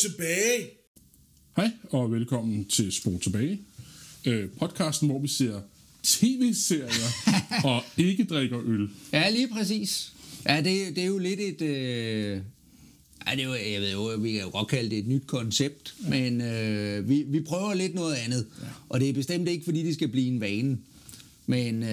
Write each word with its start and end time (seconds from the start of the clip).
Tilbage! 0.00 0.70
Hej 1.56 1.70
og 1.90 2.12
velkommen 2.12 2.64
til 2.64 2.92
Spol 2.92 3.20
Tilbage, 3.20 3.60
øh, 4.24 4.48
podcasten, 4.58 5.08
hvor 5.08 5.18
vi 5.18 5.28
ser 5.28 5.60
tv-serier 6.02 7.34
og 7.70 7.82
ikke 7.96 8.24
drikker 8.24 8.60
øl. 8.66 8.88
Ja, 9.12 9.30
lige 9.30 9.48
præcis. 9.48 10.12
Ja, 10.48 10.56
det, 10.56 10.96
det 10.96 10.98
er 10.98 11.06
jo 11.06 11.18
lidt 11.18 11.40
et... 11.40 11.62
Øh, 11.62 12.40
ja, 13.26 13.30
det 13.36 13.40
er 13.40 13.44
jo, 13.44 13.54
jeg 13.54 13.80
ved 13.80 13.92
jo, 13.92 14.02
vi 14.02 14.32
kan 14.32 14.40
jo 14.40 14.48
godt 14.52 14.68
kalde 14.68 14.90
det 14.90 14.98
et 14.98 15.06
nyt 15.06 15.26
koncept, 15.26 15.94
ja. 16.04 16.08
men 16.10 16.40
øh, 16.40 17.08
vi, 17.08 17.24
vi 17.28 17.40
prøver 17.40 17.74
lidt 17.74 17.94
noget 17.94 18.14
andet. 18.14 18.46
Ja. 18.62 18.66
Og 18.88 19.00
det 19.00 19.08
er 19.08 19.12
bestemt 19.12 19.48
ikke, 19.48 19.64
fordi 19.64 19.82
det 19.82 19.94
skal 19.94 20.08
blive 20.08 20.26
en 20.28 20.40
vane. 20.40 20.78
Men... 21.46 21.82
Øh, 21.82 21.88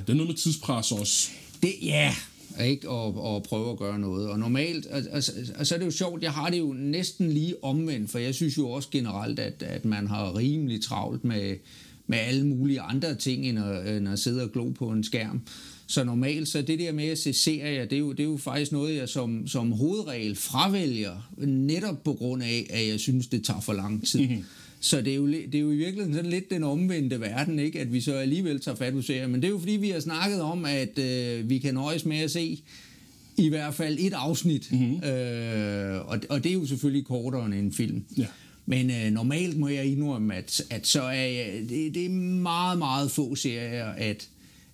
Det 0.00 0.08
er 0.08 0.14
noget 0.14 0.28
med 0.28 0.36
tidspres 0.36 0.92
også. 0.92 1.28
det, 1.62 1.74
ja, 1.82 2.14
ikke? 2.64 2.88
Og, 2.88 3.34
og 3.34 3.42
prøve 3.42 3.70
at 3.70 3.78
gøre 3.78 3.98
noget. 3.98 4.28
Og 4.28 4.38
normalt, 4.38 4.86
og, 4.86 5.02
og, 5.12 5.22
og 5.58 5.66
så 5.66 5.74
er 5.74 5.78
det 5.78 5.86
jo 5.86 5.90
sjovt, 5.90 6.22
jeg 6.22 6.32
har 6.32 6.50
det 6.50 6.58
jo 6.58 6.72
næsten 6.78 7.32
lige 7.32 7.64
omvendt, 7.64 8.10
for 8.10 8.18
jeg 8.18 8.34
synes 8.34 8.58
jo 8.58 8.70
også 8.70 8.88
generelt, 8.92 9.38
at, 9.38 9.62
at 9.62 9.84
man 9.84 10.06
har 10.06 10.36
rimelig 10.36 10.82
travlt 10.82 11.24
med, 11.24 11.56
med 12.06 12.18
alle 12.18 12.46
mulige 12.46 12.80
andre 12.80 13.14
ting, 13.14 13.46
end 13.46 13.58
at, 13.58 13.96
end 13.96 14.08
at 14.08 14.18
sidde 14.18 14.42
og 14.42 14.52
glo 14.52 14.70
på 14.70 14.88
en 14.88 15.04
skærm. 15.04 15.40
Så 15.86 16.04
normalt, 16.04 16.48
så 16.48 16.62
det 16.62 16.78
der 16.78 16.92
med 16.92 17.04
at 17.04 17.18
se 17.18 17.32
serier, 17.32 17.84
det 17.84 17.96
er 17.96 18.00
jo, 18.00 18.12
det 18.12 18.20
er 18.20 18.24
jo 18.24 18.36
faktisk 18.36 18.72
noget, 18.72 18.96
jeg 18.96 19.08
som, 19.08 19.46
som 19.46 19.72
hovedregel 19.72 20.36
fravælger, 20.36 21.30
netop 21.46 22.04
på 22.04 22.12
grund 22.12 22.42
af, 22.42 22.66
at 22.70 22.88
jeg 22.88 23.00
synes, 23.00 23.26
det 23.26 23.44
tager 23.44 23.60
for 23.60 23.72
lang 23.72 24.06
tid. 24.06 24.20
Mm-hmm. 24.20 24.44
Så 24.86 25.00
det 25.00 25.12
er, 25.12 25.16
jo, 25.16 25.26
det 25.26 25.54
er 25.54 25.58
jo 25.58 25.70
i 25.70 25.76
virkeligheden 25.76 26.14
sådan 26.14 26.30
lidt 26.30 26.50
den 26.50 26.62
omvendte 26.62 27.20
verden, 27.20 27.58
ikke? 27.58 27.80
at 27.80 27.92
vi 27.92 28.00
så 28.00 28.14
alligevel 28.14 28.60
tager 28.60 28.76
fat 28.76 28.92
på 28.92 29.02
serier. 29.02 29.26
Men 29.26 29.42
det 29.42 29.48
er 29.48 29.50
jo 29.52 29.58
fordi, 29.58 29.72
vi 29.72 29.90
har 29.90 30.00
snakket 30.00 30.40
om, 30.40 30.64
at 30.64 30.98
øh, 30.98 31.50
vi 31.50 31.58
kan 31.58 31.74
nøjes 31.74 32.04
med 32.04 32.18
at 32.18 32.30
se 32.30 32.62
i 33.36 33.48
hvert 33.48 33.74
fald 33.74 33.98
et 34.00 34.12
afsnit. 34.12 34.72
Mm-hmm. 34.72 35.08
Øh, 35.08 36.08
og, 36.08 36.18
og 36.28 36.44
det 36.44 36.50
er 36.50 36.54
jo 36.54 36.66
selvfølgelig 36.66 37.04
kortere 37.04 37.46
end 37.46 37.54
en 37.54 37.72
film. 37.72 38.04
Ja. 38.16 38.26
Men 38.66 38.90
øh, 38.90 39.12
normalt 39.12 39.58
må 39.58 39.68
jeg 39.68 39.84
indrømme, 39.84 40.34
at, 40.34 40.62
at 40.70 40.86
så 40.86 41.02
er 41.02 41.12
jeg, 41.12 41.62
det, 41.68 41.94
det 41.94 42.04
er 42.04 42.10
meget, 42.10 42.78
meget 42.78 43.10
få 43.10 43.34
serier, 43.34 43.86
at, 43.86 44.28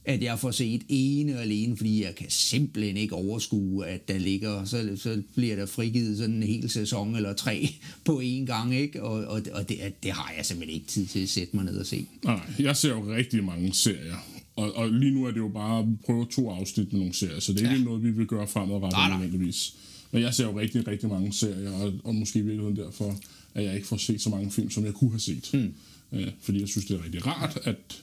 at 0.04 0.22
jeg 0.22 0.38
får 0.38 0.50
set 0.50 0.82
ene 0.88 1.34
og 1.34 1.42
alene, 1.42 1.76
fordi 1.76 2.04
jeg 2.04 2.14
kan 2.14 2.26
simpelthen 2.30 2.96
ikke 2.96 3.14
overskue, 3.14 3.86
at 3.86 4.08
der 4.08 4.18
ligger, 4.18 4.64
så, 4.64 4.92
så 4.96 5.22
bliver 5.34 5.56
der 5.56 5.66
frigivet 5.66 6.18
sådan 6.18 6.34
en 6.34 6.42
hel 6.42 6.70
sæson 6.70 7.16
eller 7.16 7.32
tre 7.32 7.68
på 8.06 8.20
én 8.20 8.44
gang, 8.46 8.74
ikke? 8.74 9.02
Og, 9.02 9.24
og, 9.24 9.42
og 9.52 9.68
det, 9.68 9.78
det 10.02 10.10
har 10.10 10.32
jeg 10.36 10.46
simpelthen 10.46 10.74
ikke 10.74 10.86
tid 10.86 11.06
til 11.06 11.20
at 11.20 11.28
sætte 11.28 11.56
mig 11.56 11.64
ned 11.64 11.78
og 11.78 11.86
se. 11.86 12.06
Nej, 12.24 12.40
jeg 12.58 12.76
ser 12.76 12.88
jo 12.88 13.14
rigtig 13.14 13.44
mange 13.44 13.72
serier. 13.72 14.26
Og, 14.56 14.76
og 14.76 14.90
lige 14.90 15.14
nu 15.14 15.24
er 15.24 15.30
det 15.30 15.38
jo 15.38 15.48
bare 15.48 15.78
at 15.78 15.86
prøve 16.06 16.26
to 16.30 16.50
afsnit 16.50 16.92
med 16.92 17.00
nogle 17.00 17.14
serier, 17.14 17.40
så 17.40 17.52
det 17.52 17.62
er 17.62 17.66
ja. 17.66 17.72
ikke 17.72 17.84
noget, 17.84 18.02
vi 18.02 18.10
vil 18.10 18.26
gøre 18.26 18.48
fremadrettet 18.48 18.92
Nej, 18.92 19.08
nej. 19.08 19.18
nødvendigvis. 19.18 19.74
Men 20.10 20.22
jeg 20.22 20.34
ser 20.34 20.44
jo 20.44 20.58
rigtig, 20.60 20.88
rigtig 20.88 21.08
mange 21.08 21.32
serier, 21.32 21.70
og, 21.70 21.92
og 22.04 22.14
måske 22.14 22.38
i 22.38 22.42
virkeligheden 22.42 22.76
derfor, 22.76 23.16
at 23.54 23.64
jeg 23.64 23.74
ikke 23.74 23.86
får 23.86 23.96
set 23.96 24.20
så 24.20 24.30
mange 24.30 24.50
film, 24.50 24.70
som 24.70 24.84
jeg 24.84 24.92
kunne 24.94 25.10
have 25.10 25.20
set. 25.20 25.50
Mm. 25.52 25.74
Øh, 26.12 26.28
fordi 26.40 26.60
jeg 26.60 26.68
synes, 26.68 26.86
det 26.86 26.96
er 26.96 27.04
rigtig 27.04 27.26
rart, 27.26 27.58
at 27.64 28.02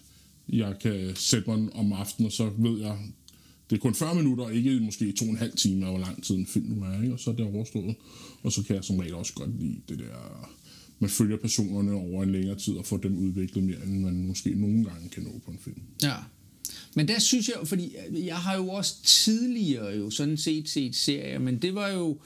jeg 0.53 0.75
kan 0.81 1.11
sætte 1.15 1.49
mig 1.49 1.75
om 1.75 1.93
aftenen, 1.93 2.25
og 2.25 2.31
så 2.31 2.49
ved 2.57 2.79
jeg, 2.79 2.97
det 3.69 3.75
er 3.75 3.79
kun 3.79 3.95
40 3.95 4.15
minutter, 4.15 4.43
og 4.43 4.53
ikke 4.53 4.79
måske 4.79 5.11
to 5.11 5.25
og 5.25 5.31
en 5.31 5.37
halv 5.37 5.55
time, 5.55 5.85
hvor 5.85 5.97
lang 5.97 6.23
tid 6.23 6.35
en 6.35 6.45
film 6.45 6.65
nu 6.65 6.83
er, 6.83 7.01
ikke? 7.01 7.13
og 7.13 7.19
så 7.19 7.29
er 7.29 7.35
det 7.35 7.45
overstået. 7.45 7.95
Og 8.43 8.51
så 8.51 8.63
kan 8.63 8.75
jeg 8.75 8.83
som 8.83 8.99
regel 8.99 9.13
også 9.13 9.33
godt 9.33 9.59
lide 9.59 9.81
det 9.89 9.99
der, 9.99 10.49
man 10.99 11.09
følger 11.09 11.37
personerne 11.37 11.93
over 11.93 12.23
en 12.23 12.31
længere 12.31 12.55
tid, 12.55 12.73
og 12.73 12.85
får 12.85 12.97
dem 12.97 13.17
udviklet 13.17 13.63
mere, 13.63 13.83
end 13.85 13.99
man 13.99 14.27
måske 14.27 14.49
nogle 14.55 14.85
gange 14.85 15.09
kan 15.09 15.23
nå 15.23 15.41
på 15.45 15.51
en 15.51 15.59
film. 15.61 15.81
Ja. 16.03 16.15
Men 16.95 17.07
der 17.07 17.19
synes 17.19 17.47
jeg, 17.47 17.67
fordi 17.67 17.95
øh, 18.09 18.25
jeg 18.25 18.37
har 18.37 18.55
jo 18.55 18.69
også 18.69 19.03
tidligere 19.03 19.97
jo 19.97 20.09
sådan 20.09 20.37
set 20.37 20.69
set 20.69 20.95
serier, 20.95 21.39
men 21.39 21.57
det 21.57 21.75
var 21.75 21.89
jo, 21.89 22.17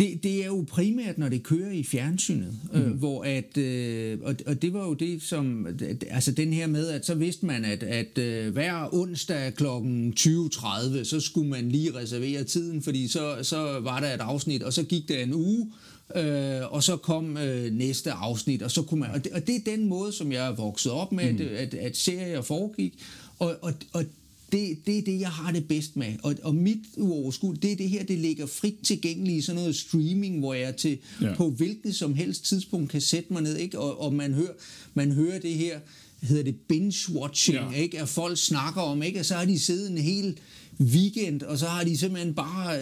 det, 0.00 0.22
det 0.22 0.42
er 0.42 0.46
jo 0.46 0.64
primært, 0.68 1.18
når 1.18 1.28
det 1.28 1.42
kører 1.42 1.70
i 1.70 1.82
fjernsynet, 1.82 2.58
mm. 2.72 2.80
øh, 2.80 2.98
hvor 2.98 3.24
at, 3.24 3.58
øh, 3.58 4.18
og, 4.22 4.34
og 4.46 4.62
det 4.62 4.72
var 4.72 4.86
jo 4.86 4.94
det, 4.94 5.22
som, 5.22 5.66
altså 6.10 6.32
den 6.32 6.52
her 6.52 6.66
med, 6.66 6.88
at 6.88 7.06
så 7.06 7.14
vidste 7.14 7.46
man, 7.46 7.64
at, 7.64 7.82
at 7.82 8.18
øh, 8.18 8.52
hver 8.52 8.94
onsdag 8.94 9.54
kl. 9.54 9.64
20.30, 9.64 11.04
så 11.04 11.20
skulle 11.20 11.48
man 11.48 11.68
lige 11.68 11.94
reservere 11.94 12.44
tiden, 12.44 12.82
fordi 12.82 13.08
så, 13.08 13.38
så 13.42 13.80
var 13.80 14.00
der 14.00 14.14
et 14.14 14.20
afsnit, 14.20 14.62
og 14.62 14.72
så 14.72 14.82
gik 14.82 15.08
der 15.08 15.18
en 15.18 15.34
uge, 15.34 15.72
øh, 16.16 16.72
og 16.72 16.82
så 16.82 16.96
kom 16.96 17.36
øh, 17.36 17.72
næste 17.72 18.12
afsnit, 18.12 18.62
og 18.62 18.70
så 18.70 18.82
kunne 18.82 19.00
man, 19.00 19.10
og 19.10 19.24
det, 19.24 19.32
og 19.32 19.46
det 19.46 19.56
er 19.56 19.76
den 19.76 19.88
måde, 19.88 20.12
som 20.12 20.32
jeg 20.32 20.46
er 20.46 20.54
vokset 20.54 20.92
op 20.92 21.12
med, 21.12 21.32
mm. 21.32 21.40
at, 21.40 21.46
at, 21.46 21.74
at 21.74 21.96
serier 21.96 22.42
foregik, 22.42 22.94
og, 23.38 23.56
og, 23.62 23.72
og 23.92 24.04
det, 24.52 24.86
det 24.86 24.98
er 24.98 25.02
det, 25.02 25.20
jeg 25.20 25.28
har 25.28 25.52
det 25.52 25.68
bedst 25.68 25.96
med. 25.96 26.12
Og, 26.22 26.34
og 26.42 26.54
mit 26.54 26.78
uoverskud, 26.96 27.56
det 27.56 27.72
er 27.72 27.76
det 27.76 27.88
her, 27.88 28.04
det 28.04 28.18
ligger 28.18 28.46
frit 28.46 28.74
tilgængeligt 28.82 29.38
i 29.38 29.40
sådan 29.40 29.60
noget 29.60 29.76
streaming, 29.76 30.38
hvor 30.38 30.54
jeg 30.54 30.76
til 30.76 30.98
Ja. 31.22 31.34
på 31.34 31.50
hvilket 31.50 31.94
som 31.96 32.14
helst 32.14 32.44
tidspunkt 32.44 32.90
kan 32.90 33.00
sætte 33.00 33.32
mig 33.32 33.42
ned, 33.42 33.56
ikke? 33.56 33.78
Og, 33.78 34.00
og 34.00 34.14
man, 34.14 34.34
hører, 34.34 34.52
man 34.94 35.12
hører 35.12 35.38
det 35.38 35.54
her, 35.54 35.78
hedder 36.22 36.42
det 36.42 36.54
binge-watching, 36.72 37.52
Ja. 37.52 37.70
ikke? 37.70 38.00
At 38.00 38.08
folk 38.08 38.38
snakker 38.38 38.80
om, 38.80 39.02
ikke? 39.02 39.20
Og 39.20 39.26
så 39.26 39.34
har 39.34 39.44
de 39.44 39.58
siddet 39.58 39.90
en 39.90 39.98
hel 39.98 40.38
weekend, 40.80 41.42
og 41.42 41.58
så 41.58 41.66
har 41.66 41.84
de 41.84 41.96
simpelthen 41.98 42.34
bare 42.34 42.76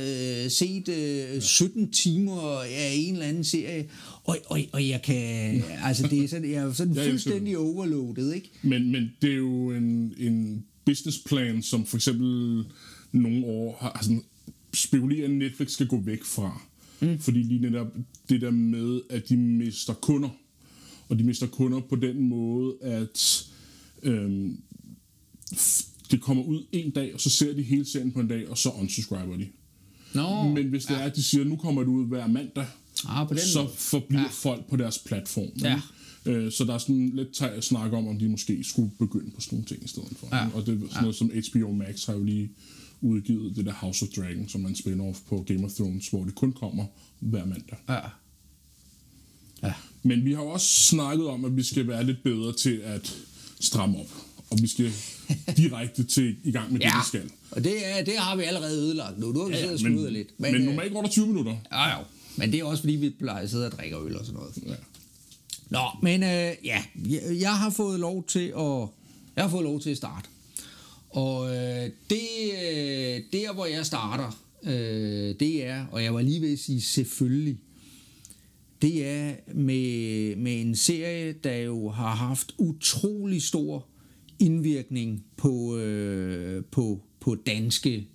øh, 0.45 0.51
set 0.51 0.89
øh, 0.89 1.41
17 1.43 1.91
timer 1.93 2.61
af 2.61 2.93
en 2.97 3.13
eller 3.13 3.27
anden 3.27 3.45
serie, 3.45 3.87
og, 4.25 4.39
og, 4.47 4.61
og 4.73 4.89
jeg 4.89 5.03
kan, 5.03 5.63
altså 5.85 6.07
det 6.07 6.25
er 6.25 6.29
sådan, 6.29 6.51
jeg 6.51 6.63
er 6.65 6.73
sådan 6.73 6.95
fuldstændig 7.09 7.59
overloadet, 7.59 8.35
ikke? 8.35 8.51
Men, 8.63 8.93
men 8.93 9.11
det 9.23 9.31
er 9.33 9.37
jo 9.37 9.71
en, 9.71 10.13
en 10.19 10.65
businessplan, 10.89 11.63
som 11.63 11.87
for 11.87 11.97
eksempel 11.97 12.65
nogle 13.13 13.45
år 13.47 13.79
har 13.81 13.99
sådan, 14.03 14.23
spekulerer, 14.75 15.25
at 15.25 15.31
Netflix 15.31 15.71
skal 15.71 15.87
gå 15.87 16.01
væk 16.01 16.25
fra. 16.25 16.63
Mm. 17.01 17.19
Fordi 17.19 17.43
lige 17.43 17.61
netop 17.61 17.87
det 18.29 18.41
der 18.41 18.51
med, 18.51 19.01
at 19.11 19.29
de 19.29 19.37
mister 19.37 19.95
kunder. 19.95 20.29
Og 21.09 21.19
de 21.19 21.25
mister 21.25 21.47
kunder 21.47 21.81
på 21.81 21.97
den 21.97 22.21
måde, 22.29 22.75
at 22.83 23.47
øhm, 24.03 24.61
det 26.11 26.21
kommer 26.21 26.43
ud 26.43 26.63
en 26.73 26.91
dag, 26.91 27.15
og 27.15 27.21
så 27.21 27.31
ser 27.31 27.53
de 27.55 27.63
hele 27.63 27.85
serien 27.85 28.13
på 28.13 28.21
en 28.21 28.29
dag, 28.29 28.49
og 28.49 28.59
så 28.59 28.71
unsubscriber 28.71 29.37
de. 29.37 29.49
Nå, 30.15 30.49
Men 30.49 30.67
hvis 30.69 30.85
det 30.85 30.97
er, 30.97 31.01
at 31.01 31.17
de 31.17 31.23
siger, 31.23 31.41
at 31.41 31.47
nu 31.51 31.57
kommer 31.57 31.83
det 31.83 31.89
ud 31.89 32.07
hver 32.07 32.27
mandag, 32.27 32.67
Ah, 33.09 33.29
på 33.29 33.35
den 33.35 33.43
så 33.43 33.67
forbliver 33.77 34.21
Ja. 34.23 34.27
ja. 34.27 34.51
folk 34.51 34.71
på 34.71 34.77
deres 34.77 34.99
platform. 34.99 35.49
Ja. 35.63 35.75
ikke? 35.75 35.83
Øh, 36.29 36.53
Så 36.53 36.65
der 36.65 36.75
er 36.75 36.79
sådan 36.79 37.11
lidt 37.15 37.43
at 37.43 37.65
snakke 37.65 37.97
om, 37.97 38.09
om 38.09 38.19
de 38.19 38.29
måske 38.29 38.65
skulle 38.65 38.91
begynde 38.99 39.31
på 39.31 39.41
sådan 39.41 39.57
nogle 39.57 39.67
ting 39.67 39.85
i 39.85 39.89
stedet 39.89 40.13
for. 40.17 40.29
Ja. 40.37 40.47
Og 40.55 40.67
det 40.67 40.75
er 40.75 40.89
sådan 40.89 41.03
noget 41.03 41.17
som 41.17 41.31
HBO 41.53 41.73
Max 41.73 42.05
har 42.07 42.13
jo 42.15 42.25
lige 42.25 42.51
udgivet 43.01 43.57
det 43.57 43.65
der 43.67 43.73
House 43.73 44.05
of 44.05 44.09
Dragon, 44.17 44.49
som 44.49 44.65
er 44.65 44.69
en 44.69 44.75
spin-off 44.75 45.19
på 45.29 45.45
Game 45.49 45.65
of 45.65 45.71
Thrones, 45.73 46.09
hvor 46.09 46.25
det 46.25 46.35
kun 46.35 46.53
kommer 46.53 46.85
hver 47.21 47.45
mandag. 47.45 47.77
Ja. 47.89 47.99
Ja. 49.63 49.73
Men 50.03 50.25
vi 50.25 50.33
har 50.33 50.43
jo 50.43 50.49
også 50.49 50.67
snakket 50.67 51.27
om, 51.27 51.45
at 51.45 51.57
vi 51.57 51.63
skal 51.63 51.87
være 51.89 52.05
lidt 52.05 52.23
bedre 52.23 52.53
til 52.53 52.81
at 52.85 53.17
stramme 53.61 53.99
op. 53.99 54.11
Og 54.51 54.59
vi 54.63 54.67
skal 54.67 54.93
direkte 55.57 56.05
til 56.05 56.37
i 56.45 56.51
gang 56.51 56.73
med 56.73 56.81
det, 56.81 56.87
Ja, 56.87 56.99
vi 56.99 57.05
skal. 57.07 57.31
og 57.51 57.65
det, 57.65 57.73
er, 57.99 58.05
det 58.05 58.15
har 58.19 58.37
vi 58.37 58.43
allerede 58.43 58.79
ødelagt 58.81 59.19
nu. 59.19 59.33
Nu 59.33 59.41
har 59.41 59.47
vi 59.49 59.55
ja, 59.55 59.61
siddet 59.77 59.87
og 59.87 59.91
men, 60.03 60.13
lidt. 60.13 60.29
men, 60.41 60.53
men 60.53 60.61
øh, 60.61 60.67
normalt 60.67 60.93
går 60.93 61.03
der 61.03 61.09
20 61.09 61.27
minutter. 61.27 61.57
Ja, 61.73 61.99
jo. 61.99 62.05
Men 62.37 62.53
det 62.53 62.61
er 62.61 62.65
også 62.65 62.83
fordi, 62.83 62.93
vi 62.97 63.11
plejer 63.11 63.43
at 63.43 63.51
sidde 63.51 63.67
og 63.67 63.73
drikke 63.73 63.97
øl 63.97 64.17
og 64.17 64.27
sådan 64.27 64.41
noget. 64.41 64.59
Ja. 64.67 64.75
Nå, 65.71 65.81
men 66.03 66.23
øh, 66.23 66.53
ja, 66.65 66.85
jeg, 66.95 67.23
jeg 67.41 67.59
har 67.59 67.71
fået 67.71 68.01
lov 68.01 68.25
til 68.25 68.53
at 68.59 68.89
jeg 69.37 69.45
har 69.45 69.49
fået 69.49 69.65
lov 69.65 69.81
til 69.81 69.91
at 69.91 69.97
starte. 69.97 70.29
Og 71.11 71.57
øh, 71.57 71.91
det 72.11 72.29
øh, 72.53 73.23
der 73.33 73.55
hvor 73.55 73.67
jeg 73.67 73.87
starter, 73.87 74.43
øh, 74.65 75.35
det 75.41 75.65
er, 75.65 75.87
og 75.87 76.03
jeg 76.03 76.15
var 76.15 76.23
lige 76.23 76.41
ved 76.41 76.53
at 76.53 76.59
sige 76.59 76.83
selvfølgelig, 76.83 77.59
det 78.83 79.07
er 79.07 79.35
med, 79.55 80.37
med 80.37 80.61
en 80.61 80.77
serie, 80.77 81.33
der 81.33 81.57
jo 81.57 81.89
har 81.89 82.15
haft 82.15 82.55
utrolig 82.59 83.43
stor 83.43 83.87
indvirkning 84.39 85.25
på, 85.37 85.77
øh, 85.77 86.65
på, 86.65 87.01
på 87.21 87.35
danske 87.35 88.07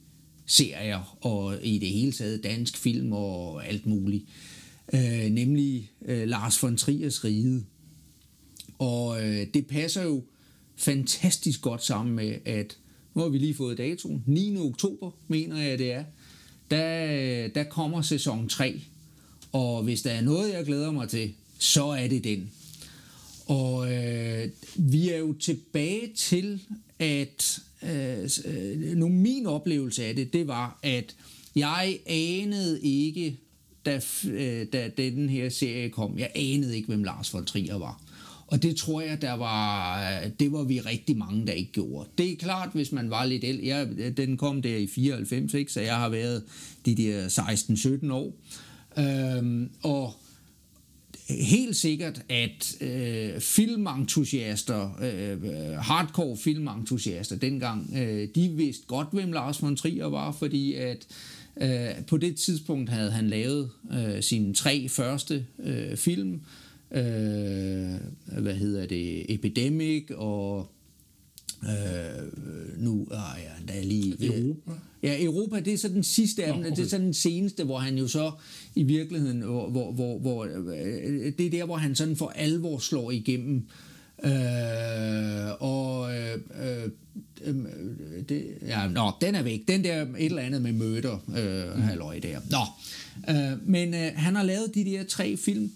serier 0.45 1.17
og 1.21 1.57
i 1.63 1.79
det 1.79 1.89
hele 1.89 2.11
taget 2.11 2.43
dansk 2.43 2.77
film 2.77 3.13
og 3.13 3.67
alt 3.67 3.85
muligt. 3.85 4.23
Øh, 4.23 4.52
Øh, 4.93 5.31
nemlig 5.31 5.91
øh, 6.05 6.27
Lars 6.27 6.63
von 6.63 6.77
Triers 6.77 7.23
rige. 7.23 7.65
Og 8.79 9.23
øh, 9.23 9.47
det 9.53 9.67
passer 9.67 10.03
jo 10.03 10.23
fantastisk 10.75 11.61
godt 11.61 11.83
sammen 11.83 12.15
med, 12.15 12.35
at 12.45 12.77
nu 13.13 13.21
har 13.21 13.29
vi 13.29 13.37
lige 13.37 13.53
fået 13.53 13.77
datoen, 13.77 14.23
9. 14.27 14.57
oktober, 14.57 15.11
mener 15.27 15.61
jeg 15.61 15.79
det 15.79 15.91
er, 15.91 16.03
der, 16.71 17.47
der 17.47 17.63
kommer 17.63 18.01
sæson 18.01 18.49
3. 18.49 18.81
Og 19.51 19.83
hvis 19.83 20.01
der 20.01 20.11
er 20.11 20.21
noget, 20.21 20.53
jeg 20.53 20.65
glæder 20.65 20.91
mig 20.91 21.09
til, 21.09 21.33
så 21.59 21.85
er 21.85 22.07
det 22.07 22.23
den. 22.23 22.51
Og 23.45 23.93
øh, 23.93 24.49
vi 24.75 25.09
er 25.09 25.17
jo 25.17 25.33
tilbage 25.33 26.13
til, 26.15 26.61
at 26.99 27.59
øh, 27.83 28.29
øh 28.45 28.97
nu 28.97 29.07
min 29.07 29.45
oplevelse 29.45 30.05
af 30.05 30.15
det, 30.15 30.33
det 30.33 30.47
var, 30.47 30.79
at 30.83 31.15
jeg 31.55 31.99
anede 32.05 32.81
ikke, 32.81 33.37
da, 33.85 34.01
øh, 34.29 34.67
da 34.73 34.89
den 34.97 35.29
her 35.29 35.49
serie 35.49 35.89
kom, 35.89 36.17
jeg 36.17 36.31
anede 36.35 36.75
ikke, 36.75 36.87
hvem 36.87 37.03
Lars 37.03 37.33
von 37.33 37.45
Trier 37.45 37.77
var. 37.77 38.01
Og 38.47 38.63
det 38.63 38.75
tror 38.75 39.01
jeg, 39.01 39.21
der 39.21 39.33
var, 39.33 39.99
øh, 40.01 40.29
det 40.39 40.51
var 40.51 40.63
vi 40.63 40.79
rigtig 40.79 41.17
mange, 41.17 41.47
der 41.47 41.53
ikke 41.53 41.71
gjorde. 41.71 42.09
Det 42.17 42.31
er 42.31 42.35
klart, 42.35 42.69
hvis 42.73 42.91
man 42.91 43.09
var 43.09 43.25
lidt 43.25 43.43
ældre. 43.43 43.65
Jeg, 43.65 43.87
øh, 43.97 44.17
den 44.17 44.37
kom 44.37 44.61
der 44.61 44.77
i 44.77 44.87
94, 44.87 45.53
ikke? 45.53 45.71
så 45.71 45.81
jeg 45.81 45.95
har 45.95 46.09
været 46.09 46.43
de 46.85 46.95
der 46.95 47.27
16-17 47.27 48.11
år. 48.13 48.33
Øhm, 48.97 49.69
og 49.83 50.13
helt 51.29 51.75
sikkert, 51.75 52.21
at 52.29 52.75
øh, 52.81 53.39
filmentusiaster, 53.39 54.97
øh, 55.01 55.43
øh, 55.43 55.77
hardcore 55.77 56.37
filmentusiaster 56.37 57.35
dengang, 57.35 57.93
øh, 57.97 58.27
de 58.35 58.49
vidste 58.49 58.85
godt, 58.87 59.07
hvem 59.11 59.31
Lars 59.31 59.61
von 59.61 59.75
Trier 59.75 60.05
var, 60.05 60.31
fordi 60.31 60.73
at 60.73 60.97
øh, 60.97 61.42
på 62.07 62.17
det 62.17 62.35
tidspunkt 62.35 62.89
havde 62.89 63.11
han 63.11 63.27
lavet 63.27 63.69
øh, 63.93 64.23
sine 64.23 64.53
tre 64.53 64.89
første 64.89 65.45
øh, 65.63 65.97
film, 65.97 66.41
øh, 66.91 67.01
hvad 68.41 68.53
hedder 68.53 68.85
det, 68.85 69.33
Epidemic 69.33 70.11
og 70.15 70.69
Øh, 71.63 72.83
nu 72.83 73.07
er 73.11 73.37
jeg 73.37 73.67
da 73.67 73.81
lige... 73.81 74.15
Europa? 74.25 74.71
Ja, 75.03 75.23
Europa, 75.23 75.59
det 75.59 75.73
er 75.73 75.77
så 75.77 75.87
den 75.87 76.03
sidste 76.03 76.43
af 76.43 76.53
dem. 76.53 76.61
Okay. 76.61 76.75
Det 76.75 76.79
er 76.79 76.89
så 76.89 76.97
den 76.97 77.13
seneste, 77.13 77.63
hvor 77.63 77.77
han 77.77 77.97
jo 77.97 78.07
så 78.07 78.31
i 78.75 78.83
virkeligheden, 78.83 79.41
hvor, 79.41 79.69
hvor, 79.69 79.91
hvor, 79.91 80.19
hvor 80.19 80.43
øh, 80.43 81.33
det 81.37 81.45
er 81.45 81.49
der, 81.49 81.65
hvor 81.65 81.75
han 81.75 81.95
sådan 81.95 82.15
for 82.15 82.27
alvor 82.35 82.79
slår 82.79 83.11
igennem. 83.11 83.67
Øh, 84.23 84.31
og 85.59 86.15
øh, 86.15 86.37
øh, 87.43 87.55
det, 88.29 88.45
ja, 88.61 88.87
nå, 88.87 89.11
den 89.21 89.35
er 89.35 89.43
væk. 89.43 89.67
Den 89.67 89.83
der 89.83 90.01
et 90.01 90.25
eller 90.25 90.41
andet 90.41 90.61
med 90.61 90.73
møder, 90.73 91.17
øh, 91.37 91.83
halløj 91.83 92.19
der. 92.19 92.39
Nå, 92.49 92.65
øh, 93.33 93.69
men 93.69 93.93
øh, 93.93 94.11
han 94.15 94.35
har 94.35 94.43
lavet 94.43 94.75
de 94.75 94.85
der 94.85 95.03
tre 95.03 95.37
film, 95.37 95.71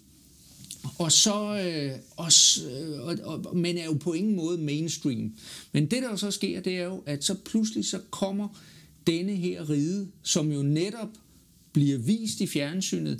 og 0.97 1.11
så, 1.11 1.61
øh, 1.65 1.91
og, 2.15 2.31
øh, 2.71 3.01
og, 3.01 3.17
og, 3.23 3.57
men 3.57 3.77
er 3.77 3.85
jo 3.85 3.93
på 3.93 4.13
ingen 4.13 4.35
måde 4.35 4.57
mainstream. 4.57 5.33
Men 5.71 5.85
det, 5.85 6.03
der 6.03 6.15
så 6.15 6.31
sker, 6.31 6.61
det 6.61 6.77
er 6.77 6.83
jo, 6.83 7.03
at 7.05 7.23
så 7.23 7.35
pludselig 7.45 7.85
så 7.85 7.99
kommer 8.09 8.47
denne 9.07 9.35
her 9.35 9.69
ride, 9.69 10.07
som 10.23 10.51
jo 10.51 10.61
netop 10.61 11.09
bliver 11.73 11.97
vist 11.97 12.41
i 12.41 12.47
fjernsynet, 12.47 13.19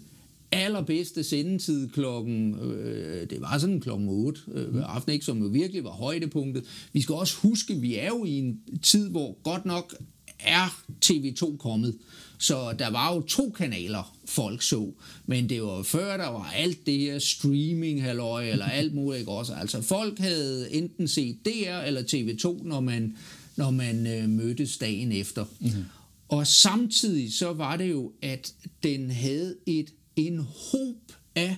allerbedste 0.52 1.24
sendetid 1.24 1.90
klokken, 1.90 2.60
øh, 2.60 3.30
det 3.30 3.42
var 3.42 3.58
sådan 3.58 3.82
klokken 3.82 4.08
8 4.10 4.42
øh, 4.54 4.68
hver 4.68 4.86
aften, 4.86 5.12
ikke, 5.12 5.26
som 5.26 5.42
jo 5.42 5.48
virkelig 5.48 5.84
var 5.84 5.90
højdepunktet. 5.90 6.64
Vi 6.94 7.02
skal 7.02 7.16
også 7.16 7.36
huske, 7.38 7.76
vi 7.76 7.96
er 7.96 8.08
jo 8.08 8.26
i 8.26 8.40
en 8.40 8.60
tid, 8.84 9.10
hvor 9.10 9.38
godt 9.44 9.66
nok 9.66 9.96
er 10.40 10.84
TV2 11.06 11.58
kommet. 11.58 11.96
Så 12.38 12.76
der 12.80 12.90
var 12.90 13.14
jo 13.16 13.22
to 13.22 13.50
kanaler, 13.50 14.18
folk 14.26 14.62
så. 14.62 14.92
Men 15.26 15.50
det 15.50 15.64
var 15.64 15.84
før, 15.84 16.18
der 16.18 16.28
var 16.28 16.52
alt 16.56 16.86
det 16.86 17.00
her 17.00 17.20
streaming 17.20 18.04
halløj, 18.04 18.50
eller 18.50 18.66
alt 18.66 18.94
muligt 18.94 19.20
ikke 19.20 19.32
også. 19.32 19.54
Altså 19.54 19.82
folk 19.82 20.20
havde 20.20 20.74
enten 20.74 21.08
set 21.08 21.38
DR 21.46 21.80
eller 21.86 22.02
TV2, 22.02 22.68
når 22.68 22.80
man, 22.80 23.18
når 23.56 23.72
man 23.72 24.08
øh, 24.08 24.30
mødtes 24.30 24.78
dagen 24.78 25.12
efter. 25.12 25.46
Mm-hmm. 25.60 25.86
Og 26.30 26.48
samtidig 26.48 27.34
så 27.34 27.54
var 27.54 27.78
det 27.78 27.92
jo, 27.92 28.12
at 28.22 28.54
den 28.84 29.12
havde 29.12 29.56
et 29.66 29.94
en 30.18 30.38
hob 30.38 31.14
af 31.36 31.56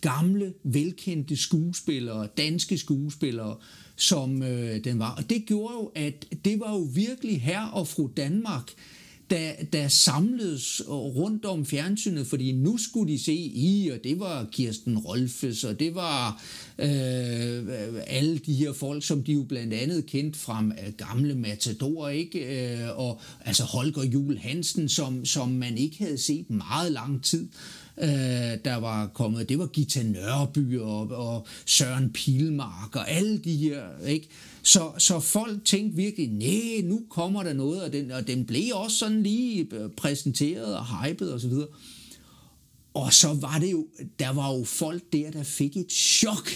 gamle, 0.00 0.54
velkendte 0.64 1.36
skuespillere, 1.36 2.28
danske 2.36 2.78
skuespillere, 2.78 3.56
som 3.96 4.42
øh, 4.42 4.84
den 4.84 4.98
var. 4.98 5.14
Og 5.14 5.30
det 5.30 5.46
gjorde 5.46 5.74
jo, 5.74 5.92
at 5.94 6.26
det 6.44 6.60
var 6.60 6.72
jo 6.72 6.88
virkelig 6.94 7.42
her 7.42 7.66
og 7.66 7.88
fru 7.88 8.10
Danmark, 8.16 8.72
der, 9.30 9.52
der 9.72 9.88
samledes 9.88 10.82
rundt 10.88 11.44
om 11.44 11.66
fjernsynet, 11.66 12.26
fordi 12.26 12.52
nu 12.52 12.78
skulle 12.78 13.12
de 13.12 13.24
se 13.24 13.34
i, 13.34 13.90
og 13.92 13.98
det 14.04 14.20
var 14.20 14.46
Kirsten 14.52 14.98
Rolfes, 14.98 15.64
og 15.64 15.80
det 15.80 15.94
var 15.94 16.42
øh, 16.78 17.66
alle 18.06 18.38
de 18.38 18.54
her 18.54 18.72
folk, 18.72 19.04
som 19.04 19.22
de 19.22 19.32
jo 19.32 19.42
blandt 19.42 19.74
andet 19.74 20.06
kendt 20.06 20.36
fra 20.36 20.64
øh, 20.64 20.92
gamle 20.96 21.34
Matador, 21.34 22.08
ikke? 22.08 22.38
Øh, 22.74 22.98
og 22.98 23.20
altså 23.44 23.64
Holger 23.64 24.04
Jul 24.04 24.38
Hansen, 24.38 24.88
som, 24.88 25.24
som 25.24 25.48
man 25.48 25.78
ikke 25.78 25.98
havde 25.98 26.18
set 26.18 26.50
meget 26.50 26.92
lang 26.92 27.24
tid 27.24 27.42
øh, 27.42 27.87
der 28.64 28.76
var 28.76 29.06
kommet. 29.06 29.48
Det 29.48 29.58
var 29.58 29.66
Gita 29.66 30.02
Nørby 30.02 30.78
og, 30.78 31.10
og 31.10 31.46
Søren 31.66 32.10
Pilmark 32.12 32.96
og 32.96 33.10
alle 33.10 33.38
de 33.38 33.56
her, 33.56 34.06
ikke? 34.06 34.28
Så, 34.62 34.92
så 34.98 35.20
folk 35.20 35.64
tænkte 35.64 35.96
virkelig, 35.96 36.28
nej, 36.28 36.80
nu 36.84 37.02
kommer 37.08 37.42
der 37.42 37.52
noget, 37.52 37.82
og 37.82 37.92
den, 37.92 38.10
og 38.10 38.26
den 38.26 38.44
blev 38.44 38.74
også 38.74 38.96
sådan 38.96 39.22
lige 39.22 39.68
præsenteret 39.96 40.76
og 40.76 41.04
hypet 41.04 41.32
og 41.32 41.40
så 41.40 41.48
videre. 41.48 41.68
Og 42.94 43.12
så 43.12 43.32
var 43.34 43.58
det 43.58 43.72
jo, 43.72 43.86
der 44.18 44.30
var 44.30 44.54
jo 44.56 44.64
folk 44.64 45.02
der, 45.12 45.30
der 45.30 45.42
fik 45.42 45.76
et 45.76 45.92
chok, 45.92 46.50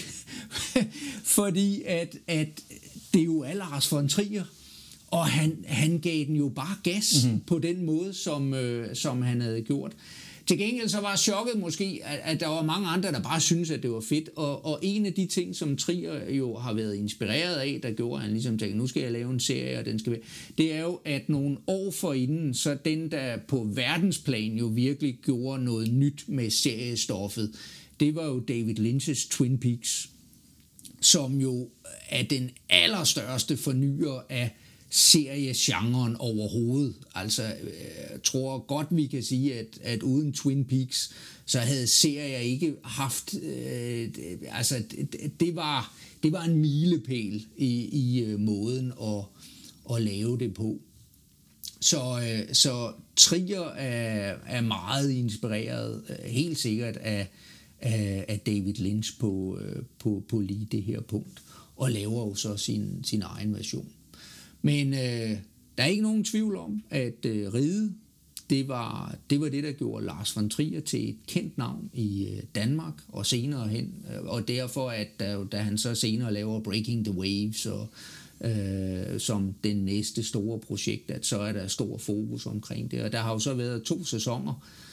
fordi 1.37 1.81
at, 1.85 2.17
at 2.27 2.61
det 3.13 3.21
er 3.21 3.25
jo 3.25 3.45
Lars 3.53 3.91
von 3.91 4.07
Trier, 4.07 4.43
og 5.07 5.25
han, 5.25 5.65
han 5.67 5.99
gav 5.99 6.25
den 6.25 6.35
jo 6.35 6.49
bare 6.49 6.75
gas 6.83 7.25
mm-hmm. 7.25 7.39
på 7.39 7.59
den 7.59 7.85
måde, 7.85 8.13
som, 8.13 8.53
øh, 8.53 8.95
som 8.95 9.21
han 9.21 9.41
havde 9.41 9.61
gjort. 9.61 9.91
Til 10.47 10.57
gengæld 10.57 10.89
så 10.89 10.99
var 10.99 11.15
chokket 11.15 11.59
måske, 11.59 12.01
at, 12.03 12.19
at 12.23 12.39
der 12.39 12.47
var 12.47 12.63
mange 12.63 12.87
andre, 12.87 13.11
der 13.11 13.21
bare 13.21 13.41
syntes, 13.41 13.71
at 13.71 13.83
det 13.83 13.91
var 13.91 14.01
fedt. 14.01 14.29
Og, 14.35 14.65
og 14.65 14.79
en 14.81 15.05
af 15.05 15.13
de 15.13 15.25
ting, 15.25 15.55
som 15.55 15.77
Trier 15.77 16.31
jo 16.31 16.55
har 16.55 16.73
været 16.73 16.95
inspireret 16.95 17.55
af, 17.55 17.79
der 17.83 17.91
gjorde, 17.91 18.15
at 18.15 18.21
han 18.23 18.31
ligesom 18.31 18.57
tænkte, 18.57 18.77
nu 18.77 18.87
skal 18.87 19.01
jeg 19.01 19.11
lave 19.11 19.31
en 19.33 19.39
serie, 19.39 19.79
og 19.79 19.85
den 19.85 19.99
skal 19.99 20.11
være, 20.11 20.21
det 20.57 20.73
er 20.73 20.81
jo, 20.81 20.99
at 21.05 21.29
nogle 21.29 21.57
år 21.67 21.91
forinden, 21.91 22.53
så 22.53 22.77
den, 22.85 23.11
der 23.11 23.37
på 23.47 23.67
verdensplan 23.73 24.53
jo 24.53 24.65
virkelig 24.65 25.19
gjorde 25.25 25.63
noget 25.63 25.93
nyt 25.93 26.23
med 26.27 26.49
seriestoffet, 26.49 27.55
det 27.99 28.15
var 28.15 28.25
jo 28.25 28.39
David 28.39 28.79
Lynch's 28.79 29.29
Twin 29.31 29.57
Peaks, 29.57 30.09
som 31.01 31.41
jo 31.41 31.69
er 32.09 32.23
den 32.23 32.49
allerstørste 32.69 33.57
fornyer 33.57 34.25
af 34.29 34.51
seriegenren 34.95 36.15
overhovedet. 36.15 36.95
Altså, 37.15 37.43
jeg 37.43 38.23
tror 38.23 38.59
godt, 38.59 38.87
vi 38.91 39.07
kan 39.07 39.23
sige, 39.23 39.53
at, 39.59 39.79
at 39.81 40.03
uden 40.03 40.33
Twin 40.33 40.65
Peaks, 40.65 41.13
så 41.45 41.59
havde 41.59 41.87
serier 41.87 42.37
ikke 42.37 42.75
haft... 42.83 43.35
Øh, 43.43 44.09
altså, 44.51 44.83
det, 44.91 45.39
det, 45.39 45.55
var, 45.55 45.95
det 46.23 46.31
var 46.31 46.43
en 46.43 46.55
milepæl 46.55 47.45
i, 47.57 47.85
i 47.85 48.23
øh, 48.23 48.39
måden 48.39 48.93
at, 49.01 49.23
at 49.95 50.01
lave 50.01 50.37
det 50.39 50.53
på. 50.53 50.79
Så, 51.79 52.21
øh, 52.23 52.55
så 52.55 52.91
Trier 53.15 53.69
er, 53.69 54.35
er 54.47 54.61
meget 54.61 55.11
inspireret, 55.11 56.03
øh, 56.09 56.31
helt 56.31 56.59
sikkert, 56.59 56.97
af, 56.97 57.27
af, 57.79 58.25
af 58.27 58.39
David 58.39 58.73
Lynch 58.73 59.19
på, 59.19 59.59
på, 59.99 60.23
på 60.29 60.39
lige 60.39 60.67
det 60.71 60.83
her 60.83 61.01
punkt, 61.01 61.41
og 61.75 61.91
laver 61.91 62.27
jo 62.27 62.35
så 62.35 62.57
sin, 62.57 63.03
sin 63.03 63.21
egen 63.21 63.53
version. 63.53 63.87
Men 64.65 64.93
øh, 64.93 65.37
der 65.77 65.83
er 65.83 65.85
ikke 65.85 66.03
nogen 66.03 66.23
tvivl 66.23 66.55
om, 66.55 66.83
at 66.89 67.25
øh, 67.25 67.53
Ride, 67.53 67.93
det 68.49 68.67
var, 68.67 69.15
det 69.29 69.41
var 69.41 69.49
det, 69.49 69.63
der 69.63 69.71
gjorde 69.71 70.05
Lars 70.05 70.35
von 70.35 70.49
Trier 70.49 70.81
til 70.81 71.09
et 71.09 71.17
kendt 71.27 71.57
navn 71.57 71.89
i 71.93 72.27
øh, 72.27 72.43
Danmark 72.55 72.93
og 73.07 73.25
senere 73.25 73.67
hen. 73.67 73.93
Øh, 74.13 74.23
og 74.25 74.47
derfor, 74.47 74.89
at 74.89 75.07
da, 75.19 75.37
da 75.51 75.57
han 75.57 75.77
så 75.77 75.95
senere 75.95 76.33
laver 76.33 76.59
Breaking 76.59 77.05
the 77.05 77.17
Waves 77.17 77.65
og 77.65 77.87
øh, 78.41 79.19
som 79.19 79.53
den 79.63 79.77
næste 79.77 80.23
store 80.23 80.59
projekt, 80.59 81.11
at 81.11 81.25
så 81.25 81.39
er 81.39 81.51
der 81.51 81.67
stor 81.67 81.97
fokus 81.97 82.45
omkring 82.45 82.91
det. 82.91 83.03
Og 83.03 83.11
der 83.11 83.19
har 83.19 83.33
jo 83.33 83.39
så 83.39 83.53
været 83.53 83.83
to 83.83 84.03
sæsoner, 84.03 84.53
øh, 84.53 84.92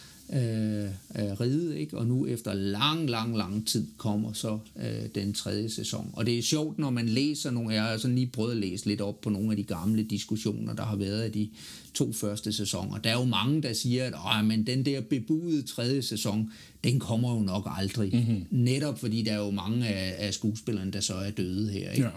ride, 1.41 1.81
ikke? 1.81 1.99
og 1.99 2.07
nu 2.07 2.27
efter 2.27 2.55
lang, 2.55 3.11
lang, 3.11 3.37
lang 3.37 3.67
tid 3.67 3.87
kommer 3.97 4.33
så 4.33 4.59
øh, 4.77 5.09
den 5.15 5.35
tredje 5.35 5.71
sæson. 5.71 6.11
Og 6.13 6.27
det 6.27 6.39
er 6.39 6.43
sjovt, 6.43 6.79
når 6.79 6.91
man 6.91 7.09
læser 7.09 7.51
nogle, 7.51 7.75
jeg 7.75 7.83
har 7.83 7.97
sådan 7.97 8.15
lige 8.15 8.27
prøvet 8.27 8.51
at 8.51 8.57
læse 8.57 8.87
lidt 8.87 9.01
op 9.01 9.21
på 9.21 9.31
nogle 9.31 9.51
af 9.51 9.57
de 9.57 9.63
gamle 9.63 10.03
diskussioner, 10.03 10.75
der 10.75 10.83
har 10.83 10.97
været 10.97 11.21
af 11.21 11.33
de 11.33 11.49
to 11.95 12.13
første 12.13 12.53
sæsoner. 12.53 12.99
Der 12.99 13.11
er 13.11 13.19
jo 13.19 13.25
mange, 13.25 13.63
der 13.63 13.73
siger, 13.73 14.05
at 14.05 14.15
Åh, 14.15 14.47
men 14.47 14.67
den 14.67 14.85
der 14.85 15.01
bebudede 15.01 15.63
tredje 15.63 16.03
sæson, 16.03 16.53
den 16.85 16.99
kommer 16.99 17.35
jo 17.35 17.41
nok 17.41 17.69
aldrig. 17.77 18.15
Mm-hmm. 18.15 18.47
Netop 18.51 18.99
fordi 18.99 19.23
der 19.23 19.33
er 19.33 19.39
jo 19.39 19.51
mange 19.51 19.87
af, 19.89 20.27
af 20.27 20.35
skuespillerne, 20.35 20.91
der 20.91 21.01
så 21.01 21.15
er 21.15 21.31
døde 21.31 21.71
her. 21.71 21.91
Ikke? 21.91 22.05
Ja. 22.05 22.11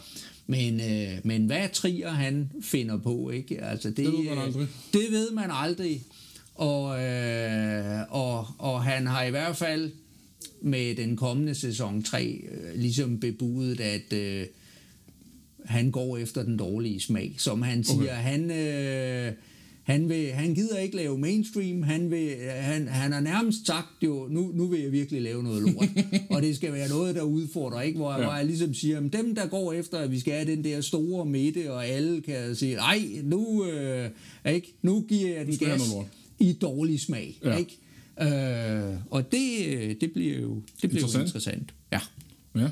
Men, 0.47 0.81
øh, 0.81 1.19
men 1.23 1.45
hvad 1.45 1.69
Trier 1.73 2.09
han 2.09 2.51
finder 2.61 2.97
på, 2.97 3.29
ikke? 3.29 3.63
Altså 3.63 3.89
det, 3.89 3.97
det 3.97 4.05
ved 4.05 4.23
man 4.29 4.37
aldrig. 4.37 4.67
Det 4.93 5.01
ved 5.11 5.31
man 5.31 5.49
aldrig. 5.51 6.01
Og, 6.55 7.03
øh, 7.03 8.01
og, 8.09 8.47
og 8.57 8.83
han 8.83 9.07
har 9.07 9.23
i 9.23 9.29
hvert 9.29 9.57
fald 9.57 9.91
med 10.61 10.95
den 10.95 11.15
kommende 11.17 11.55
sæson 11.55 12.03
3 12.03 12.41
øh, 12.51 12.79
ligesom 12.79 13.19
bebudet, 13.19 13.79
at 13.79 14.13
øh, 14.13 14.45
han 15.65 15.91
går 15.91 16.17
efter 16.17 16.43
den 16.43 16.57
dårlige 16.57 17.01
smag. 17.01 17.35
Som 17.37 17.61
han 17.61 17.83
siger, 17.83 18.01
okay. 18.01 18.13
han... 18.13 18.51
Øh, 18.51 19.33
han, 19.83 20.09
vil, 20.09 20.31
han 20.31 20.53
gider 20.53 20.77
ikke 20.77 20.95
lave 20.95 21.17
mainstream, 21.17 21.83
han, 21.83 22.11
vil, 22.11 22.35
han, 22.49 22.87
han 22.87 23.11
har 23.11 23.19
nærmest 23.19 23.67
sagt 23.67 24.03
jo, 24.03 24.27
nu, 24.29 24.51
nu 24.53 24.67
vil 24.67 24.81
jeg 24.81 24.91
virkelig 24.91 25.21
lave 25.21 25.43
noget 25.43 25.61
lort, 25.61 25.89
og 26.29 26.41
det 26.41 26.55
skal 26.55 26.73
være 26.73 26.89
noget, 26.89 27.15
der 27.15 27.21
udfordrer, 27.21 27.81
ikke? 27.81 27.97
Hvor, 27.97 28.11
ja. 28.11 28.23
hvor 28.23 28.33
jeg 28.33 28.45
ligesom 28.45 28.73
siger, 28.73 28.97
at 28.97 29.13
dem 29.13 29.35
der 29.35 29.47
går 29.47 29.73
efter, 29.73 29.97
at 29.97 30.11
vi 30.11 30.19
skal 30.19 30.33
have 30.33 30.51
den 30.51 30.63
der 30.63 30.81
store 30.81 31.25
midte, 31.25 31.73
og 31.73 31.87
alle 31.87 32.21
kan 32.21 32.55
sige, 32.55 32.75
nej, 32.75 33.01
nu, 33.23 33.65
øh, 33.65 34.09
ikke? 34.45 34.73
nu 34.81 35.05
giver 35.09 35.37
jeg 35.37 35.45
den 35.45 35.57
gas 35.57 35.81
i 36.49 36.53
dårlig 36.53 36.99
smag. 36.99 37.39
Ja. 37.43 37.57
Ikke? 37.57 37.77
Øh, 38.21 38.97
og 39.09 39.31
det, 39.31 40.01
det 40.01 40.11
bliver 40.11 40.39
jo 40.39 40.55
det 40.81 40.89
bliver 40.89 40.93
interessant. 40.93 41.21
Jo 41.21 41.25
interessant. 41.25 41.73
Ja. 41.91 41.99
ja. 42.55 42.69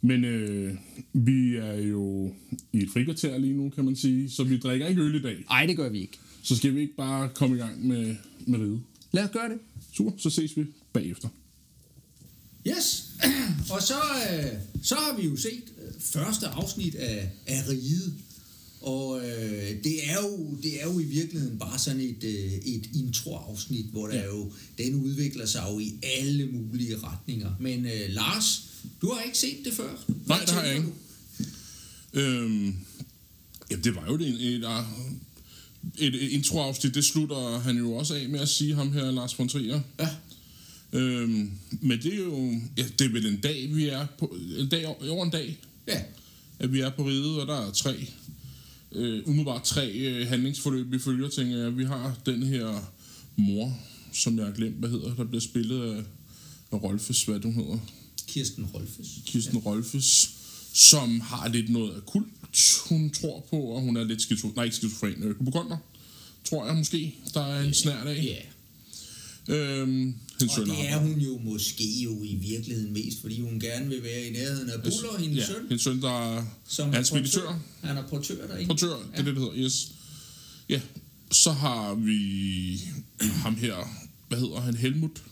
Men 0.00 0.24
øh, 0.24 0.74
vi 1.12 1.56
er 1.56 1.74
jo 1.74 2.34
i 2.72 2.78
et 2.78 2.88
frikvarter 2.92 3.38
lige 3.38 3.52
nu, 3.52 3.70
kan 3.70 3.84
man 3.84 3.96
sige, 3.96 4.30
så 4.30 4.44
vi 4.44 4.58
drikker 4.58 4.86
ikke 4.86 5.02
øl 5.02 5.14
i 5.14 5.22
dag. 5.22 5.36
Nej, 5.48 5.66
det 5.66 5.76
gør 5.76 5.88
vi 5.88 6.00
ikke. 6.00 6.18
Så 6.42 6.56
skal 6.56 6.74
vi 6.74 6.80
ikke 6.80 6.96
bare 6.96 7.28
komme 7.34 7.56
i 7.56 7.58
gang 7.58 7.86
med, 7.86 8.16
med 8.46 8.58
ride. 8.58 8.80
Lad 9.12 9.24
os 9.24 9.30
gøre 9.30 9.48
det. 9.48 9.58
Super, 9.92 10.12
så 10.18 10.30
ses 10.30 10.56
vi 10.56 10.66
bagefter. 10.92 11.28
Yes, 12.66 13.10
og 13.74 13.82
så, 13.82 13.94
øh, 14.32 14.52
så 14.82 14.94
har 14.94 15.16
vi 15.16 15.28
jo 15.28 15.36
set 15.36 15.64
øh, 15.82 16.00
første 16.00 16.46
afsnit 16.46 16.94
af, 16.94 17.30
af 17.46 17.68
Riget. 17.68 18.14
Og 18.80 19.20
øh, 19.20 19.84
det, 19.84 20.10
er 20.10 20.16
jo, 20.22 20.56
det 20.62 20.80
er 20.82 20.84
jo 20.92 20.98
i 20.98 21.04
virkeligheden 21.04 21.58
bare 21.58 21.78
sådan 21.78 22.00
et, 22.00 22.24
øh, 22.24 22.52
et 22.52 22.90
introafsnit, 22.94 23.86
hvor 23.86 24.06
der 24.06 24.16
Ja. 24.16 24.26
jo, 24.26 24.52
den 24.78 24.94
udvikler 24.94 25.46
sig 25.46 25.64
jo 25.72 25.78
i 25.78 25.92
alle 26.02 26.46
mulige 26.46 26.96
retninger. 26.98 27.50
Men 27.60 27.86
øh, 27.86 28.00
Lars, 28.08 28.62
du 29.02 29.12
har 29.12 29.22
ikke 29.22 29.38
set 29.38 29.58
det 29.64 29.72
før. 29.72 30.04
Hvad 30.06 30.16
Nej, 30.26 30.40
det 30.40 30.50
har 30.50 30.62
jeg 30.62 30.76
ikke. 30.76 30.88
Øhm, 32.12 32.74
jamen, 33.70 33.84
det 33.84 33.94
var 33.94 34.06
jo 34.06 34.16
det, 34.16 34.28
et, 34.28 34.64
et, 35.98 36.14
et, 36.14 36.30
introafsnit. 36.30 36.94
Det 36.94 37.04
slutter 37.04 37.58
han 37.58 37.76
jo 37.76 37.92
også 37.92 38.14
af 38.14 38.28
med 38.28 38.40
at 38.40 38.48
sige 38.48 38.74
ham 38.74 38.92
her, 38.92 39.10
Lars 39.10 39.38
von 39.38 39.48
Trier. 39.48 39.80
Ja, 40.00 40.08
Øhm, 40.92 41.50
men 41.80 42.02
det 42.02 42.12
er 42.14 42.16
jo, 42.16 42.60
ja, 42.76 42.84
det 42.98 43.04
er 43.04 43.08
vel 43.12 43.26
en 43.26 43.40
dag, 43.40 43.74
vi 43.74 43.88
er 43.88 44.06
på, 44.18 44.36
en 44.58 44.68
dag, 44.68 44.86
over 44.86 45.24
en 45.24 45.30
dag, 45.30 45.58
ja, 45.86 46.02
at 46.58 46.72
vi 46.72 46.80
er 46.80 46.90
på 46.90 47.06
riget, 47.08 47.40
og 47.40 47.46
der 47.46 47.66
er 47.66 47.70
tre, 47.70 48.08
øh, 48.92 49.22
umiddelbart 49.26 49.62
tre 49.62 49.92
øh, 49.92 50.28
handlingsforløb, 50.28 50.92
vi 50.92 50.98
følger, 50.98 51.28
tænker 51.28 51.58
jeg. 51.58 51.78
Vi 51.78 51.84
har 51.84 52.16
den 52.26 52.42
her 52.42 52.92
mor, 53.36 53.78
som 54.12 54.38
jeg 54.38 54.46
har 54.46 54.52
glemt, 54.52 54.76
hvad 54.76 54.88
hedder, 54.88 55.14
der 55.14 55.24
bliver 55.24 55.40
spillet 55.40 55.82
af, 55.82 56.02
af 56.72 56.82
Rolfes, 56.82 57.24
hvad 57.24 57.40
du 57.40 57.50
hedder, 57.50 57.78
Kirsten 58.26 58.66
Rolfes. 58.74 59.08
Kirsten 59.26 59.58
ja. 59.58 59.70
Rolfes, 59.70 60.30
som 60.72 61.20
har 61.20 61.48
lidt 61.48 61.70
noget 61.70 61.94
af 61.94 62.06
kult, 62.06 62.28
hun 62.88 63.10
tror 63.10 63.46
på, 63.50 63.56
og 63.56 63.80
hun 63.80 63.96
er 63.96 64.04
lidt 64.04 64.22
skizofren, 64.22 64.54
nej 64.56 64.64
ikke 64.64 64.76
skizofren, 64.76 65.22
øh, 65.22 65.38
hypokonder, 65.38 65.76
tror 66.44 66.66
jeg 66.66 66.76
måske, 66.76 67.14
der 67.34 67.46
er 67.46 67.62
en 67.62 67.74
snært 67.74 68.06
af. 68.06 68.24
Ja, 68.24 68.36
Øhm, 69.48 70.14
hendes 70.40 70.58
og 70.58 70.66
det 70.66 70.88
er 70.88 70.96
hun 70.98 71.18
jo 71.20 71.38
måske 71.38 71.84
jo 72.04 72.22
i 72.24 72.34
virkeligheden 72.34 72.92
mest, 72.92 73.20
fordi 73.20 73.40
hun 73.40 73.60
gerne 73.60 73.88
vil 73.88 74.02
være 74.02 74.22
i 74.26 74.32
nærheden 74.32 74.70
af 74.70 74.82
Buller, 74.82 75.18
hendes 75.18 75.38
ja, 75.38 75.46
søn. 75.46 75.62
hendes 75.68 75.82
søn, 75.82 76.02
der 76.02 76.36
er, 76.36 76.44
Som 76.68 76.94
er 76.94 76.98
en 76.98 77.04
speditør. 77.04 77.58
Han 77.84 77.96
er 77.96 78.06
portør 78.08 78.46
derinde. 78.46 78.66
Portør, 78.66 78.88
det 78.96 79.04
er 79.12 79.16
det, 79.16 79.26
det 79.26 79.34
hedder, 79.42 79.56
yes. 79.56 79.92
Ja, 80.68 80.80
så 81.30 81.52
har 81.52 81.94
vi 81.94 82.80
ham 83.44 83.56
her, 83.56 83.74
hvad 84.28 84.38
hedder 84.38 84.60
han, 84.60 84.74
Helmut? 84.76 85.22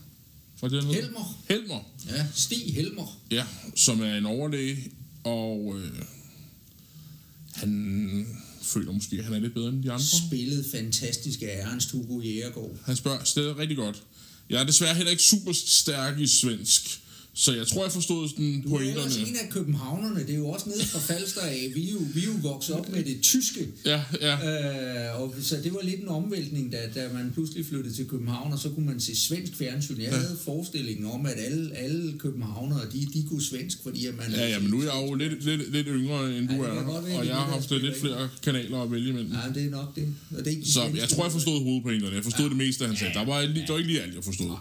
Er 0.61 0.67
det? 0.67 0.83
Helmer. 0.85 1.37
Helmer, 1.49 1.79
Ja, 2.09 2.25
Stig 2.35 2.73
Helmer. 2.73 3.19
ja, 3.31 3.45
som 3.75 4.01
er 4.01 4.15
en 4.15 4.25
overlæge, 4.25 4.91
og 5.23 5.75
øh, 5.77 5.91
han 7.53 8.27
føler 8.69 8.91
måske, 8.91 9.17
at 9.17 9.23
han 9.23 9.33
er 9.33 9.39
lidt 9.39 9.53
bedre 9.53 9.69
end 9.69 9.83
de 9.83 9.91
andre. 9.91 10.05
Spillet 10.27 10.65
fantastisk 10.71 11.41
af 11.41 11.59
Ernst 11.61 11.91
Hugo 11.91 12.21
Jægergaard. 12.21 12.77
Han 12.85 12.95
spørger 12.95 13.23
stedet 13.23 13.57
rigtig 13.57 13.77
godt. 13.77 14.03
Jeg 14.49 14.61
er 14.61 14.65
desværre 14.65 14.95
heller 14.95 15.11
ikke 15.11 15.23
super 15.23 15.51
stærk 15.53 16.19
i 16.19 16.27
svensk, 16.27 17.01
så 17.41 17.53
jeg 17.55 17.67
tror, 17.67 17.83
jeg 17.83 17.91
forstod 17.91 18.29
sådan 18.29 18.61
Du 18.61 18.75
er 18.75 18.79
ellers 18.79 18.95
pointerne. 19.15 19.29
en 19.29 19.35
af 19.43 19.49
københavnerne. 19.49 20.19
Det 20.19 20.29
er 20.29 20.37
jo 20.37 20.47
også 20.49 20.69
nede 20.69 20.85
fra 20.85 20.99
Falster 20.99 21.41
af. 21.41 21.71
Vi 21.75 21.87
er 21.87 21.91
jo, 21.91 22.01
vi 22.13 22.19
er 22.19 22.25
jo 22.25 22.31
vokset 22.41 22.75
op 22.75 22.89
med 22.89 23.03
det 23.03 23.17
tyske. 23.21 23.67
Ja, 23.85 24.01
ja. 24.21 24.33
Øh, 25.13 25.21
og 25.21 25.35
så 25.41 25.57
det 25.63 25.73
var 25.73 25.79
lidt 25.83 26.01
en 26.01 26.07
omvæltning, 26.07 26.71
da, 26.71 26.77
da 26.95 27.07
man 27.13 27.31
pludselig 27.33 27.65
flyttede 27.65 27.95
til 27.95 28.05
København, 28.07 28.53
og 28.53 28.59
så 28.59 28.69
kunne 28.69 28.85
man 28.85 28.99
se 28.99 29.15
svensk 29.15 29.55
fjernsyn. 29.55 30.01
Jeg 30.01 30.11
havde 30.11 30.37
forestillingen 30.45 31.05
om, 31.05 31.25
at 31.25 31.33
alle, 31.37 31.75
alle 31.77 32.13
københavnere, 32.19 32.81
de, 32.93 33.07
de 33.13 33.23
kunne 33.29 33.43
svensk, 33.43 33.77
fordi 33.83 34.05
at 34.05 34.17
man... 34.17 34.31
Ja, 34.31 34.47
ja, 34.49 34.59
men 34.59 34.69
nu 34.69 34.79
er 34.79 34.83
jeg 34.83 35.07
jo 35.07 35.13
lidt, 35.13 35.45
lidt, 35.45 35.71
lidt 35.71 35.87
yngre, 35.89 36.37
end 36.37 36.49
Ja, 36.51 36.57
du 36.57 36.61
er, 36.63 36.67
være, 36.73 37.17
og 37.19 37.25
jeg 37.25 37.31
er 37.31 37.33
har 37.35 37.51
haft 37.53 37.71
lidt 37.71 37.81
spiller 37.81 37.99
flere 37.99 38.29
kanaler 38.43 38.81
at 38.81 38.91
vælge 38.91 39.09
imellem. 39.09 39.31
Ja, 39.31 39.59
det 39.59 39.65
er 39.67 39.69
nok 39.71 39.95
det. 39.95 40.07
Og 40.31 40.37
det 40.37 40.47
er 40.47 40.51
ikke 40.51 40.65
Så 40.67 40.81
jeg 40.95 41.09
tror, 41.09 41.23
jeg 41.23 41.31
forstod 41.31 41.63
hovedpointerne. 41.63 42.15
Jeg 42.15 42.23
forstod 42.23 42.45
Ja. 42.45 42.49
det 42.49 42.57
meste, 42.57 42.85
han 42.87 42.95
sagde. 42.97 43.13
Der 43.13 43.25
var, 43.25 43.41
der 43.41 43.65
var 43.69 43.77
ikke 43.77 43.87
lige 43.91 44.01
alt, 44.01 44.15
jeg 44.15 44.23
forstod. 44.23 44.51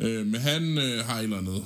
Øh, 0.00 0.26
men 0.26 0.40
han 0.40 0.78
øh, 0.78 1.04
har 1.04 1.18
et 1.18 1.24
eller 1.24 1.38
andet, 1.38 1.62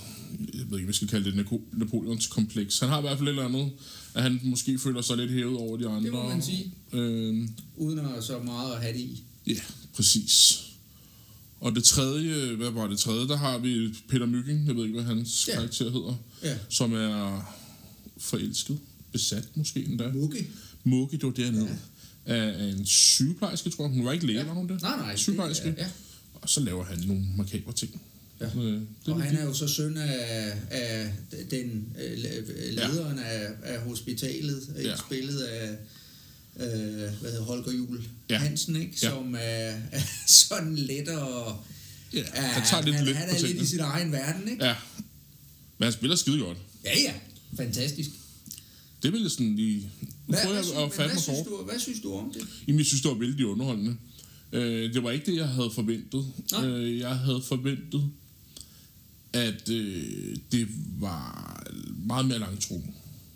jeg 0.55 0.71
ved 0.71 0.79
ikke, 0.79 0.87
vi 0.87 0.93
skal 0.93 1.09
kalde 1.09 1.25
det, 1.33 1.45
Napo- 1.47 1.79
Napoleons 1.79 2.27
kompleks. 2.27 2.79
Han 2.79 2.89
har 2.89 2.99
i 2.99 3.01
hvert 3.01 3.19
fald 3.19 3.29
et 3.29 3.33
eller 3.33 3.45
andet, 3.45 3.71
at 4.15 4.23
han 4.23 4.41
måske 4.45 4.79
føler 4.79 5.01
sig 5.03 5.17
lidt 5.17 5.31
hævet 5.31 5.57
over 5.57 5.77
de 5.77 5.89
andre. 5.89 6.11
må 6.11 6.29
man 6.29 6.43
sige. 6.43 6.73
Øh, 6.93 7.49
Uden 7.77 7.99
at 7.99 8.25
så 8.25 8.39
meget 8.39 8.73
at 8.75 8.81
have 8.83 8.93
det 8.95 9.01
i. 9.01 9.23
ja, 9.47 9.61
præcis. 9.95 10.63
Og 11.61 11.75
det 11.75 11.85
tredje, 11.85 12.55
hvad 12.57 12.71
var 12.71 12.87
det 12.87 12.99
tredje? 12.99 13.29
Der 13.29 13.37
har 13.37 13.59
vi 13.59 13.95
Peter 14.09 14.27
Mygging, 14.27 14.67
jeg 14.67 14.77
ved 14.77 14.83
ikke, 14.85 14.95
hvad 14.95 15.15
hans 15.15 15.49
Ja. 15.49 15.53
ja. 15.53 15.59
karakter 15.59 15.85
hedder, 15.91 16.15
Ja. 16.43 16.59
som 16.69 16.93
er 16.93 17.43
forelsket, 18.19 18.79
besat 19.13 19.57
måske 19.57 19.85
endda. 19.85 20.13
Mugge. 20.13 20.47
Mugge, 20.85 21.17
det 21.17 21.25
var 21.27 21.31
dernede. 21.33 21.79
Ja. 22.27 22.35
Af, 22.35 22.73
en 22.79 22.87
sygeplejerske, 22.87 23.71
tror 23.71 23.85
jeg. 23.85 23.95
Hun 23.95 24.05
var 24.05 24.13
ikke 24.13 24.27
læge, 24.27 24.39
Ja. 24.39 24.45
var 24.45 24.55
hun 24.55 24.69
det? 24.69 24.83
Nej, 24.83 24.97
nej. 24.97 25.11
det- 25.11 25.21
Sygeplejerske. 25.21 25.75
Ja. 25.79 25.87
Og 26.35 26.49
så 26.49 26.61
laver 26.61 26.85
han 26.85 26.99
nogle 27.07 27.25
makabre 27.37 27.73
ting. 27.73 28.01
Ja. 28.41 28.47
Øh, 28.47 28.73
det 28.73 28.83
Og 29.07 29.15
lidt 29.21 29.23
han 29.31 29.37
er 29.37 29.45
jo 29.45 29.55
så 29.55 29.69
søn 29.69 29.97
af, 29.97 30.53
af 30.71 31.13
den 31.51 31.97
øh, 32.05 32.19
lederen 32.71 33.19
af, 33.19 33.49
af 33.63 33.81
hospitalet? 33.81 34.69
Ja. 34.83 34.97
spillet 34.97 35.41
af 35.41 35.71
øh, 36.57 36.67
hvad 37.21 37.31
hedder 37.31 37.45
Holger 37.45 37.73
Jul 37.73 38.03
Ja. 38.31 38.39
Hansen, 38.39 38.77
ikke? 38.77 38.99
Ja. 39.03 39.11
som 39.11 39.35
er, 39.35 39.39
er 39.93 40.01
sådan 40.27 40.77
let 40.77 41.09
og 41.09 41.65
Ja, 42.13 42.23
han 42.33 42.63
tager 42.71 42.83
lidt 42.85 42.97
han, 42.97 43.05
let 43.05 43.17
han 43.17 43.29
er 43.29 43.41
lidt 43.47 43.63
i 43.63 43.67
sin 43.67 43.81
egen 43.81 44.13
verden, 44.13 44.49
ikke? 44.49 44.65
Ja. 44.65 44.75
Men 45.79 45.85
han 45.85 45.93
spiller 45.93 46.17
skide 46.17 46.39
godt. 46.39 46.59
Ja, 46.85 46.99
ja. 47.01 47.13
Fantastisk. 47.57 48.11
Det 49.03 49.13
ville 49.13 49.31
sådan 49.31 49.57
lige... 49.57 49.81
Nu 50.01 50.09
Hvad, 50.27 50.39
prøver 50.43 50.57
jeg 50.57 50.65
synes, 50.65 50.79
at 50.79 50.93
fatte 50.93 50.97
hvad, 50.97 51.15
mig 51.15 51.23
synes 51.23 51.39
du, 51.47 51.63
hvad 51.71 51.79
synes 51.79 52.01
du 52.01 52.15
om 52.15 52.33
det? 52.35 52.43
Jamen, 52.67 52.79
jeg 52.79 52.87
synes, 52.87 53.03
det 53.03 53.11
var 53.11 53.17
vældig 53.17 53.47
underholdende. 53.47 53.97
Øh, 54.53 54.95
det 54.95 55.03
var 55.03 55.11
ikke 55.11 55.27
det, 55.31 55.37
jeg 55.37 55.49
havde 55.49 55.71
forventet. 55.75 56.27
Nej. 56.53 56.67
Øh, 56.67 56.99
jeg 56.99 57.17
havde 57.17 57.43
forventet, 57.43 58.11
at 59.39 59.69
øh, 59.69 60.37
det 60.53 60.69
var 61.01 61.63
meget 62.07 62.27
mere 62.27 62.39
langtrukken. 62.39 62.95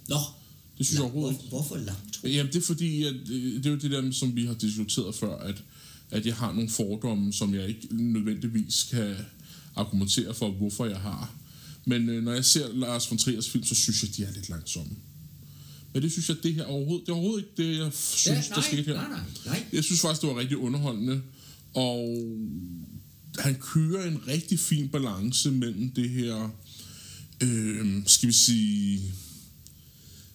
Nå, 0.08 0.16
Det 0.78 0.86
synes 0.86 0.98
jeg 0.98 0.98
Lang- 0.98 1.02
overhovedet 1.12 1.34
hvor, 1.36 1.42
ikke. 1.42 1.48
hvorfor 1.48 1.76
langt, 1.76 2.12
tror 2.14 2.28
Jamen, 2.28 2.52
det 2.52 2.58
er 2.58 2.66
fordi, 2.66 3.02
at 3.04 3.14
øh, 3.30 3.54
det 3.56 3.66
er 3.66 3.70
jo 3.70 3.76
det 3.76 3.90
der, 3.90 4.10
som 4.12 4.36
vi 4.36 4.46
har 4.46 4.54
diskuteret 4.54 5.14
før, 5.14 5.36
at, 5.38 5.62
at 6.10 6.26
jeg 6.26 6.34
har 6.36 6.52
nogle 6.52 6.68
fordomme, 6.68 7.32
som 7.32 7.54
jeg 7.54 7.68
ikke 7.68 7.88
nødvendigvis 7.90 8.86
kan 8.90 9.14
argumentere 9.76 10.34
for, 10.34 10.50
hvorfor 10.50 10.86
jeg 10.86 10.98
har. 11.00 11.34
Men 11.84 12.08
øh, 12.08 12.24
når 12.24 12.32
jeg 12.32 12.44
ser 12.44 12.72
Lars 12.72 13.10
von 13.10 13.18
Triers 13.18 13.48
film, 13.48 13.64
så 13.64 13.74
synes 13.74 14.02
jeg, 14.02 14.16
de 14.16 14.24
er 14.24 14.32
lidt 14.34 14.48
langsomme. 14.48 14.92
Men 15.94 16.02
det 16.02 16.12
synes 16.12 16.28
jeg, 16.28 16.36
det 16.42 16.54
her 16.54 16.64
overhovedet, 16.64 17.06
det 17.06 17.12
er 17.12 17.16
overhovedet 17.16 17.44
ikke 17.58 17.72
det, 17.72 17.78
jeg 17.78 17.90
synes, 17.92 18.26
ja, 18.26 18.34
der 18.34 18.56
nej, 18.60 18.66
skete 18.66 18.82
her. 18.82 18.94
nej, 18.94 19.08
nej, 19.08 19.20
nej. 19.46 19.64
Jeg 19.72 19.84
synes 19.84 20.00
faktisk, 20.00 20.20
det 20.22 20.30
var 20.30 20.38
rigtig 20.40 20.56
underholdende, 20.56 21.22
og 21.74 22.18
han 23.38 23.54
kører 23.60 24.08
en 24.08 24.28
rigtig 24.28 24.58
fin 24.58 24.88
balance 24.88 25.50
mellem 25.50 25.90
det 25.90 26.10
her, 26.10 26.54
øh, 27.42 28.02
skal 28.06 28.28
vi 28.28 28.32
sige, 28.34 29.00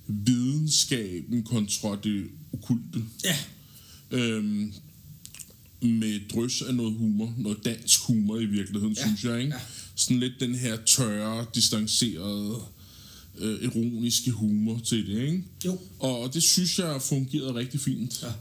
videnskaben 0.07 1.43
kontra 1.43 1.99
det 2.03 2.27
okulte. 2.53 3.03
Ja, 3.23 3.37
Øhm, 4.11 4.73
med 5.81 6.19
drøs 6.29 6.61
af 6.61 6.75
noget 6.75 6.93
humor, 6.93 7.33
noget 7.37 7.65
dansk 7.65 7.99
humor 8.01 8.39
i 8.39 8.45
virkeligheden, 8.45 8.93
Ja, 8.93 9.01
ja. 9.01 9.07
synes 9.07 9.23
jeg. 9.23 9.39
Ikke? 9.41 9.53
ja. 9.55 9.61
Sådan 9.95 10.19
lidt 10.19 10.33
den 10.39 10.55
her 10.55 10.77
tørre, 10.85 11.45
distancerede, 11.55 12.61
øh, 13.37 13.63
ironiske 13.63 14.31
humor 14.31 14.79
til 14.85 15.07
det. 15.07 15.21
Ikke? 15.21 15.43
jo. 15.65 15.79
Og 15.99 16.33
det 16.33 16.43
synes 16.43 16.79
jeg 16.79 17.01
fungerede 17.01 17.53
rigtig 17.55 17.79
fint. 17.79 18.23
Ja. 18.23 18.31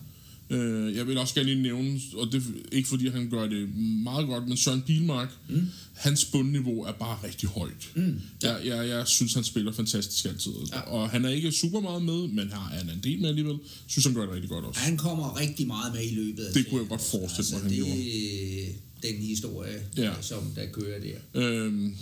Øh, 0.50 0.96
jeg 0.96 1.06
vil 1.06 1.18
også 1.18 1.34
gerne 1.34 1.48
lige 1.48 1.62
nævne, 1.62 2.00
og 2.16 2.32
det 2.32 2.42
ikke 2.72 2.88
fordi 2.88 3.08
han 3.08 3.30
gør 3.30 3.46
det 3.48 3.68
meget 4.02 4.26
godt, 4.26 4.48
men 4.48 4.56
Søren 4.56 4.82
Pilmark, 4.82 5.28
mm. 5.48 5.66
hans 5.94 6.24
bundniveau 6.24 6.82
er 6.82 6.92
bare 6.92 7.18
rigtig 7.24 7.48
højt. 7.48 7.90
Mm. 7.94 8.20
Ja. 8.42 8.52
Jeg, 8.54 8.66
jeg, 8.66 8.88
jeg 8.88 9.06
synes, 9.06 9.34
han 9.34 9.44
spiller 9.44 9.72
fantastisk 9.72 10.24
altid. 10.24 10.52
Ja. 10.72 10.80
Og 10.80 11.10
han 11.10 11.24
er 11.24 11.28
ikke 11.28 11.52
super 11.52 11.80
meget 11.80 12.02
med, 12.02 12.28
men 12.28 12.50
har 12.52 12.68
han 12.78 12.90
en 12.90 13.00
del 13.04 13.20
med 13.20 13.28
alligevel. 13.28 13.56
Synes 13.86 14.04
han 14.04 14.14
gør 14.14 14.22
det 14.22 14.30
rigtig 14.32 14.50
godt 14.50 14.64
også. 14.64 14.80
Han 14.80 14.96
kommer 14.96 15.40
rigtig 15.40 15.66
meget 15.66 15.94
med 15.94 16.02
i 16.10 16.14
løbet 16.14 16.42
af 16.44 16.52
Det 16.54 16.64
kunne 16.64 16.70
serien. 16.70 16.80
jeg 16.82 16.88
godt 16.88 17.02
forestille 17.10 17.46
mig, 17.52 17.60
han 17.62 17.70
det, 17.70 17.76
gjorde. 17.76 19.12
den 19.12 19.22
historie, 19.26 19.82
Ja. 19.96 20.12
som 20.20 20.42
der 20.56 20.66
kører 20.72 21.00
der. 21.00 21.16
Øhm, 21.64 21.96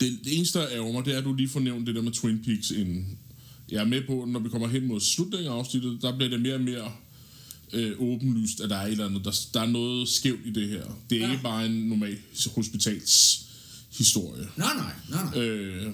det, 0.00 0.18
det 0.24 0.36
eneste, 0.36 0.58
der 0.58 0.68
ærger 0.72 0.92
mig, 0.92 1.04
det 1.04 1.14
er, 1.14 1.18
at 1.18 1.24
du 1.24 1.34
lige 1.34 1.48
får 1.48 1.60
nævnt 1.60 1.86
det 1.86 1.94
der 1.94 2.02
med 2.02 2.12
Twin 2.12 2.38
Peaks 2.44 2.70
inden. 2.70 3.18
Jeg 3.70 3.80
er 3.80 3.84
med 3.84 4.02
på, 4.06 4.24
når 4.28 4.40
vi 4.40 4.48
kommer 4.48 4.68
hen 4.68 4.86
mod 4.86 5.00
slutningen 5.00 5.48
af 5.48 5.52
afsnittet, 5.52 5.98
der 6.02 6.16
bliver 6.16 6.30
det 6.30 6.40
mere 6.40 6.54
og 6.54 6.60
mere 6.60 6.92
øh, 7.72 7.92
åbenlyst, 7.98 8.60
at 8.60 8.70
der 8.70 8.76
er 8.76 8.86
et 8.86 8.92
eller 8.92 9.06
andet, 9.06 9.24
der, 9.24 9.32
der 9.54 9.60
er 9.60 9.66
noget 9.66 10.08
skævt 10.08 10.40
i 10.46 10.50
det 10.50 10.68
her. 10.68 10.82
Det 11.10 11.18
er 11.22 11.26
Ja. 11.26 11.30
ikke 11.32 11.42
bare 11.42 11.66
en 11.66 11.72
normal 11.88 12.18
hospitalshistorie. 12.54 14.48
Nej, 14.56 14.74
nej, 14.76 14.92
nej, 15.10 15.24
nej. 15.34 15.42
Øh, 15.44 15.86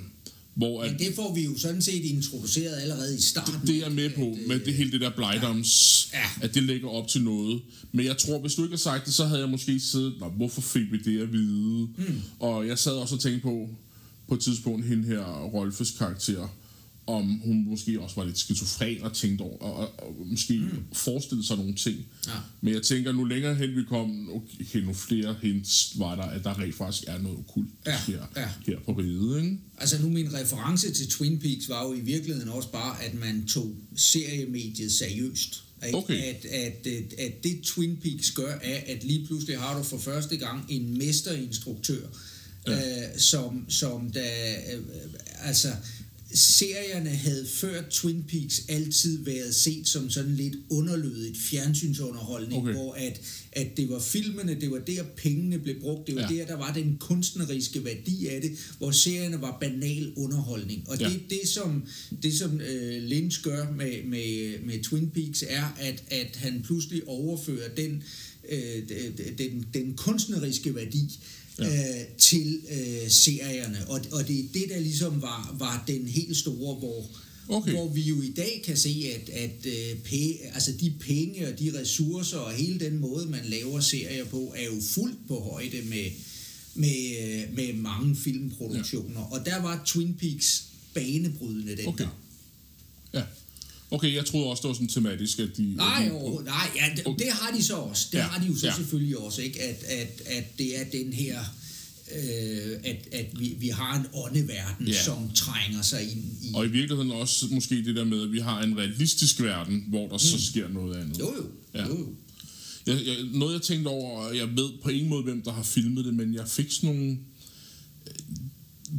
hvor 0.54 0.82
at, 0.82 0.90
Men 0.90 0.98
det 1.00 1.14
får 1.14 1.34
vi 1.34 1.44
jo 1.44 1.58
sådan 1.58 1.82
set 1.82 2.04
introduceret 2.04 2.80
allerede 2.82 3.16
i 3.18 3.20
starten. 3.20 3.54
det 3.66 3.76
er 3.76 3.80
jeg 3.80 3.92
med 3.92 4.10
på, 4.10 4.22
At, 4.40 4.48
med 4.48 4.56
øh, 4.60 4.64
det 4.66 4.74
hele 4.74 4.92
det 4.92 5.00
der 5.00 5.10
Blightums, 5.10 6.08
Ja. 6.12 6.18
ja. 6.18 6.24
at 6.46 6.54
det 6.54 6.62
lægger 6.62 6.88
op 6.88 7.08
til 7.08 7.22
noget. 7.22 7.60
Men 7.92 8.06
jeg 8.06 8.18
tror, 8.18 8.38
hvis 8.40 8.54
du 8.54 8.62
ikke 8.62 8.72
har 8.72 8.78
sagt 8.78 9.06
det, 9.06 9.14
så 9.14 9.24
havde 9.24 9.40
jeg 9.40 9.48
måske 9.50 9.80
siddet, 9.80 10.14
Nå, 10.20 10.28
hvorfor 10.28 10.60
fik 10.60 10.92
vi 10.92 10.98
det 10.98 11.20
at 11.22 11.32
vide? 11.32 11.88
Mm. 11.98 12.20
Og 12.38 12.66
jeg 12.68 12.78
sad 12.78 12.92
også 12.92 13.14
og 13.14 13.20
tænkte 13.20 13.40
på, 13.42 13.68
på 14.28 14.34
et 14.34 14.40
tidspunkt 14.40 14.86
hende 14.86 15.04
her 15.08 15.22
Rolfes 15.44 15.90
karakter, 15.90 16.48
om 17.06 17.40
hun 17.44 17.64
måske 17.68 18.00
også 18.00 18.16
var 18.16 18.24
lidt 18.24 18.38
skizofren 18.38 19.02
og 19.02 19.12
tænkte 19.12 19.42
over, 19.42 19.58
og, 19.58 19.74
og, 19.74 20.06
og 20.08 20.26
måske 20.26 20.58
mm. 20.58 20.84
forestillede 20.92 21.46
sig 21.46 21.56
nogle 21.56 21.74
ting. 21.74 21.96
Ja. 22.26 22.32
Men 22.60 22.74
jeg 22.74 22.82
tænker, 22.82 23.12
nu 23.12 23.24
længere 23.24 23.54
hen 23.54 23.76
vi 23.76 23.84
kom, 23.88 24.30
okay, 24.30 24.78
nu 24.78 24.92
flere 24.92 25.36
hints 25.42 25.92
var 25.98 26.16
der, 26.16 26.22
at 26.22 26.44
der 26.44 26.60
rent 26.60 26.74
faktisk 26.74 27.04
er 27.06 27.18
noget 27.18 27.38
okult 27.38 27.68
Ja, 27.86 27.98
her, 28.06 28.22
ja. 28.36 28.48
her 28.66 28.78
på 28.80 28.92
riget, 28.92 29.42
ikke? 29.42 29.58
Altså 29.78 30.02
nu 30.02 30.08
min 30.08 30.34
reference 30.34 30.92
til 30.92 31.08
Twin 31.08 31.38
Peaks 31.38 31.68
var 31.68 31.86
jo 31.86 31.94
i 31.94 32.00
virkeligheden 32.00 32.48
også 32.48 32.72
bare, 32.72 33.04
at 33.04 33.14
man 33.14 33.46
tog 33.46 33.74
seriemediet 33.96 34.92
seriøst. 34.92 35.64
Ikke? 35.86 35.98
Okay. 35.98 36.14
At, 36.14 36.44
at, 36.44 36.86
at, 36.86 37.12
at 37.18 37.44
det 37.44 37.60
Twin 37.62 37.96
Peaks 37.96 38.30
gør, 38.30 38.58
er, 38.62 38.80
at 38.86 39.04
lige 39.04 39.26
pludselig 39.26 39.58
har 39.58 39.78
du 39.78 39.82
for 39.82 39.98
første 39.98 40.36
gang 40.36 40.66
en 40.68 40.98
mesterinstruktør, 40.98 42.06
ja. 42.66 42.72
øh, 42.72 43.18
som, 43.18 43.64
som 43.68 44.10
da, 44.10 44.52
øh, 44.74 44.82
altså 45.40 45.68
serierne 46.34 47.10
havde 47.10 47.46
før 47.54 47.82
Twin 47.90 48.22
Peaks 48.28 48.62
altid 48.68 49.24
været 49.24 49.54
set 49.54 49.88
som 49.88 50.10
sådan 50.10 50.36
lidt 50.36 50.54
underlødigt 50.70 51.38
fjernsynsunderholdning, 51.38 52.62
Okay. 52.62 52.72
hvor 52.72 52.92
at, 52.94 53.20
at 53.52 53.76
det 53.76 53.88
var 53.88 54.00
filmene, 54.00 54.60
det 54.60 54.70
var 54.70 54.78
der 54.78 55.02
pengene 55.16 55.58
blev 55.58 55.80
brugt, 55.80 56.06
det 56.06 56.14
var 56.14 56.20
Ja. 56.32 56.36
der, 56.38 56.46
der 56.46 56.56
var 56.56 56.72
den 56.72 56.96
kunstneriske 57.00 57.84
værdi 57.84 58.26
af 58.26 58.40
det, 58.40 58.52
hvor 58.78 58.90
serierne 58.90 59.40
var 59.40 59.58
banal 59.60 60.12
underholdning. 60.16 60.88
Og 60.88 60.98
Ja. 61.00 61.08
det, 61.08 61.20
det 61.30 61.48
som, 61.48 61.82
det, 62.22 62.34
som 62.38 62.60
øh, 62.60 63.02
Lynch 63.02 63.42
gør 63.42 63.72
med, 63.72 64.02
med, 64.04 64.58
med 64.66 64.82
Twin 64.82 65.10
Peaks, 65.10 65.44
er, 65.48 65.76
at, 65.80 66.02
at 66.10 66.36
han 66.36 66.62
pludselig 66.64 67.08
overfører 67.08 67.74
den, 67.74 68.02
øh, 68.50 68.82
den, 69.38 69.66
den 69.74 69.94
kunstneriske 69.96 70.74
værdi 70.74 71.18
ja. 71.58 72.00
øh, 72.00 72.06
til 72.18 72.60
øh, 72.70 73.10
serierne. 73.10 73.88
Og, 73.88 74.00
og 74.12 74.28
det 74.28 74.38
er 74.40 74.44
det, 74.54 74.64
der 74.68 74.80
ligesom 74.80 75.22
var, 75.22 75.56
var 75.58 75.84
den 75.86 76.06
helt 76.06 76.36
store, 76.36 76.74
hvor, 76.74 77.06
Okay. 77.48 77.72
hvor 77.72 77.88
vi 77.88 78.00
jo 78.00 78.22
i 78.22 78.32
dag 78.36 78.62
kan 78.64 78.76
se, 78.76 79.12
at, 79.14 79.28
at 79.28 79.66
øh, 79.66 79.98
pæ, 79.98 80.32
altså 80.54 80.72
de 80.80 80.92
penge 81.00 81.48
og 81.48 81.58
de 81.58 81.80
ressourcer 81.80 82.38
og 82.38 82.52
hele 82.52 82.78
den 82.80 82.98
måde, 82.98 83.26
man 83.26 83.40
laver 83.44 83.80
serier 83.80 84.24
på, 84.24 84.54
er 84.56 84.64
jo 84.64 84.80
fuldt 84.94 85.18
på 85.28 85.40
højde 85.40 85.82
med, 85.82 86.04
med, 86.74 87.16
øh, 87.22 87.56
med 87.56 87.72
mange 87.72 88.16
filmproduktioner. 88.16 89.20
Ja. 89.20 89.38
Og 89.38 89.46
der 89.46 89.62
var 89.62 89.82
Twin 89.86 90.14
Peaks 90.14 90.64
banebrydende 90.94 91.76
dengang. 91.76 91.88
Okay. 91.88 92.06
Okay, 93.92 94.14
jeg 94.14 94.26
troede 94.26 94.46
også, 94.46 94.60
det 94.60 94.68
var 94.68 94.74
sådan 94.74 94.88
tematisk, 94.88 95.38
at 95.38 95.56
de... 95.56 95.74
Nej, 95.76 96.02
at 96.04 96.10
de, 96.10 96.12
overhovedet, 96.14 96.46
nej 96.46 96.70
ja, 96.76 96.94
det, 96.96 97.06
Okay. 97.06 97.24
det 97.24 97.32
har 97.32 97.56
de 97.56 97.62
så 97.64 97.74
også. 97.76 98.06
Det 98.12 98.18
Ja, 98.18 98.22
har 98.22 98.40
de 98.40 98.46
jo 98.46 98.56
så 98.56 98.66
ja. 98.66 98.74
selvfølgelig 98.76 99.18
også, 99.18 99.42
ikke? 99.42 99.62
At, 99.62 99.82
at, 99.84 100.22
at 100.26 100.58
det 100.58 100.80
er 100.80 100.84
den 100.92 101.12
her, 101.12 101.40
øh, 102.14 102.72
at, 102.84 103.08
at 103.12 103.40
vi, 103.40 103.56
vi 103.58 103.68
har 103.68 103.98
en 104.00 104.06
åndeverden, 104.14 104.88
Ja. 104.88 105.04
som 105.04 105.30
trænger 105.34 105.82
sig 105.82 106.02
ind 106.02 106.24
i... 106.42 106.50
Og 106.54 106.66
i 106.66 106.68
virkeligheden 106.68 107.10
også 107.10 107.46
måske 107.50 107.84
det 107.84 107.96
der 107.96 108.04
med, 108.04 108.22
at 108.22 108.32
vi 108.32 108.38
har 108.38 108.62
en 108.62 108.78
realistisk 108.78 109.40
verden, 109.42 109.84
hvor 109.88 110.06
der 110.06 110.12
mm. 110.12 110.18
så 110.18 110.46
sker 110.46 110.68
noget 110.68 110.96
andet. 110.96 111.18
Jo 111.18 111.34
jo, 111.36 111.44
Ja. 111.74 111.86
jo, 111.86 111.98
jo. 111.98 112.06
Jeg, 112.86 113.06
jeg, 113.06 113.16
noget 113.32 113.52
jeg 113.54 113.62
tænkte 113.62 113.88
over, 113.88 114.20
og 114.20 114.36
jeg 114.36 114.48
ved 114.56 114.70
på 114.82 114.88
ingen 114.88 115.08
måde, 115.08 115.22
hvem 115.22 115.42
der 115.42 115.52
har 115.52 115.62
filmet 115.62 116.04
det, 116.04 116.14
men 116.14 116.34
jeg 116.34 116.48
fik 116.48 116.70
sådan 116.72 116.94
nogle... 116.96 117.18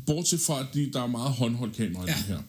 Bortset 0.06 0.40
fra, 0.40 0.60
at 0.60 0.66
de, 0.74 0.90
der 0.94 1.02
er 1.02 1.08
meget 1.08 1.32
håndholdt 1.34 1.76
kamera 1.76 2.04
i 2.06 2.10
Ja. 2.10 2.16
det 2.18 2.24
her, 2.24 2.40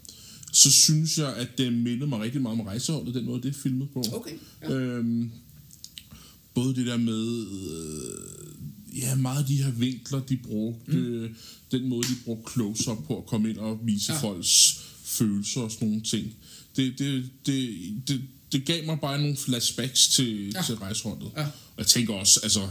så 0.54 0.73
synes 0.73 1.18
jeg, 1.18 1.37
at 1.37 1.58
det 1.58 1.73
mindede 1.73 2.06
mig 2.06 2.20
rigtig 2.20 2.42
meget 2.42 2.61
om 2.61 2.66
rejseholdet, 2.66 3.14
den 3.14 3.25
måde, 3.25 3.42
det 3.42 3.49
er 3.49 3.58
filmet 3.62 3.88
på. 3.90 4.04
Okay, 4.12 4.37
ja. 4.62 4.70
Øhm, 4.70 5.30
både 6.54 6.75
det 6.75 6.87
der 6.87 6.96
med... 6.96 7.46
Øh, 7.46 8.99
ja, 8.99 9.14
meget 9.14 9.38
af 9.38 9.46
de 9.46 9.62
her 9.62 9.70
vinkler, 9.70 10.20
de 10.20 10.37
brugte, 10.37 10.96
mm. 10.96 11.35
den 11.70 11.88
måde, 11.88 12.02
de 12.02 12.14
brugte 12.24 12.52
close-up 12.52 12.98
på 13.07 13.18
at 13.18 13.26
komme 13.26 13.50
ind 13.50 13.59
og 13.59 13.81
vise 13.85 14.12
ja. 14.12 14.20
Folks 14.20 14.81
følelser 15.05 15.61
og 15.61 15.70
sådan 15.70 15.88
nogle 15.88 16.02
ting. 16.02 16.35
Det, 16.76 16.98
det, 16.98 17.31
det, 17.46 17.70
det, 18.09 18.20
det 18.52 18.64
gav 18.64 18.87
mig 18.87 19.00
bare 19.00 19.20
nogle 19.20 19.37
flashbacks 19.37 20.09
til. 20.09 20.52
Ja. 20.55 20.62
til 20.66 20.74
rejseholdet. 20.74 21.31
Ja. 21.37 21.44
Og 21.44 21.78
jeg 21.78 21.87
tænker 21.87 22.14
også, 22.14 22.40
altså, 22.42 22.68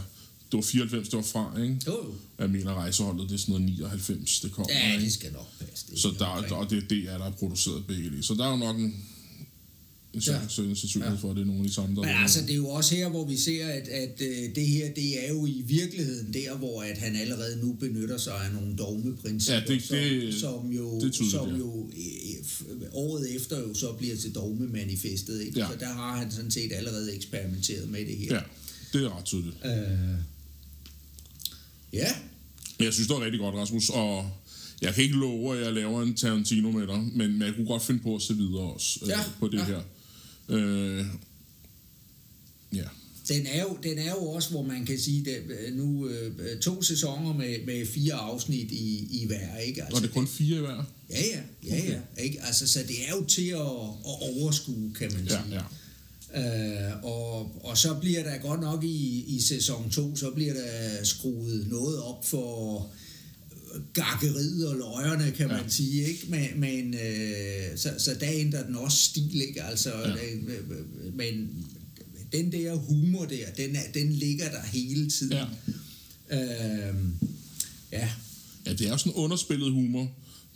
det 0.54 0.58
var 0.58 0.62
94, 0.62 1.08
det 1.08 1.16
var 1.16 1.22
fra, 1.22 1.60
ikke? 1.62 1.76
Jo, 1.86 1.92
jo. 2.04 2.14
Jeg 2.38 2.50
mener, 2.50 2.74
rejseholdet, 2.74 3.28
det 3.28 3.34
er 3.34 3.38
sådan 3.38 3.52
noget 3.52 3.66
99, 3.66 4.40
det 4.40 4.52
kommer, 4.52 4.72
Ja, 4.74 4.92
ikke? 4.92 5.04
det 5.04 5.12
skal 5.12 5.32
nok 5.32 5.48
passe. 5.60 5.86
Det 5.90 5.98
Så 5.98 6.08
er 6.08 6.12
der, 6.12 6.24
omkring. 6.24 6.48
der, 6.50 6.56
og 6.56 6.70
det, 6.70 6.90
det 6.90 6.98
er 6.98 7.18
der 7.18 7.24
er 7.26 7.30
produceret 7.30 7.86
begge 7.86 8.10
dele. 8.10 8.22
Så 8.22 8.34
der 8.34 8.44
er 8.46 8.50
jo 8.50 8.56
nok 8.56 8.76
en, 8.78 8.82
en 8.84 8.94
Ja. 10.14 10.20
sandsynlighed 10.20 11.00
Ja. 11.00 11.14
for, 11.14 11.30
at 11.30 11.36
det 11.36 11.42
er 11.42 11.46
nogle 11.46 11.60
af 11.62 11.68
de 11.68 11.74
samme, 11.74 11.94
der 11.96 12.00
Men 12.02 12.10
er- 12.10 12.16
altså, 12.18 12.40
det 12.42 12.50
er 12.50 12.54
jo 12.56 12.68
også 12.68 12.94
her, 12.96 13.08
hvor 13.08 13.24
vi 13.24 13.36
ser, 13.36 13.66
at, 13.68 13.88
at 13.88 14.20
øh, 14.20 14.54
det 14.54 14.66
her, 14.66 14.94
det 14.94 15.24
er 15.24 15.28
jo 15.32 15.46
i 15.46 15.62
virkeligheden 15.66 16.32
der, 16.34 16.56
hvor 16.56 16.82
at 16.82 16.98
han 16.98 17.16
allerede 17.16 17.60
nu 17.62 17.72
benytter 17.72 18.18
sig 18.18 18.34
af 18.34 18.52
nogle 18.52 18.76
dogmeprincipper, 18.76 19.54
Ja, 19.54 19.74
det- 19.74 19.90
det- 19.90 20.34
som, 20.34 20.40
som 20.62 20.70
jo, 20.72 21.00
det 21.00 21.12
tydeligt, 21.12 21.32
som 21.32 21.48
ja. 21.50 21.56
jo 21.56 21.90
øh, 22.70 22.86
året 22.92 23.34
efter 23.36 23.60
jo 23.60 23.74
så 23.74 23.92
bliver 23.92 24.16
til 24.16 24.34
dogmemanifestet. 24.34 25.42
Ikke? 25.46 25.58
Ja. 25.60 25.66
Så 25.72 25.76
der 25.80 25.86
har 25.92 26.16
han 26.16 26.30
sådan 26.30 26.50
set 26.50 26.72
allerede 26.72 27.14
eksperimenteret 27.16 27.88
med 27.90 28.00
det 28.06 28.16
her. 28.16 28.34
Ja, 28.34 28.40
det 28.92 29.04
er 29.04 29.18
ret 29.18 29.24
tydeligt. 29.24 29.56
Øh. 29.64 29.70
Men 32.84 32.86
jeg 32.86 32.94
synes, 32.94 33.08
det 33.08 33.16
var 33.16 33.24
rigtig 33.24 33.40
godt, 33.40 33.54
Rasmus, 33.54 33.88
og 33.90 34.30
jeg 34.82 34.94
kan 34.94 35.04
ikke 35.04 35.16
love, 35.16 35.56
at 35.58 35.64
jeg 35.64 35.72
laver 35.72 36.02
en 36.02 36.14
Tarantino 36.14 36.70
med 36.70 36.86
dig, 36.86 36.98
men, 36.98 37.32
men 37.38 37.42
jeg 37.42 37.54
kunne 37.54 37.66
godt 37.66 37.82
finde 37.82 38.00
på 38.00 38.14
at 38.16 38.22
se 38.22 38.36
videre 38.36 38.62
også 38.74 38.98
øh, 39.02 39.08
Ja, 39.08 39.20
på 39.40 39.48
det 39.48 39.58
ja. 39.58 39.64
her. 39.64 39.80
Øh, 40.48 41.04
ja. 42.74 42.84
Den 43.28 43.46
er, 43.46 43.62
jo, 43.62 43.78
den 43.82 43.98
er 43.98 44.10
jo 44.10 44.26
også, 44.28 44.50
hvor 44.50 44.62
man 44.62 44.86
kan 44.86 44.98
sige, 44.98 45.30
at 45.36 45.42
nu 45.74 46.08
øh, 46.08 46.58
to 46.60 46.82
sæsoner 46.82 47.34
med, 47.34 47.66
med 47.66 47.86
fire 47.86 48.14
afsnit 48.14 48.72
i, 48.72 49.08
i 49.22 49.26
hver, 49.26 49.56
ikke? 49.58 49.82
Altså, 49.82 49.96
Og 49.96 50.02
det 50.02 50.08
er 50.08 50.12
kun 50.12 50.28
fire 50.28 50.56
i 50.56 50.60
hver? 50.60 50.84
Ja, 51.10 51.20
ja, 51.20 51.40
ja, 51.66 51.78
Okay. 51.78 51.90
ja. 52.16 52.22
Ikke? 52.22 52.42
Altså, 52.42 52.66
så 52.68 52.78
det 52.88 52.96
er 53.08 53.16
jo 53.16 53.24
til 53.24 53.48
at, 53.48 53.60
at 54.10 54.16
overskue, 54.38 54.92
kan 54.98 55.12
man 55.12 55.28
sige. 55.28 55.40
Ja, 55.50 55.54
ja. 55.54 55.62
Øh, 56.36 57.04
og, 57.04 57.64
og 57.66 57.78
så 57.78 57.94
bliver 58.00 58.22
der 58.22 58.38
godt 58.38 58.60
nok 58.60 58.84
i, 58.84 59.24
i 59.28 59.40
sæson 59.40 59.90
2, 59.90 60.16
så 60.16 60.30
bliver 60.30 60.52
der 60.54 61.04
skruet 61.04 61.66
noget 61.70 62.02
op 62.02 62.24
for 62.26 62.86
gakkeriet 63.92 64.68
og 64.68 64.76
løjerne, 64.76 65.30
kan 65.36 65.48
man 65.48 65.62
Ja. 65.62 65.68
sige, 65.68 66.02
ikke? 66.08 66.26
Men, 66.28 66.60
men 66.60 66.94
øh, 66.94 67.76
så, 67.78 67.90
så 67.98 68.14
der 68.20 68.26
ændrer 68.32 68.66
den 68.66 68.76
også 68.76 68.98
stil, 68.98 69.40
ikke? 69.48 69.62
Altså, 69.62 69.90
Ja. 69.90 70.08
ja. 70.08 70.14
men 71.14 71.64
den 72.32 72.52
der 72.52 72.74
humor 72.74 73.24
der, 73.24 73.50
den, 73.56 73.76
er, 73.76 73.80
den 73.94 74.12
ligger 74.12 74.50
der 74.50 74.62
hele 74.72 75.10
tiden. 75.10 75.32
Ja. 75.32 75.44
Øh, 76.30 76.94
ja. 77.92 78.08
Ja, 78.66 78.72
det 78.72 78.80
er 78.86 78.90
jo 78.90 78.96
sådan 78.98 79.12
underspillet 79.12 79.72
humor. 79.72 80.08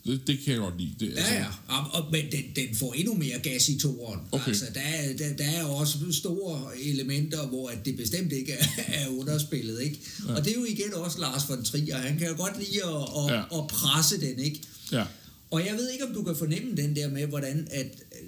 Det, 0.09 0.27
det 0.27 0.38
kan 0.44 0.53
jeg 0.53 0.61
godt 0.61 0.81
lide. 0.81 0.94
Det, 1.01 1.18
er 1.18 1.35
Ja, 1.35 1.38
ja. 1.40 1.47
Og, 1.92 2.12
men 2.12 2.25
den, 2.33 2.42
den 2.57 2.77
får 2.77 2.92
endnu 2.94 3.14
mere 3.14 3.38
gas 3.42 3.68
i 3.68 3.79
toeren. 3.79 4.21
Okay. 4.33 4.49
Altså, 4.49 4.64
der, 4.75 4.81
er- 4.81 5.16
der, 5.16 5.33
der 5.37 5.44
er 5.44 5.64
også 5.64 5.99
store 6.12 6.79
elementer, 6.83 7.47
hvor 7.47 7.68
at 7.68 7.79
det 7.85 7.97
bestemt 7.97 8.33
ikke 8.33 8.53
er, 8.53 8.64
er 8.88 9.09
underspillet. 9.09 9.83
Ikke? 9.83 9.99
Ja. 10.29 10.35
Og 10.35 10.44
det 10.44 10.51
er 10.51 10.55
jo 10.55 10.64
igen 10.64 10.94
også 10.94 11.18
Lars 11.21 11.49
von 11.49 11.64
Trier. 11.64 11.97
Han 11.99 12.18
kan 12.18 12.29
jo 12.29 12.37
godt 12.37 12.59
lide 12.59 12.85
at, 12.85 12.90
at, 13.18 13.35
Ja. 13.35 13.59
at 13.59 13.66
presse 13.68 14.21
den. 14.21 14.38
ikke. 14.38 14.61
Ja. 14.92 15.05
Og 15.51 15.66
jeg 15.66 15.75
ved 15.75 15.90
ikke, 15.90 16.05
om 16.07 16.14
du 16.14 16.23
kan 16.23 16.37
fornemme 16.37 16.77
den 16.77 16.97
der 16.97 17.09
med, 17.11 17.27
hvordan 17.27 17.68
at 17.71 17.87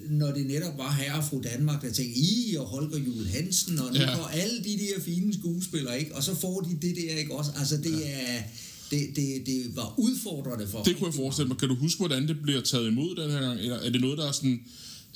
når 0.09 0.31
det 0.31 0.45
netop 0.45 0.77
var 0.77 0.91
herre 0.93 1.23
fru 1.29 1.41
Danmark, 1.41 1.81
der 1.81 1.91
tænkte, 1.91 2.19
I 2.19 2.55
og 2.59 2.65
Holger 2.65 2.97
Juhl 2.97 3.27
Hansen, 3.27 3.79
og 3.79 3.93
nu 3.93 3.99
ja. 3.99 4.15
og 4.17 4.35
alle 4.35 4.63
de 4.63 4.79
der 4.79 5.01
fine 5.05 5.33
skuespillere, 5.33 5.99
ikke? 5.99 6.15
og 6.15 6.23
så 6.23 6.35
får 6.35 6.59
de 6.61 6.87
det 6.87 6.95
der, 6.95 7.15
ikke 7.17 7.33
også? 7.35 7.51
Altså, 7.59 7.77
det 7.77 7.99
ja. 7.99 8.11
er... 8.21 8.41
Det, 8.91 9.15
det, 9.15 9.45
det 9.45 9.75
var 9.75 9.93
udfordrende 9.99 10.67
for 10.67 10.83
Det 10.83 10.97
kunne 10.97 11.07
jeg 11.07 11.13
forestille 11.13 11.47
mig. 11.47 11.57
Kan 11.57 11.69
du 11.69 11.75
huske, 11.75 11.97
hvordan 11.97 12.27
det 12.27 12.37
bliver 12.43 12.61
taget 12.61 12.87
imod 12.87 13.15
den 13.15 13.31
her 13.31 13.41
gang? 13.41 13.59
Eller 13.59 13.75
er 13.77 13.89
det 13.89 14.01
noget, 14.01 14.17
der 14.17 14.27
er 14.27 14.31
sådan, 14.31 14.59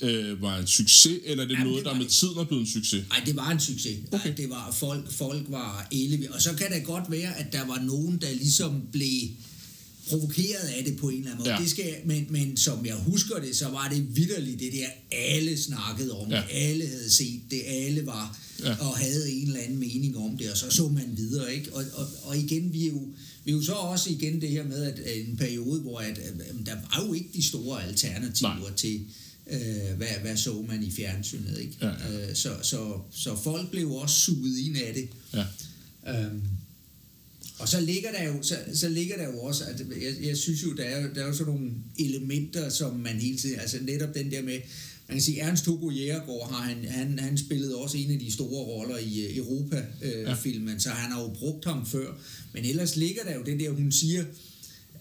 øh, 0.00 0.42
var 0.42 0.58
en 0.58 0.66
succes, 0.66 1.18
eller 1.24 1.44
er 1.44 1.48
det 1.48 1.54
Jamen, 1.54 1.66
noget, 1.66 1.84
det 1.84 1.92
der 1.92 1.98
med 1.98 2.06
tiden 2.06 2.38
er 2.38 2.44
blevet 2.44 2.60
en 2.60 2.68
succes? 2.68 3.04
Nej, 3.08 3.22
det 3.26 3.36
var 3.36 3.50
en 3.50 3.60
succes. 3.60 3.96
Okay. 4.12 4.28
Ej, 4.28 4.34
det 4.36 4.50
var, 4.50 4.74
folk, 4.78 5.12
folk 5.12 5.44
var 5.48 5.88
ellevilde. 5.92 6.32
Og 6.34 6.42
så 6.42 6.52
kan 6.54 6.72
det 6.72 6.84
godt 6.84 7.10
være, 7.10 7.38
at 7.38 7.52
der 7.52 7.66
var 7.66 7.82
nogen, 7.82 8.18
der 8.20 8.30
ligesom 8.34 8.82
blev 8.92 9.20
provokeret 10.10 10.68
af 10.78 10.84
det 10.84 10.96
på 10.96 11.08
en 11.08 11.18
eller 11.18 11.30
anden 11.30 11.44
måde. 11.44 11.54
Ja. 11.56 11.62
Det 11.62 11.70
skal, 11.70 11.94
men, 12.04 12.26
men 12.30 12.56
som 12.56 12.86
jeg 12.86 12.94
husker 12.94 13.34
det, 13.38 13.56
så 13.56 13.68
var 13.68 13.88
det 13.88 14.16
vidderligt 14.16 14.60
det 14.60 14.72
der, 14.72 14.86
alle 15.16 15.62
snakkede 15.62 16.12
om 16.12 16.30
Ja. 16.30 16.42
alle 16.50 16.86
havde 16.86 17.10
set 17.10 17.40
det, 17.50 17.62
alle 17.66 18.06
var 18.06 18.38
ja. 18.64 18.76
og 18.80 18.96
havde 18.96 19.32
en 19.32 19.46
eller 19.46 19.60
anden 19.60 19.78
mening 19.78 20.16
om 20.16 20.36
det, 20.38 20.50
og 20.50 20.56
så 20.56 20.70
så 20.70 20.88
man 20.88 21.12
videre. 21.16 21.54
Ikke? 21.54 21.74
Og, 21.74 21.84
og, 21.94 22.06
og 22.22 22.38
igen, 22.38 22.72
vi 22.72 22.86
er, 22.86 22.90
jo, 22.90 23.02
vi 23.46 23.52
er 23.52 23.56
jo 23.56 23.62
så 23.62 23.72
også 23.72 24.10
igen 24.10 24.40
det 24.40 24.48
her 24.48 24.64
med, 24.64 24.82
at 24.82 25.00
en 25.26 25.36
periode, 25.36 25.80
hvor 25.80 25.98
at 25.98 26.20
der 26.66 26.74
var 26.74 27.04
jo 27.06 27.12
ikke 27.12 27.28
de 27.34 27.48
store 27.48 27.84
alternativer 27.84 28.58
Nej. 28.58 28.72
til, 28.76 29.06
øh, 29.50 29.96
hvad, 29.96 30.06
hvad 30.22 30.36
så 30.36 30.64
man 30.68 30.82
i 30.82 30.90
fjernsynet. 30.90 31.58
Ikke? 31.60 31.76
Ja, 31.80 31.86
ja. 31.88 32.28
Øh, 32.28 32.36
så, 32.36 32.56
så, 32.62 33.00
så 33.10 33.36
folk 33.44 33.70
blev 33.70 33.90
også 33.90 34.16
suget 34.16 34.58
ind 34.58 34.76
af 34.76 34.94
det. 34.94 35.08
Ja. 35.34 35.44
Øhm, 36.12 36.42
og 37.58 37.68
så 37.68 37.80
ligger 37.80 38.12
der 38.12 38.22
jo, 38.22 38.42
så, 38.42 38.56
så 38.74 38.88
ligger 38.88 39.16
der 39.16 39.24
jo 39.24 39.40
også, 39.40 39.64
at 39.64 39.80
jeg, 40.02 40.14
jeg 40.20 40.36
synes 40.36 40.62
jo, 40.62 40.72
der 40.72 40.84
er, 40.84 41.14
der 41.14 41.22
er 41.22 41.26
jo 41.26 41.34
sådan 41.34 41.52
nogle 41.52 41.70
elementer, 41.98 42.68
som 42.68 42.96
man 42.96 43.16
hele 43.16 43.38
tiden, 43.38 43.60
altså 43.60 43.78
netop 43.82 44.14
den 44.14 44.30
der 44.30 44.42
med, 44.42 44.60
man 45.08 45.16
kan 45.16 45.22
sige, 45.22 45.40
Ernst 45.40 45.66
Hugo 45.66 45.90
Jægergaard 45.90 46.52
har 46.52 46.62
han, 46.62 46.84
han, 46.84 47.18
han 47.18 47.38
spillede 47.38 47.76
også 47.76 47.96
en 47.98 48.10
af 48.10 48.18
de 48.18 48.32
store 48.32 48.64
roller 48.64 48.98
i 48.98 49.20
øh, 49.26 49.36
Europa-filmen, 49.36 50.68
øh, 50.68 50.74
Ja. 50.74 50.78
så 50.78 50.88
han 50.88 51.12
har 51.12 51.22
jo 51.22 51.28
brugt 51.28 51.64
ham 51.64 51.86
før. 51.86 52.20
Men 52.54 52.64
ellers 52.64 52.96
ligger 52.96 53.22
der 53.22 53.34
jo 53.34 53.42
det 53.42 53.60
der, 53.60 53.70
hun 53.70 53.92
siger, 53.92 54.24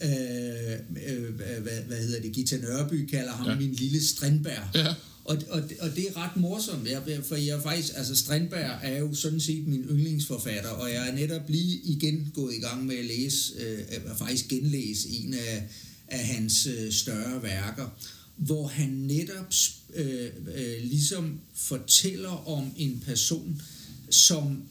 Øh, 0.03 0.79
øh, 1.07 1.33
hvad, 1.35 1.81
hvad 1.87 1.97
hedder 1.97 2.21
det? 2.21 2.31
Gita 2.31 2.57
Nørby 2.57 3.05
kalder 3.05 3.31
ham 3.31 3.47
Ja. 3.47 3.55
min 3.55 3.73
lille 3.73 4.03
Strindberg. 4.07 4.67
Ja. 4.75 4.87
Og, 5.25 5.37
og, 5.49 5.61
og 5.79 5.95
det 5.95 6.07
er 6.09 6.17
ret 6.17 6.37
morsomt, 6.37 6.89
jeg, 6.89 7.01
for 7.23 7.35
jeg 7.35 7.47
er 7.57 7.61
faktisk, 7.61 7.93
altså 7.95 8.15
Strindberg 8.15 8.79
er 8.83 8.99
jo 8.99 9.13
sådan 9.13 9.39
set 9.39 9.67
min 9.67 9.81
yndlingsforfatter, 9.89 10.69
og 10.69 10.89
jeg 10.89 11.09
er 11.09 11.15
netop 11.15 11.41
lige 11.49 11.79
igen 11.83 12.31
gået 12.33 12.53
i 12.55 12.59
gang 12.59 12.85
med 12.85 12.95
at 12.95 13.05
læse, 13.05 13.53
øh, 13.59 13.79
at 13.87 14.01
faktisk 14.17 14.47
genlæse 14.47 15.09
en 15.09 15.33
af, 15.33 15.63
af 16.07 16.25
hans 16.27 16.65
øh, 16.67 16.91
større 16.91 17.43
værker, 17.43 17.97
hvor 18.37 18.67
han 18.67 18.89
netop 18.89 19.53
øh, 19.93 20.29
øh, 20.55 20.83
ligesom 20.83 21.39
fortæller 21.53 22.49
om 22.49 22.71
en 22.77 23.03
person, 23.05 23.61
som 24.09 24.63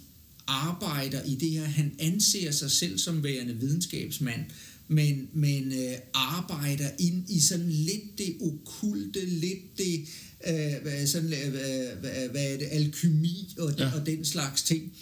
arbejder 0.46 1.22
i 1.22 1.34
det 1.34 1.50
her. 1.50 1.64
Han 1.64 1.92
anser 1.98 2.50
sig 2.50 2.70
selv 2.70 2.98
som 2.98 3.24
værende 3.24 3.54
videnskabsmand, 3.54 4.40
men, 4.88 5.28
men 5.32 5.72
øh, 5.72 5.94
arbejder 6.14 6.90
ind 6.98 7.30
i 7.30 7.40
sådan 7.40 7.70
lidt 7.70 8.18
det 8.18 8.36
okulte, 8.40 9.26
lidt 9.26 9.78
det, 9.78 10.08
øh, 10.46 10.82
hvad, 10.82 11.06
sådan, 11.06 11.32
øh, 11.32 11.52
hvad, 12.00 12.28
hvad, 12.28 12.52
er 12.52 12.56
det, 12.56 12.68
alkymi 12.70 13.54
og, 13.58 13.74
ja. 13.78 13.92
og 13.94 14.06
den 14.06 14.24
slags 14.24 14.62
ting. 14.62 14.92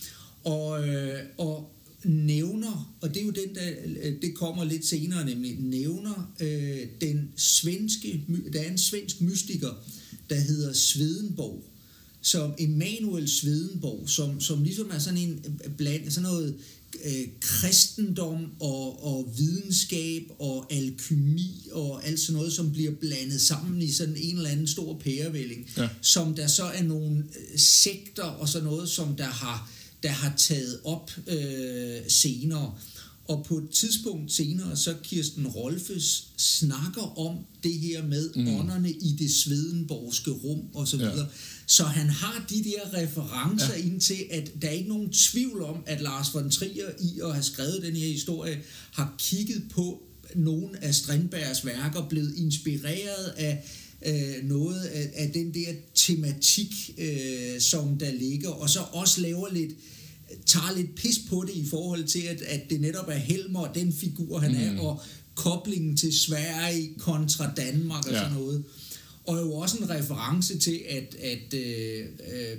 Og, 0.44 0.88
øh, 0.88 1.20
og 1.38 1.72
nævner, 2.04 2.94
og 3.00 3.08
det 3.14 3.20
er 3.20 3.24
jo 3.24 3.30
den, 3.30 3.54
der, 3.54 3.70
øh, 4.02 4.14
det 4.22 4.34
kommer 4.34 4.64
lidt 4.64 4.86
senere 4.86 5.24
nemlig, 5.26 5.56
nævner 5.60 6.32
øh, 6.40 6.78
den 7.00 7.28
svenske, 7.36 8.24
der 8.52 8.60
er 8.60 8.70
en 8.70 8.78
svensk 8.78 9.20
mystiker, 9.20 9.70
der 10.30 10.36
hedder 10.36 10.72
Svedenborg, 10.72 11.64
som 12.22 12.54
Emanuel 12.58 13.28
Svedenborg, 13.28 14.10
som, 14.10 14.40
som 14.40 14.62
ligesom 14.62 14.90
er 14.90 14.98
sådan 14.98 15.18
en 15.18 15.44
øh, 15.64 15.70
bland, 15.76 16.10
sådan 16.10 16.30
noget 16.30 16.54
øh, 17.04 17.24
kristendom 17.40 18.46
og, 18.60 19.04
og 19.04 19.34
videnskab 19.38 20.22
og 20.38 20.72
alkymi 20.72 21.68
og 21.72 22.06
alt 22.06 22.20
sådan 22.20 22.36
noget, 22.36 22.52
som 22.52 22.72
bliver 22.72 22.92
blandet 22.92 23.40
sammen 23.40 23.82
i 23.82 23.92
sådan 23.92 24.16
en 24.18 24.36
eller 24.36 24.50
anden 24.50 24.66
stor 24.66 24.98
pærevælling, 24.98 25.70
Ja. 25.76 25.88
som 26.02 26.34
der 26.34 26.46
så 26.46 26.64
er 26.64 26.82
nogle 26.82 27.16
øh, 27.18 27.58
sekter 27.58 28.22
og 28.22 28.48
sådan 28.48 28.66
noget, 28.68 28.88
som 28.88 29.16
der 29.16 29.24
har, 29.24 29.70
der 30.02 30.08
har 30.08 30.34
taget 30.36 30.80
op 30.84 31.10
øh, 31.26 32.00
senere. 32.08 32.74
Og 33.28 33.44
på 33.48 33.58
et 33.58 33.70
tidspunkt 33.70 34.32
senere, 34.32 34.76
så 34.76 34.94
Kirsten 35.02 35.46
Rolfes 35.46 36.24
snakker 36.38 37.18
om 37.18 37.36
det 37.62 37.74
her 37.74 38.04
med 38.06 38.30
mm. 38.36 38.48
ånderne 38.48 38.90
i 38.90 39.16
det 39.18 39.30
svedenborgske 39.30 40.30
rum 40.30 40.60
og 40.74 40.88
så 40.88 40.96
Ja. 40.96 41.10
videre. 41.10 41.28
Så 41.66 41.84
han 41.84 42.08
har 42.10 42.46
de 42.50 42.64
der 42.64 42.98
referencer 42.98 43.66
Ja. 43.74 43.78
ja. 43.80 43.86
ind 43.86 44.00
til, 44.00 44.24
at 44.30 44.52
der 44.62 44.68
er 44.68 44.72
ikke 44.72 44.88
nogen 44.88 45.12
tvivl 45.12 45.62
om, 45.62 45.76
at 45.86 46.00
Lars 46.02 46.34
von 46.34 46.50
Trier 46.50 46.88
i 47.00 47.20
at 47.24 47.32
have 47.32 47.42
skrevet 47.42 47.82
den 47.82 47.96
her 47.96 48.08
historie, 48.08 48.62
har 48.92 49.14
kigget 49.18 49.62
på 49.70 50.02
nogle 50.34 50.84
af 50.84 50.94
Strindbergs 50.94 51.66
værker, 51.66 52.08
blevet 52.08 52.34
inspireret 52.36 53.24
af 53.36 53.64
øh, 54.06 54.48
noget 54.48 54.80
af, 54.80 55.10
af 55.14 55.30
den 55.32 55.54
der 55.54 55.72
tematik, 55.94 56.74
øh, 56.98 57.60
som 57.60 57.98
der 57.98 58.12
ligger, 58.12 58.48
og 58.48 58.70
så 58.70 58.80
også 58.92 59.20
laver 59.20 59.48
lidt 59.52 59.70
tager 60.46 60.76
lidt 60.76 60.94
pis 60.94 61.18
på 61.28 61.44
det 61.48 61.54
i 61.56 61.66
forhold 61.70 62.04
til, 62.04 62.20
at, 62.20 62.42
at 62.42 62.60
det 62.70 62.80
netop 62.80 63.08
er 63.08 63.16
Helmer, 63.16 63.72
den 63.72 63.92
figur 63.92 64.38
han 64.38 64.50
mm. 64.52 64.58
er, 64.78 64.80
og 64.82 65.02
koblingen 65.34 65.96
til 65.96 66.18
Sverige 66.18 66.94
kontra 66.98 67.54
Danmark 67.54 68.06
og 68.06 68.12
Ja. 68.12 68.18
sådan 68.18 68.32
noget. 68.32 68.64
Og 69.26 69.36
jo 69.40 69.52
også 69.52 69.76
en 69.76 69.90
reference 69.90 70.58
til, 70.58 70.80
at, 70.88 71.14
at 71.14 71.54
øh, 71.54 72.06
øh, 72.32 72.56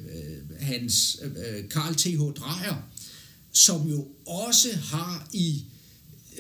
hans 0.60 1.20
øh, 1.24 1.70
Karl 1.70 1.96
T.H. 1.96 2.20
Dreyer, 2.20 2.90
som 3.52 3.88
jo 3.88 4.08
også 4.26 4.68
har 4.78 5.30
i 5.34 5.64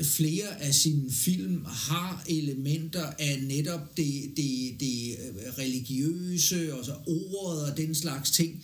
flere 0.03 0.61
af 0.61 0.73
sine 0.75 1.11
film 1.11 1.65
har 1.65 2.23
elementer 2.29 3.05
af 3.19 3.43
netop 3.47 3.97
det, 3.97 4.31
det, 4.37 4.75
det 4.79 5.09
øh, 5.11 5.53
religiøse 5.57 6.73
og 6.75 6.85
så 6.85 6.95
ordet 7.07 7.71
og 7.71 7.77
den 7.77 7.95
slags 7.95 8.31
ting, 8.31 8.63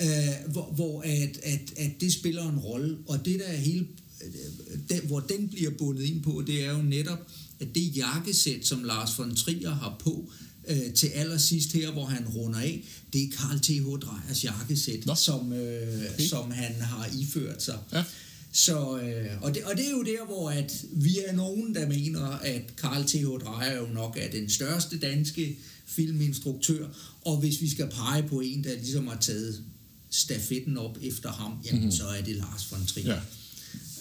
øh, 0.00 0.52
hvor, 0.52 0.72
hvor 0.72 1.00
at, 1.02 1.40
at, 1.42 1.60
at 1.76 1.90
det 2.00 2.12
spiller 2.12 2.50
en 2.50 2.58
rolle. 2.58 2.98
Og 3.06 3.24
det 3.24 3.38
der 3.40 3.46
er 3.46 3.56
hele, 3.56 3.86
øh, 4.24 4.78
den, 4.88 5.00
hvor 5.06 5.20
den 5.20 5.48
bliver 5.48 5.70
bundet 5.70 6.04
ind 6.04 6.22
på, 6.22 6.44
det 6.46 6.64
er 6.64 6.70
jo 6.70 6.82
netop, 6.82 7.18
at 7.60 7.68
det 7.74 7.96
jakkesæt, 7.96 8.66
som 8.66 8.84
Lars 8.84 9.18
von 9.18 9.36
Trier 9.36 9.70
har 9.74 9.96
på, 10.00 10.32
øh, 10.68 10.92
til 10.94 11.06
allersidst 11.06 11.72
her, 11.72 11.90
hvor 11.92 12.04
han 12.04 12.28
runder 12.28 12.58
af, 12.60 12.84
det 13.12 13.22
er 13.24 13.28
Karl 13.36 13.60
T.H. 13.60 13.84
Dreyers 13.84 14.44
jakkesæt, 14.44 15.06
Nå. 15.06 15.14
som, 15.14 15.52
øh, 15.52 16.04
Okay. 16.14 16.26
som 16.26 16.50
han 16.50 16.74
har 16.80 17.10
iført 17.20 17.62
sig. 17.62 17.78
Ja. 17.92 18.04
Så, 18.52 18.98
øh, 18.98 19.42
og, 19.42 19.54
det, 19.54 19.64
og 19.64 19.76
det 19.76 19.86
er 19.86 19.90
jo 19.90 20.02
der, 20.02 20.26
hvor 20.26 20.50
at 20.50 20.84
vi 20.92 21.18
er 21.26 21.32
nogen, 21.32 21.74
der 21.74 21.88
mener, 21.88 22.26
at 22.26 22.76
Karl 22.76 23.04
T.H. 23.04 23.24
Dreyer 23.24 23.76
jo 23.76 23.86
nok 23.86 24.18
er 24.20 24.30
den 24.30 24.50
største 24.50 24.98
danske 24.98 25.58
filminstruktør, 25.86 26.86
og 27.24 27.36
hvis 27.36 27.60
vi 27.60 27.70
skal 27.70 27.88
pege 27.90 28.22
på 28.22 28.40
en, 28.40 28.64
der 28.64 28.74
ligesom 28.74 29.06
har 29.06 29.16
taget 29.20 29.62
stafetten 30.10 30.76
op 30.78 30.98
efter 31.02 31.32
ham, 31.32 31.52
jamen 31.64 31.80
mm-hmm. 31.80 31.96
så 31.96 32.04
er 32.04 32.22
det 32.22 32.36
Lars 32.36 32.72
von 32.72 32.86
Trier. 32.86 33.14
Ja. 33.14 33.20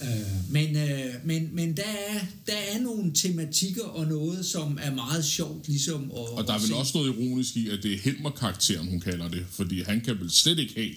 Øh, 0.02 0.52
men 0.52 0.76
øh, 0.76 1.14
men, 1.26 1.50
men 1.54 1.78
der, 1.78 1.84
er, 1.84 2.20
der 2.48 2.58
er 2.74 2.80
nogle 2.82 3.12
tematikker 3.14 3.84
og 3.84 4.08
noget, 4.08 4.46
som 4.46 4.78
er 4.82 4.96
meget 4.96 5.26
sjovt 5.26 5.68
ligesom 5.68 6.04
at 6.04 6.18
Og 6.18 6.48
der 6.48 6.54
er 6.54 6.60
vel 6.60 6.68
se. 6.68 6.76
også 6.76 6.98
noget 6.98 7.16
ironisk 7.16 7.56
i, 7.56 7.70
at 7.70 7.84
det 7.84 7.94
er 7.94 7.98
Helmer-karakteren, 7.98 8.88
hun 8.88 9.00
kalder 9.00 9.30
det, 9.30 9.46
fordi 9.50 9.82
han 9.82 10.02
kan 10.02 10.20
vel 10.20 10.32
slet 10.32 10.60
ikke 10.60 10.74
have 10.76 10.90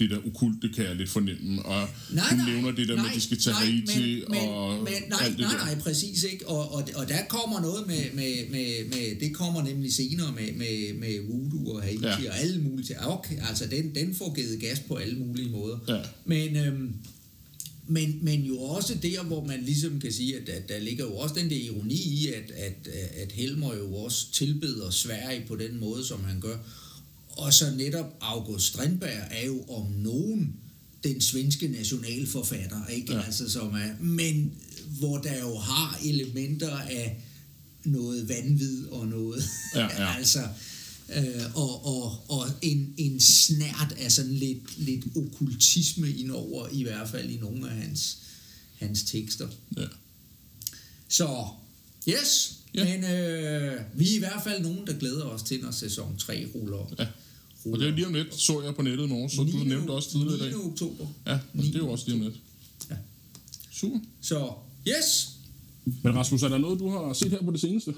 det 0.00 0.10
der 0.10 0.18
okulte, 0.26 0.68
kan 0.74 0.84
jeg 0.84 0.96
lidt 0.96 1.10
fornemme. 1.10 1.62
Og 1.62 1.88
Nej, 2.10 2.24
hun 2.30 2.38
nej, 2.38 2.50
nævner 2.54 2.70
det 2.70 2.88
der 2.88 2.96
med, 2.96 3.04
at 3.10 3.14
de 3.14 3.20
skal 3.20 3.38
tage 3.40 3.54
nej, 3.54 3.64
Haiti 3.64 4.22
men, 4.28 4.48
og 4.48 4.74
men, 4.78 4.92
nej, 5.08 5.18
alt 5.22 5.38
det 5.38 5.46
nej, 5.46 5.52
der. 5.58 5.64
nej, 5.64 5.78
præcis 5.78 6.22
ikke. 6.22 6.48
Og, 6.48 6.72
og, 6.74 6.88
og 6.94 7.08
der 7.08 7.18
kommer 7.28 7.60
noget 7.60 7.86
med, 7.86 8.02
med, 8.14 8.50
med, 8.50 8.88
med, 8.88 9.20
det 9.20 9.34
kommer 9.34 9.64
nemlig 9.64 9.92
senere 9.94 10.32
med, 10.32 10.52
med, 10.52 10.94
med 10.94 11.20
voodoo 11.28 11.74
og 11.76 11.82
Haiti 11.82 12.04
Ja. 12.04 12.22
ja. 12.22 12.30
og 12.30 12.38
alle 12.38 12.60
mulige 12.62 12.86
ting. 12.86 12.98
Okay, 13.06 13.36
altså 13.48 13.66
den, 13.66 13.94
den 13.94 14.14
får 14.14 14.34
givet 14.34 14.60
gas 14.60 14.80
på 14.80 14.94
alle 14.94 15.18
mulige 15.18 15.48
måder. 15.50 15.78
Ja. 15.88 16.00
Men, 16.24 16.56
øhm, 16.56 16.92
men, 17.86 18.18
men 18.22 18.40
jo 18.42 18.58
også 18.60 18.94
der, 19.02 19.22
hvor 19.22 19.44
man 19.44 19.62
ligesom 19.62 20.00
kan 20.00 20.12
sige, 20.12 20.36
at, 20.36 20.48
at 20.48 20.68
der 20.68 20.78
ligger 20.78 21.04
jo 21.04 21.16
også 21.16 21.34
den 21.34 21.50
der 21.50 21.56
ironi 21.56 21.94
i, 21.94 22.26
at, 22.28 22.50
at, 22.56 22.88
at 23.16 23.32
Helmer 23.32 23.74
jo 23.76 23.94
også 23.94 24.32
tilbeder 24.32 24.90
Sverige 24.90 25.44
på 25.48 25.56
den 25.56 25.80
måde, 25.80 26.04
som 26.04 26.24
han 26.24 26.40
gør. 26.40 26.56
Og 27.30 27.54
så 27.54 27.70
netop 27.76 28.16
August 28.20 28.66
Strindberg 28.66 29.28
er 29.30 29.46
jo 29.46 29.64
om 29.68 29.86
nogen 29.86 30.56
den 31.04 31.20
svenske 31.20 31.68
nationalforfatter, 31.68 32.86
ikke? 32.86 33.14
Ja. 33.14 33.22
Altså, 33.22 33.50
som 33.50 33.74
er, 33.74 34.02
men 34.02 34.52
hvor 34.86 35.18
der 35.18 35.40
jo 35.40 35.58
har 35.58 36.00
elementer 36.04 36.70
af 36.78 37.22
noget 37.84 38.28
vanvid 38.28 38.86
og 38.86 39.06
noget, 39.06 39.44
Ja, 39.74 40.02
ja. 40.02 40.14
altså, 40.18 40.48
øh, 41.16 41.54
og, 41.54 41.86
og, 41.86 42.30
og 42.30 42.46
en, 42.62 42.94
en 42.96 43.20
snært 43.20 43.94
af 43.98 44.12
sådan 44.12 44.34
lidt, 44.34 44.78
lidt 44.78 45.04
okkultisme 45.16 46.10
indover, 46.10 46.68
i 46.72 46.82
hvert 46.82 47.08
fald 47.08 47.30
i 47.30 47.36
nogle 47.36 47.70
af 47.70 47.76
hans, 47.76 48.18
hans 48.78 49.02
tekster. 49.02 49.48
Ja. 49.76 49.86
Så, 51.08 51.46
yes, 52.08 52.59
Ja. 52.74 52.84
men 52.84 53.04
øh, 53.04 53.80
vi 53.94 54.04
er 54.12 54.16
i 54.16 54.18
hvert 54.18 54.42
fald 54.44 54.62
nogen, 54.62 54.86
der 54.86 54.98
glæder 54.98 55.24
os 55.24 55.42
til, 55.42 55.60
når 55.62 55.70
sæson 55.70 56.16
3 56.18 56.46
ruller. 56.54 56.94
Ja. 56.98 57.06
Og 57.72 57.78
det 57.78 57.88
er 57.88 57.92
lige 57.92 58.06
om 58.06 58.14
lidt, 58.14 58.34
så 58.34 58.62
jeg 58.62 58.74
på 58.74 58.82
nettet 58.82 59.04
i 59.04 59.08
morgen, 59.08 59.30
så 59.30 59.36
du 59.36 59.44
9. 59.44 59.52
nævnte 59.52 59.86
det 59.86 59.90
også 59.90 60.10
tidligere 60.10 60.36
i 60.36 60.38
dag. 60.38 60.48
9. 60.48 60.54
oktober. 60.54 61.06
Ja, 61.26 61.32
og 61.32 61.40
det 61.62 61.74
er 61.74 61.78
jo 61.78 61.90
også 61.90 62.04
lige 62.06 62.14
om 62.16 62.22
lidt. 62.22 62.34
Ja. 62.90 62.96
Super. 63.72 63.98
Så, 64.20 64.52
yes, 64.88 65.28
Men 66.02 66.14
Rasmus, 66.14 66.42
er 66.42 66.48
der 66.48 66.58
noget, 66.58 66.80
du 66.80 66.88
har 66.90 67.12
set 67.12 67.30
her 67.30 67.42
på 67.42 67.50
det 67.50 67.60
seneste? 67.60 67.94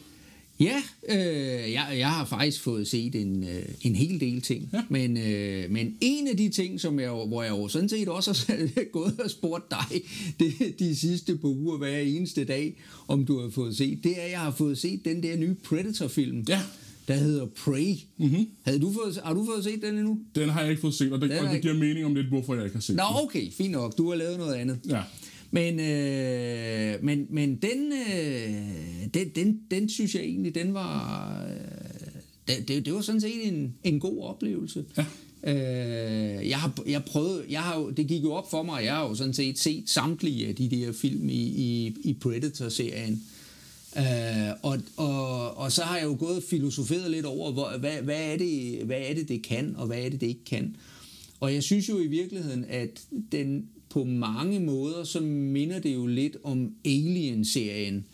Ja, 0.63 0.83
øh, 1.09 1.73
jeg, 1.73 1.95
jeg 1.99 2.11
har 2.11 2.25
faktisk 2.25 2.61
fået 2.63 2.89
set 2.89 3.15
en, 3.15 3.45
øh, 3.45 3.63
en 3.83 3.95
hel 3.97 4.21
del 4.21 4.41
ting. 4.41 4.69
Ja. 4.73 4.83
Men, 4.89 5.17
øh, 5.17 5.71
men 5.71 5.97
en 6.01 6.29
af 6.29 6.37
de 6.37 6.49
ting, 6.49 6.81
som 6.81 7.01
jeg, 7.01 7.11
hvor 7.11 7.43
jeg 7.43 7.51
jo 7.51 7.69
sådan 7.69 7.89
set 7.89 8.09
også 8.09 8.45
har 8.49 8.85
gået 8.93 9.21
og 9.25 9.31
spurgt 9.31 9.71
dig 9.71 10.01
det, 10.41 10.79
de 10.79 10.97
sidste 10.97 11.37
par 11.37 11.49
uger 11.49 11.79
hver 11.79 11.99
eneste 11.99 12.45
dag, 12.45 12.75
om 13.09 13.25
du 13.27 13.41
har 13.41 13.51
fået 13.51 13.77
set, 13.77 13.99
det 14.05 14.19
er, 14.21 14.23
at 14.25 14.31
jeg 14.31 14.41
har 14.41 14.51
fået 14.51 14.79
set 14.79 15.05
den 15.05 15.23
der 15.23 15.37
nye 15.37 15.55
Predator-film, 15.65 16.45
Ja. 16.49 16.61
der 17.09 17.15
hedder 17.15 17.47
Prey. 17.47 17.95
Mhm. 18.17 18.47
Havde 18.63 18.79
du 18.79 18.93
fået, 18.93 19.21
har 19.25 19.35
du 19.35 19.47
fået 19.47 19.65
set 19.65 19.83
den 19.83 19.95
endnu? 19.99 20.19
Den 20.35 20.49
har 20.49 20.61
jeg 20.61 20.71
ikke 20.71 20.81
fået 20.81 20.95
set, 20.95 21.13
og 21.13 21.21
det, 21.21 21.31
Den 21.31 21.39
og 21.39 21.45
det 21.45 21.55
ikke- 21.55 21.69
giver 21.69 21.79
mening 21.81 22.07
om 22.07 22.15
lidt, 22.15 22.27
hvorfor 22.27 22.55
jeg 22.55 22.65
ikke 22.65 22.77
har 22.77 22.81
set 22.81 22.97
Nå, 22.97 23.03
den. 23.03 23.25
okay, 23.25 23.51
fint 23.53 23.71
nok. 23.73 23.99
Du 23.99 24.09
har 24.11 24.17
lavet 24.17 24.39
noget 24.39 24.55
andet. 24.55 24.79
Ja. 24.89 25.01
Men, 25.55 25.81
øh, 25.81 27.05
men, 27.05 27.27
men 27.31 27.57
den, 27.57 27.93
øh, 27.93 29.15
den, 29.15 29.29
den, 29.35 29.61
den 29.71 29.89
synes 29.89 30.15
jeg 30.15 30.23
egentlig, 30.23 30.55
den 30.55 30.75
var... 30.75 31.47
Øh, 32.49 32.59
det, 32.69 32.87
det, 32.87 32.95
var 32.95 33.01
sådan 33.01 33.21
set 33.21 33.49
en, 33.49 33.75
en 33.85 34.01
god 34.01 34.23
oplevelse. 34.23 34.85
Ja. 34.97 35.05
Øh, 35.45 36.49
jeg 36.49 36.59
har, 36.59 36.75
jeg 36.87 37.05
prøvede, 37.05 37.45
jeg 37.51 37.61
har 37.61 37.81
jo, 37.81 37.91
det 37.91 38.07
gik 38.07 38.23
jo 38.23 38.33
op 38.33 38.51
for 38.51 38.63
mig, 38.63 38.85
jeg 38.85 38.95
har 38.95 39.09
jo 39.09 39.15
sådan 39.15 39.35
set 39.35 39.59
set 39.59 39.91
samtlige 39.91 40.49
af 40.49 40.55
de 40.55 40.71
der 40.71 40.93
film 40.93 41.29
i, 41.29 41.43
i, 41.43 41.97
i 42.05 42.13
Predator-serien. 42.13 43.23
Øh, 43.97 44.53
og, 44.63 44.79
og, 44.97 45.57
og 45.57 45.73
så 45.73 45.83
har 45.83 45.97
jeg 45.97 46.05
jo 46.05 46.17
gået 46.19 46.37
og 46.37 46.43
filosoferet 46.43 47.11
lidt 47.11 47.27
over, 47.27 47.53
hvor, 47.53 47.79
hvad, 47.79 48.03
hvad, 48.03 48.33
er 48.33 48.37
det, 48.37 48.79
hvad 48.85 49.01
er 49.01 49.15
det, 49.15 49.29
det 49.29 49.43
kan, 49.43 49.75
og 49.77 49.87
hvad 49.87 49.99
er 49.99 50.09
det, 50.09 50.21
det 50.21 50.27
ikke 50.27 50.45
kan. 50.45 50.77
Og 51.41 51.55
jeg 51.55 51.63
synes 51.63 51.89
jo 51.89 51.99
i 51.99 52.07
virkeligheden, 52.07 52.65
at 52.69 53.03
den 53.33 53.69
på 53.93 54.05
mange 54.05 54.61
måder, 54.61 55.05
så 55.05 55.21
minder 55.21 55.79
det 55.79 55.95
jo 55.95 56.07
lidt 56.07 56.37
om 56.45 56.75
Alien-serien. 56.85 58.05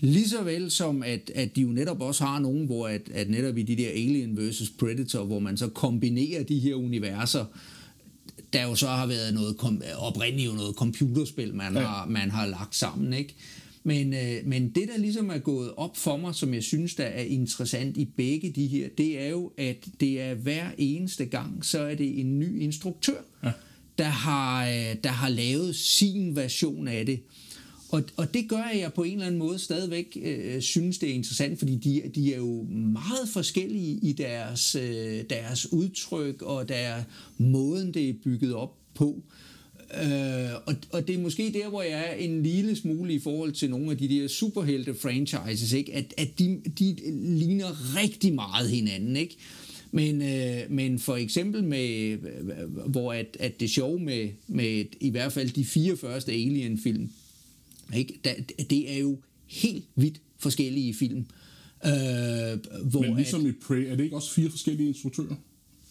Lige 0.00 0.28
så 0.28 0.42
vel 0.42 0.70
som, 0.70 1.02
at, 1.02 1.30
at 1.34 1.56
de 1.56 1.60
jo 1.60 1.68
netop 1.68 2.00
også 2.00 2.24
har 2.24 2.38
nogen, 2.38 2.66
hvor 2.66 2.88
at, 2.88 3.10
at 3.14 3.30
netop 3.30 3.58
i 3.58 3.62
de 3.62 3.76
der 3.76 3.88
Alien 3.88 4.38
vs. 4.38 4.70
Predator, 4.78 5.24
hvor 5.24 5.38
man 5.38 5.56
så 5.56 5.68
kombinerer 5.68 6.42
de 6.42 6.58
her 6.58 6.74
universer, 6.74 7.44
der 8.52 8.62
jo 8.62 8.74
så 8.74 8.86
har 8.86 9.06
været 9.06 9.34
noget 9.34 9.56
oprindeligt 9.98 10.50
jo 10.50 10.54
noget 10.54 10.76
computerspil, 10.76 11.54
man, 11.54 11.74
ja. 11.74 11.80
har, 11.80 12.06
man 12.06 12.30
har 12.30 12.46
lagt 12.46 12.76
sammen, 12.76 13.12
ikke? 13.12 13.34
Men, 13.84 14.14
øh, 14.14 14.46
men 14.46 14.68
det, 14.68 14.88
der 14.88 14.98
ligesom 14.98 15.30
er 15.30 15.38
gået 15.38 15.72
op 15.76 15.96
for 15.96 16.16
mig, 16.16 16.34
som 16.34 16.54
jeg 16.54 16.62
synes, 16.62 16.94
der 16.94 17.04
er 17.04 17.22
interessant 17.22 17.96
i 17.96 18.04
begge 18.04 18.50
de 18.50 18.66
her, 18.66 18.88
det 18.98 19.20
er 19.20 19.28
jo, 19.28 19.52
at 19.56 19.76
det 20.00 20.20
er 20.20 20.34
hver 20.34 20.66
eneste 20.78 21.24
gang, 21.24 21.64
så 21.64 21.80
er 21.80 21.94
det 21.94 22.20
en 22.20 22.38
ny 22.38 22.60
instruktør, 22.60 23.20
ja 23.44 23.52
der, 23.98 24.04
har, 24.04 24.66
øh, 24.66 24.96
der 25.04 25.10
har 25.10 25.28
lavet 25.28 25.76
sin 25.76 26.36
version 26.36 26.88
af 26.88 27.06
det. 27.06 27.20
Og, 27.88 28.02
og 28.16 28.34
det 28.34 28.48
gør, 28.48 28.62
at 28.62 28.80
jeg 28.80 28.92
på 28.92 29.02
en 29.02 29.12
eller 29.12 29.26
anden 29.26 29.38
måde 29.38 29.58
stadigvæk 29.58 30.18
øh, 30.22 30.62
synes, 30.62 30.98
det 30.98 31.10
er 31.10 31.14
interessant, 31.14 31.58
fordi 31.58 31.76
de, 31.76 32.02
de 32.14 32.34
er 32.34 32.38
jo 32.38 32.62
meget 32.92 33.28
forskellige 33.32 33.98
i 34.02 34.12
deres, 34.12 34.74
øh, 34.74 35.24
deres 35.30 35.72
udtryk 35.72 36.42
og 36.42 36.68
der 36.68 37.02
måden, 37.38 37.94
det 37.94 38.08
er 38.08 38.14
bygget 38.24 38.54
op 38.54 38.76
på. 38.94 39.22
Øh, 39.94 40.54
og, 40.66 40.74
og 40.92 41.08
det 41.08 41.14
er 41.14 41.18
måske 41.18 41.52
der, 41.52 41.68
hvor 41.68 41.82
jeg 41.82 42.06
er 42.10 42.14
en 42.14 42.42
lille 42.42 42.76
smule 42.76 43.14
i 43.14 43.18
forhold 43.18 43.52
til 43.52 43.70
nogle 43.70 43.90
af 43.90 43.98
de 43.98 44.08
der 44.08 44.28
superhelte-franchises, 44.28 45.72
ikke? 45.72 45.94
At, 45.94 46.14
at 46.16 46.38
de, 46.38 46.60
de 46.78 46.96
ligner 47.38 47.96
rigtig 47.96 48.34
meget 48.34 48.70
hinanden, 48.70 49.16
ikke? 49.16 49.36
Men, 49.94 50.22
øh, 50.22 50.70
men 50.70 50.98
for 50.98 51.16
eksempel 51.16 51.64
med, 51.64 52.16
hvor 52.86 53.12
at, 53.12 53.36
at 53.40 53.60
det 53.60 53.70
sjove 53.70 54.00
med, 54.00 54.28
med 54.46 54.84
i 55.00 55.10
hvert 55.10 55.32
fald 55.32 55.50
de 55.50 55.64
fire 55.64 55.96
første 55.96 56.32
Alien-film, 56.32 57.10
ikke? 57.96 58.20
Da, 58.24 58.34
det 58.70 58.92
er 58.92 58.98
jo 58.98 59.18
helt 59.46 59.84
vidt 59.96 60.20
forskellige 60.38 60.94
film. 60.94 61.26
Øh, 61.86 61.92
hvor 62.90 63.00
Men 63.00 63.16
ligesom 63.16 63.40
at, 63.40 63.46
i 63.46 63.52
Prey, 63.52 63.84
er 63.86 63.96
det 63.96 64.04
ikke 64.04 64.16
også 64.16 64.34
fire 64.34 64.50
forskellige 64.50 64.88
instruktører? 64.88 65.36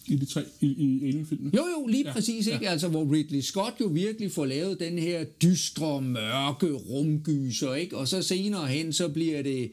i 0.06 0.16
de 0.16 0.24
tre 0.24 0.42
i, 0.60 0.66
i 0.66 1.08
Alien-filmene. 1.08 1.50
Jo, 1.56 1.62
jo, 1.78 1.86
lige 1.86 2.04
ja, 2.06 2.12
præcis, 2.12 2.46
ikke? 2.46 2.64
Ja. 2.64 2.70
Altså, 2.70 2.88
hvor 2.88 3.12
Ridley 3.12 3.40
Scott 3.40 3.74
jo 3.80 3.86
virkelig 3.86 4.32
får 4.32 4.46
lavet 4.46 4.80
den 4.80 4.98
her 4.98 5.24
dystre, 5.24 6.02
mørke 6.02 6.72
rumgyser, 6.72 7.74
ikke? 7.74 7.96
Og 7.96 8.08
så 8.08 8.22
senere 8.22 8.66
hen, 8.66 8.92
så 8.92 9.08
bliver 9.08 9.42
det 9.42 9.72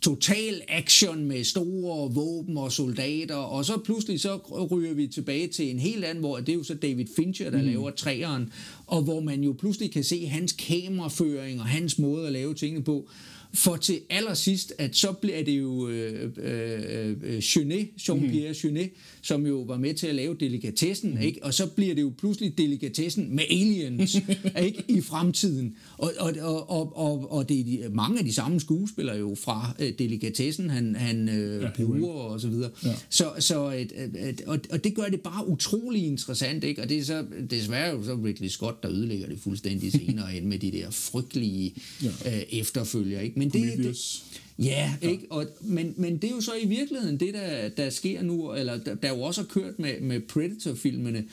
total 0.00 0.62
action 0.68 1.24
med 1.24 1.44
store 1.44 2.14
våben 2.14 2.56
og 2.56 2.72
soldater, 2.72 3.34
og 3.34 3.64
så 3.64 3.78
pludselig 3.84 4.20
så 4.20 4.36
ryger 4.70 4.94
vi 4.94 5.06
tilbage 5.06 5.48
til 5.48 5.70
en 5.70 5.78
helt 5.78 6.04
anden, 6.04 6.24
hvor 6.24 6.36
det 6.36 6.48
er 6.48 6.54
jo 6.54 6.62
så 6.62 6.74
David 6.74 7.06
Fincher, 7.16 7.50
der 7.50 7.58
mm. 7.58 7.66
laver 7.66 7.90
træeren, 7.90 8.52
og 8.86 9.02
hvor 9.02 9.20
man 9.20 9.44
jo 9.44 9.52
pludselig 9.58 9.92
kan 9.92 10.04
se 10.04 10.26
hans 10.26 10.52
kameraføring 10.52 11.60
og 11.60 11.66
hans 11.66 11.98
måde 11.98 12.26
at 12.26 12.32
lave 12.32 12.54
tingene 12.54 12.84
på, 12.84 13.08
for 13.54 13.76
til 13.76 14.00
allersidst, 14.10 14.72
at 14.78 14.96
så 14.96 15.12
bliver 15.12 15.44
det 15.44 15.58
jo 15.58 15.88
øh, 15.88 16.30
øh, 16.36 17.16
øh 17.22 17.40
Chenet, 17.40 17.88
Jean-Pierre 18.00 18.48
mm. 18.48 18.54
Chenet, 18.54 18.90
som 19.22 19.46
jo 19.46 19.60
var 19.60 19.76
med 19.76 19.94
til 19.94 20.06
at 20.06 20.14
lave 20.14 20.36
delikatessen, 20.40 21.10
mm. 21.10 21.20
ikke? 21.20 21.44
og 21.44 21.54
så 21.54 21.66
bliver 21.66 21.94
det 21.94 22.02
jo 22.02 22.12
pludselig 22.18 22.58
delikatessen 22.58 23.36
med 23.36 23.44
aliens 23.50 24.14
ikke? 24.66 24.84
i 24.88 25.00
fremtiden. 25.00 25.76
Og, 25.98 26.12
og, 26.18 26.34
og, 26.42 26.96
og, 26.96 27.32
og 27.32 27.48
det 27.48 27.60
er 27.60 27.64
de, 27.64 27.94
mange 27.94 28.18
af 28.18 28.24
de 28.24 28.34
samme 28.34 28.60
skuespillere 28.60 29.16
jo 29.16 29.34
fra 29.34 29.74
øh, 29.78 29.92
delikatessen, 29.98 30.70
han, 30.70 30.96
han 30.96 31.28
øh, 31.28 31.62
ja, 31.62 31.84
bruger 31.84 32.12
og 32.12 32.40
så 32.40 32.48
videre. 32.48 32.70
Ja. 32.84 32.94
Så, 33.10 33.32
så 33.38 33.70
et, 33.70 33.92
et, 34.28 34.40
og, 34.46 34.58
og 34.70 34.84
det 34.84 34.94
gør 34.94 35.04
det 35.04 35.20
bare 35.20 35.48
utrolig 35.48 36.06
interessant, 36.06 36.64
ikke? 36.64 36.82
og 36.82 36.88
det 36.88 36.98
er 36.98 37.04
så 37.04 37.24
desværre 37.50 37.96
jo 37.96 38.04
så 38.04 38.14
Ridley 38.24 38.48
Scott, 38.48 38.82
der 38.82 38.90
ødelægger 38.90 39.26
det 39.26 39.38
fuldstændig 39.40 39.92
senere 39.92 40.34
ind 40.36 40.44
med 40.44 40.58
de 40.58 40.72
der 40.72 40.90
frygtelige 40.90 41.74
ja. 42.02 42.08
øh, 42.26 42.42
efterfølger. 42.50 43.20
Ikke? 43.20 43.37
Men 43.38 43.48
det, 43.48 43.78
det, 43.78 44.22
Ja, 44.58 44.94
ikke? 45.02 45.26
Og, 45.30 45.46
men, 45.60 45.94
men 45.96 46.16
det 46.16 46.24
er 46.24 46.34
jo 46.34 46.40
så 46.40 46.52
i 46.62 46.66
virkeligheden 46.66 47.20
det, 47.20 47.34
der, 47.34 47.68
der 47.68 47.90
sker 47.90 48.22
nu, 48.22 48.54
eller 48.54 48.76
der, 48.76 48.94
der 48.94 49.08
jo 49.08 49.22
også 49.22 49.40
har 49.40 49.48
kørt 49.48 49.78
med, 49.78 50.00
med 50.00 50.20
Predator-filmene, 50.20 51.24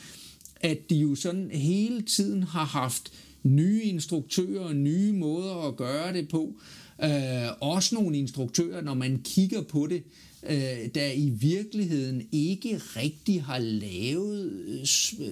at 0.60 0.90
de 0.90 0.96
jo 0.96 1.14
sådan 1.14 1.50
hele 1.50 2.02
tiden 2.02 2.42
har 2.42 2.64
haft 2.64 3.12
nye 3.42 3.82
instruktører, 3.82 4.72
nye 4.72 5.12
måder 5.12 5.68
at 5.68 5.76
gøre 5.76 6.12
det 6.12 6.28
på. 6.28 6.54
Øh, 7.04 7.10
også 7.60 7.94
nogle 7.94 8.18
instruktører, 8.18 8.80
når 8.80 8.94
man 8.94 9.20
kigger 9.24 9.62
på 9.62 9.86
det, 9.86 10.02
øh, 10.48 10.88
der 10.94 11.12
i 11.12 11.28
virkeligheden 11.28 12.28
ikke 12.32 12.76
rigtig 12.76 13.42
har 13.42 13.58
lavet 13.58 14.52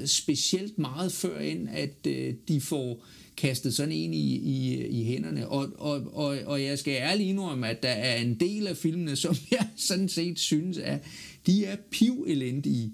specielt 0.06 0.78
meget 0.78 1.12
før 1.12 1.38
end, 1.38 1.68
at 1.68 2.06
øh, 2.06 2.34
de 2.48 2.60
får 2.60 3.04
kastet 3.36 3.74
sådan 3.74 3.92
en 3.92 4.14
i, 4.14 4.36
i, 4.36 4.86
i 4.86 5.04
hænderne. 5.04 5.48
Og, 5.48 5.68
og, 5.78 6.14
og, 6.14 6.38
og 6.46 6.62
jeg 6.62 6.78
skal 6.78 6.92
ærligt 6.92 7.28
indrømme, 7.28 7.68
at 7.68 7.82
der 7.82 7.88
er 7.88 8.16
en 8.16 8.34
del 8.34 8.66
af 8.66 8.76
filmene, 8.76 9.16
som 9.24 9.36
jeg 9.50 9.68
sådan 9.76 10.08
set 10.08 10.38
synes, 10.38 10.78
at 10.78 10.98
de 11.46 11.64
er 11.64 11.76
piv 11.90 12.24
elendige. 12.28 12.92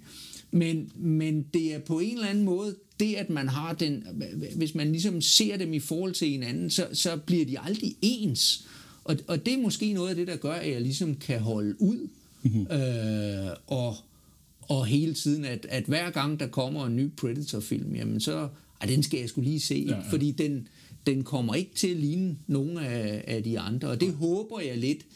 Men, 0.50 0.90
men 0.96 1.46
det 1.55 1.74
er 1.74 1.79
på 1.79 1.98
en 1.98 2.14
eller 2.14 2.29
anden 2.29 2.44
måde 2.44 2.76
det, 3.00 3.14
at 3.14 3.31
man 3.31 3.48
har 3.48 3.72
den, 3.72 4.05
hvis 4.57 4.74
man 4.74 4.92
ligesom 4.92 5.20
ser 5.20 5.57
dem 5.57 5.72
i 5.72 5.79
forhold 5.79 6.12
til 6.12 6.29
hinanden, 6.29 6.70
så, 6.70 6.87
så 6.92 7.16
bliver 7.16 7.44
de 7.44 7.61
aldrig 7.61 7.96
ens. 8.03 8.66
Og, 9.05 9.16
og 9.26 9.46
det 9.46 9.55
er 9.55 9.59
måske 9.59 9.92
noget 9.92 10.11
af 10.11 10.16
det, 10.16 10.26
der 10.26 10.37
gør, 10.37 10.53
at 10.53 10.70
jeg 10.70 10.81
ligesom 10.81 11.14
kan 11.14 11.40
holde 11.40 11.83
ud. 11.83 12.09
Mm-hmm. 12.42 12.66
Øh, 12.76 13.50
og, 13.66 13.96
og 14.61 14.87
hele 14.87 15.14
tiden, 15.14 15.44
at, 15.44 15.66
at 15.68 15.85
hver 15.85 16.11
gang 16.11 16.40
der 16.40 16.46
kommer 16.46 16.87
en 16.87 16.96
ny 16.96 17.11
Predator-film, 17.16 17.94
jamen 17.94 18.20
så 18.20 18.48
ej, 18.80 18.86
den 18.86 19.02
skal 19.02 19.20
jeg 19.20 19.28
skulle 19.28 19.48
lige 19.48 19.60
se, 19.60 19.84
ja, 19.88 19.94
ja. 19.94 20.02
fordi 20.10 20.30
den, 20.30 20.68
den 21.06 21.24
kommer 21.24 21.54
ikke 21.54 21.74
til 21.74 21.88
at 21.88 21.96
ligne 21.96 22.36
nogen 22.46 22.78
af, 22.78 23.24
af 23.26 23.42
de 23.42 23.58
andre, 23.58 23.88
og 23.88 24.00
det 24.00 24.06
ja. 24.06 24.12
håber 24.12 24.60
jeg 24.60 24.78
lidt, 24.78 25.06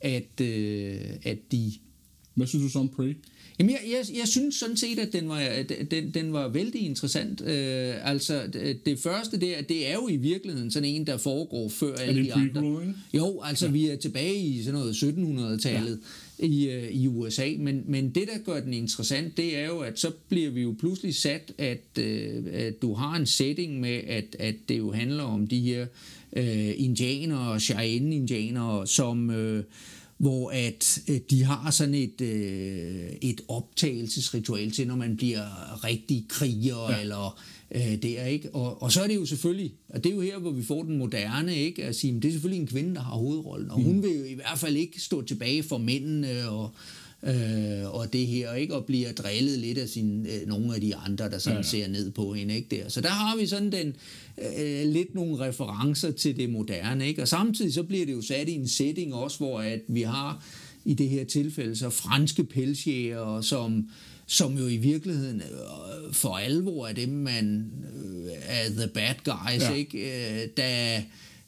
at, 0.00 0.40
øh, 0.40 1.00
at 1.22 1.38
de... 1.52 1.72
Hvad 2.34 2.46
synes 2.46 2.64
du 2.64 2.70
så 2.70 2.78
om 2.78 2.88
Prey? 2.88 3.16
Jamen, 3.58 3.72
jeg, 3.72 3.80
jeg, 3.90 4.18
jeg 4.18 4.28
synes 4.28 4.54
sådan 4.54 4.76
set, 4.76 4.98
at 4.98 5.12
den 5.12 5.28
var, 5.28 5.64
den, 5.90 6.14
den 6.14 6.32
var 6.32 6.48
vældig 6.48 6.80
interessant. 6.80 7.40
Øh, 7.40 8.10
altså, 8.10 8.46
det, 8.52 8.86
det 8.86 8.98
første 8.98 9.40
der, 9.40 9.62
det 9.62 9.88
er 9.88 9.94
jo 9.94 10.08
i 10.08 10.16
virkeligheden 10.16 10.70
sådan 10.70 10.88
en, 10.88 11.06
der 11.06 11.16
foregår 11.16 11.68
før 11.68 11.94
alle 11.94 12.24
de 12.24 12.34
andre. 12.34 12.94
Jo, 13.14 13.40
altså, 13.44 13.66
ja. 13.66 13.72
vi 13.72 13.88
er 13.88 13.96
tilbage 13.96 14.36
i 14.36 14.62
sådan 14.62 14.80
noget 14.80 14.94
1700-tallet. 14.94 16.00
Ja 16.02 16.06
i, 16.44 16.68
øh, 16.68 16.90
i 16.90 17.06
USA. 17.06 17.52
Men, 17.58 17.82
men 17.86 18.10
det, 18.10 18.28
der 18.28 18.52
gør 18.52 18.60
den 18.60 18.72
interessant, 18.74 19.36
det 19.36 19.58
er 19.58 19.66
jo, 19.66 19.78
at 19.78 19.98
så 19.98 20.10
bliver 20.28 20.50
vi 20.50 20.62
jo 20.62 20.74
pludselig 20.78 21.14
sat, 21.14 21.52
at, 21.58 21.98
øh, 21.98 22.44
at 22.52 22.82
du 22.82 22.94
har 22.94 23.16
en 23.16 23.26
setting 23.26 23.80
med, 23.80 24.00
at, 24.06 24.36
at 24.38 24.54
det 24.68 24.78
jo 24.78 24.92
handler 24.92 25.24
om 25.24 25.46
de 25.46 25.60
her 25.60 25.86
øh, 26.36 26.72
indianere, 26.76 27.60
Cheyenne-indianere, 27.60 28.86
som... 28.86 29.30
Øh, 29.30 29.64
hvor 30.16 30.50
at 30.50 30.98
øh, 31.08 31.20
de 31.30 31.44
har 31.44 31.70
sådan 31.70 31.94
et, 31.94 32.20
øh, 32.20 33.08
et 33.22 33.40
optagelsesritual 33.48 34.70
til, 34.70 34.88
når 34.88 34.96
man 34.96 35.16
bliver 35.16 35.84
rigtig 35.84 36.26
kriger, 36.28 36.90
ja. 36.90 37.00
eller 37.00 37.40
øh, 37.74 38.02
der, 38.02 38.24
ikke? 38.24 38.54
Og, 38.54 38.82
og 38.82 38.92
så 38.92 39.02
er 39.02 39.06
det 39.06 39.14
jo 39.14 39.26
selvfølgelig, 39.26 39.74
og 39.88 40.04
det 40.04 40.10
er 40.10 40.16
jo 40.16 40.20
her, 40.20 40.38
hvor 40.38 40.50
vi 40.50 40.62
får 40.62 40.82
den 40.82 40.98
moderne, 40.98 41.56
ikke? 41.56 41.84
At 41.84 41.96
sige, 41.96 42.14
det 42.14 42.24
er 42.24 42.32
selvfølgelig 42.32 42.60
en 42.60 42.66
kvinde, 42.66 42.94
der 42.94 43.00
har 43.00 43.14
hovedrollen, 43.14 43.70
og 43.70 43.76
hun 43.76 43.96
mm. 43.96 44.02
vil 44.02 44.18
jo 44.18 44.24
i 44.24 44.34
hvert 44.34 44.58
fald 44.58 44.76
ikke 44.76 45.00
stå 45.00 45.22
tilbage 45.22 45.62
for 45.62 45.78
mændene, 45.78 46.48
og, 46.48 46.70
øh, 47.22 47.94
og 47.94 48.12
det 48.12 48.26
her, 48.26 48.54
ikke? 48.54 48.74
Og 48.74 48.84
bliver 48.84 49.12
drillet 49.12 49.58
lidt 49.58 49.78
af 49.78 49.88
sin, 49.88 50.26
øh, 50.26 50.48
nogle 50.48 50.74
af 50.74 50.80
de 50.80 50.96
andre, 50.96 51.30
der 51.30 51.38
sådan 51.38 51.56
ja, 51.56 51.58
ja. 51.58 51.68
ser 51.68 51.88
ned 51.88 52.10
på 52.10 52.32
hende, 52.32 52.56
ikke? 52.56 52.76
Der. 52.76 52.88
Så 52.88 53.00
der 53.00 53.08
har 53.08 53.36
vi 53.36 53.46
sådan 53.46 53.72
den, 53.72 53.96
øh, 54.58 54.92
lidt 54.92 55.14
nogle 55.14 55.38
referencer 55.38 56.10
til 56.10 56.36
det 56.36 56.50
moderne, 56.50 57.08
ikke? 57.08 57.22
Og 57.22 57.28
samtidig 57.28 57.74
så 57.74 57.82
bliver 57.82 58.06
det 58.06 58.12
jo 58.12 58.22
sat 58.22 58.48
i 58.48 58.54
en 58.54 58.68
setting 58.68 59.14
også, 59.14 59.38
hvor 59.38 59.60
at 59.60 59.80
vi 59.88 60.02
har 60.02 60.44
i 60.84 60.94
det 60.94 61.08
her 61.08 61.24
tilfælde 61.24 61.76
så 61.76 61.90
franske 61.90 62.44
pelsjæger, 62.44 63.40
som 63.40 63.88
som 64.26 64.58
jo 64.58 64.66
i 64.66 64.76
virkeligheden 64.76 65.40
øh, 65.40 66.12
for 66.12 66.36
alvor 66.36 66.86
er 66.86 66.92
dem, 66.92 67.08
man 67.08 67.72
øh, 67.94 68.32
er 68.42 68.68
the 68.68 68.88
bad 68.88 69.14
guys, 69.24 69.62
ja. 69.62 69.74
ikke? 69.74 69.98
Øh, 69.98 70.48
der, 70.56 71.00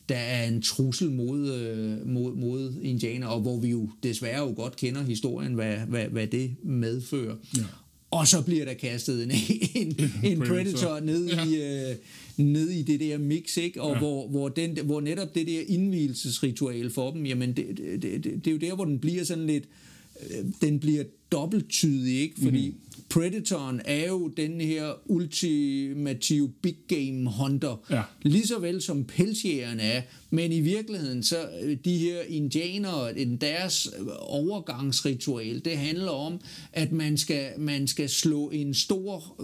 der 0.08 0.16
er 0.16 0.48
en 0.48 0.62
trussel 0.62 1.10
mod, 1.10 2.04
mod, 2.04 2.34
mod 2.34 2.74
indianer, 2.82 3.26
og 3.26 3.40
hvor 3.40 3.60
vi 3.60 3.68
jo 3.68 3.90
desværre 4.02 4.48
jo 4.48 4.54
godt 4.56 4.76
kender 4.76 5.02
historien, 5.02 5.54
hvad, 5.54 5.76
hvad, 5.76 6.04
hvad 6.04 6.26
det 6.26 6.56
medfører. 6.62 7.36
Ja. 7.56 7.62
Og 8.10 8.28
så 8.28 8.42
bliver 8.42 8.64
der 8.64 8.74
kastet 8.74 9.22
en, 9.22 9.30
en, 9.82 10.10
en 10.22 10.38
predator 10.38 11.00
ned 11.00 11.26
ja. 11.26 11.44
i, 11.44 11.90
uh, 12.38 12.44
ned 12.46 12.70
i 12.70 12.82
det 12.82 13.00
der 13.00 13.18
mix, 13.18 13.56
ikke? 13.56 13.82
og 13.82 13.92
ja. 13.92 13.98
hvor, 13.98 14.28
hvor, 14.28 14.48
den, 14.48 14.78
hvor 14.84 15.00
netop 15.00 15.34
det 15.34 15.46
der 15.46 15.60
indvielsesritual 15.68 16.90
for 16.90 17.10
dem, 17.10 17.26
jamen 17.26 17.52
det, 17.52 17.66
det, 17.76 18.02
det, 18.02 18.24
det 18.24 18.46
er 18.46 18.52
jo 18.52 18.58
der, 18.58 18.74
hvor 18.74 18.84
den 18.84 18.98
bliver 18.98 19.24
sådan 19.24 19.46
lidt, 19.46 19.64
den 20.60 20.78
bliver 20.80 21.04
dobbelttydig, 21.32 22.20
ikke? 22.20 22.34
Fordi 22.44 22.66
mm-hmm. 22.68 22.80
Predatoren 23.10 23.80
er 23.84 24.06
jo 24.08 24.28
den 24.28 24.60
her 24.60 24.92
ultimative 25.06 26.48
big 26.62 26.76
game 26.88 27.30
hunter, 27.30 27.84
Ja. 27.90 28.02
lige 28.22 28.46
så 28.46 28.58
vel 28.58 28.82
som 28.82 29.04
pelsjægeren 29.04 29.80
er, 29.80 30.02
men 30.30 30.52
i 30.52 30.60
virkeligheden 30.60 31.22
så 31.22 31.36
øh, 31.62 31.76
de 31.84 31.98
her 31.98 32.20
indianere, 32.28 33.14
deres 33.40 33.88
øh, 34.00 34.06
overgangsritual, 34.18 35.64
det 35.64 35.76
handler 35.76 36.10
om, 36.10 36.40
at 36.72 36.92
man 36.92 37.16
skal, 37.18 37.46
man 37.58 37.86
skal 37.86 38.08
slå 38.08 38.50
en 38.50 38.74
stor, 38.74 39.36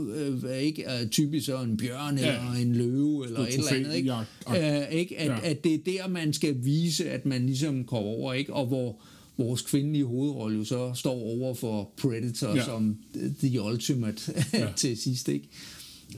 øh, 0.45 0.57
ikke 0.59 0.85
øh, 1.01 1.09
typisk 1.09 1.47
så 1.47 1.63
en 1.63 1.77
bjørn 1.77 2.19
Ja. 2.19 2.29
eller 2.29 2.53
en 2.53 2.77
løve 2.77 3.27
eller 3.27 3.41
et 3.41 3.55
eller 3.55 3.73
andet, 3.75 3.95
ikke? 3.97 4.11
trofæjagt. 4.45 4.91
Øh, 4.93 4.99
ikke? 4.99 5.19
At, 5.19 5.27
Ja. 5.27 5.33
ja. 5.33 5.51
at 5.51 5.65
det 5.65 5.75
er 5.75 5.79
der, 5.87 6.09
man 6.09 6.33
skal 6.33 6.55
vise, 6.65 7.11
at 7.11 7.27
man 7.27 7.47
ligesom 7.47 7.85
går 7.85 7.99
over, 7.99 8.33
ikke? 8.33 8.53
Og 8.53 8.67
hvor 8.67 9.03
vores 9.43 9.63
kvindelige 9.63 10.05
hovedrolle 10.05 10.59
jo 10.59 10.65
så 10.65 10.93
står 10.95 11.13
over 11.15 11.55
for 11.55 11.91
Predator 11.97 12.49
Ja. 12.49 12.55
ja. 12.57 12.65
som 12.65 12.97
the 13.39 13.63
ultimate 13.63 14.33
Ja. 14.53 14.59
ja. 14.67 14.73
til 14.77 14.97
sidst, 14.97 15.29
ikke? 15.29 15.49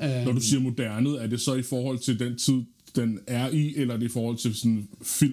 Når 0.00 0.32
du 0.32 0.40
siger 0.40 0.60
modernet, 0.60 1.22
er 1.22 1.26
det 1.26 1.40
så 1.40 1.54
i 1.54 1.62
forhold 1.62 1.98
til 1.98 2.18
den 2.18 2.36
tid, 2.38 2.62
den 2.96 3.18
er 3.26 3.48
i, 3.50 3.74
eller 3.76 3.94
er 3.94 3.98
det 3.98 4.06
i 4.06 4.08
forhold 4.08 4.36
til 4.36 4.54
sådan 4.54 4.88
film? 5.02 5.32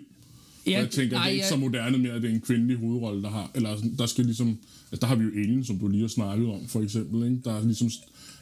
Ja, 0.65 0.71
Ja, 0.71 0.79
jeg 0.79 0.89
tænker, 0.89 1.15
nej, 1.17 1.23
det 1.23 1.27
er 1.29 1.31
ikke 1.33 1.43
jeg- 1.43 1.49
så 1.49 1.57
moderne 1.57 1.97
mere, 1.97 2.13
at 2.13 2.21
det 2.21 2.29
er 2.31 2.33
en 2.35 2.41
kvindelig 2.41 2.77
hovedrolle, 2.77 3.21
der 3.23 3.29
har, 3.29 3.51
eller 3.55 3.77
der 3.97 4.05
skal 4.05 4.25
ligesom, 4.25 4.47
altså 4.91 4.99
der 5.01 5.05
har 5.07 5.15
vi 5.15 5.23
jo 5.23 5.29
Alien, 5.29 5.63
som 5.65 5.79
du 5.79 5.87
lige 5.87 6.01
har 6.01 6.07
snakket 6.07 6.47
om, 6.47 6.67
for 6.67 6.81
eksempel, 6.81 7.23
ikke? 7.23 7.41
der 7.43 7.53
er 7.59 7.63
ligesom 7.65 7.89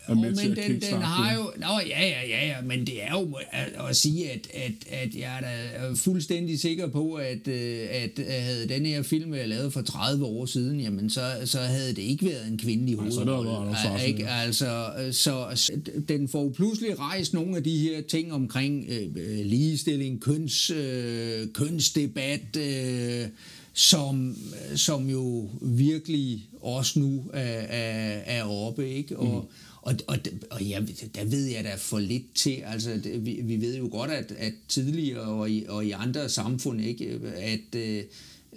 er 0.09 0.15
med 0.15 0.35
til 0.35 0.49
men 0.49 0.57
at 0.57 0.67
den, 0.67 0.81
den 0.81 1.01
har 1.01 1.35
jo... 1.35 1.51
Nå, 1.57 1.79
ja, 1.87 2.07
ja, 2.07 2.27
ja, 2.27 2.47
ja, 2.47 2.61
men 2.63 2.79
det 2.79 3.03
er 3.03 3.11
jo 3.11 3.37
at, 3.51 3.89
at 3.89 3.95
sige, 3.95 4.31
at, 4.31 4.47
at, 4.53 4.71
at 4.91 5.15
jeg 5.15 5.37
er 5.37 5.41
da 5.41 5.93
fuldstændig 5.95 6.59
sikker 6.59 6.87
på, 6.87 7.13
at, 7.13 7.47
øh, 7.47 7.87
at 7.91 8.25
havde 8.29 8.69
den 8.69 8.85
her 8.85 9.03
film 9.03 9.31
været 9.31 9.49
lavet 9.49 9.73
for 9.73 9.81
30 9.81 10.25
år 10.25 10.45
siden, 10.45 10.79
jamen 10.79 11.09
så, 11.09 11.31
så 11.45 11.59
havde 11.59 11.89
det 11.89 12.01
ikke 12.01 12.25
været 12.25 12.47
en 12.47 12.57
kvindelig 12.57 12.95
hovedrolle. 12.95 13.49
Schwarzenegger. 13.49 14.05
ikke? 14.05 14.27
Altså, 14.27 14.91
øh, 14.99 15.13
så, 15.13 15.47
så 15.55 15.71
den 16.09 16.27
får 16.27 16.43
jo 16.43 16.49
pludselig 16.49 16.99
rejst 16.99 17.33
nogle 17.33 17.57
af 17.57 17.63
de 17.63 17.77
her 17.77 18.01
ting 18.01 18.33
omkring 18.33 18.85
øh, 18.89 19.07
øh, 19.15 19.45
ligestilling, 19.45 20.21
køns, 20.21 20.69
øh, 20.69 21.47
kønsdebat, 21.53 22.57
øh, 22.57 23.27
som, 23.73 24.37
som 24.75 25.09
jo 25.09 25.49
virkelig 25.61 26.47
også 26.61 26.99
nu 26.99 27.25
er, 27.33 27.39
er, 27.39 28.19
er 28.25 28.43
oppe, 28.43 28.89
ikke? 28.89 29.17
Og, 29.17 29.47
mm. 29.49 29.55
Og, 29.89 29.95
og, 30.07 30.17
og 30.51 30.63
ja, 30.63 30.81
der 31.15 31.25
ved 31.25 31.45
jeg 31.45 31.63
da 31.63 31.75
for 31.77 31.99
lidt 31.99 32.35
til. 32.35 32.63
Altså, 32.65 32.89
det, 33.03 33.25
vi, 33.25 33.39
vi 33.43 33.61
ved 33.61 33.77
jo 33.77 33.89
godt, 33.91 34.11
at, 34.11 34.31
at 34.37 34.53
tidligere 34.67 35.21
og 35.21 35.49
i, 35.51 35.65
og 35.67 35.85
i 35.85 35.91
andre 35.91 36.29
samfund, 36.29 36.81
ikke, 36.81 37.19
at 37.35 37.75
øh, 37.75 38.03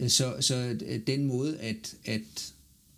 så, 0.08 0.34
så 0.40 0.76
øh, 0.86 1.00
den 1.06 1.24
måde, 1.24 1.58
at, 1.58 1.94
at 2.04 2.52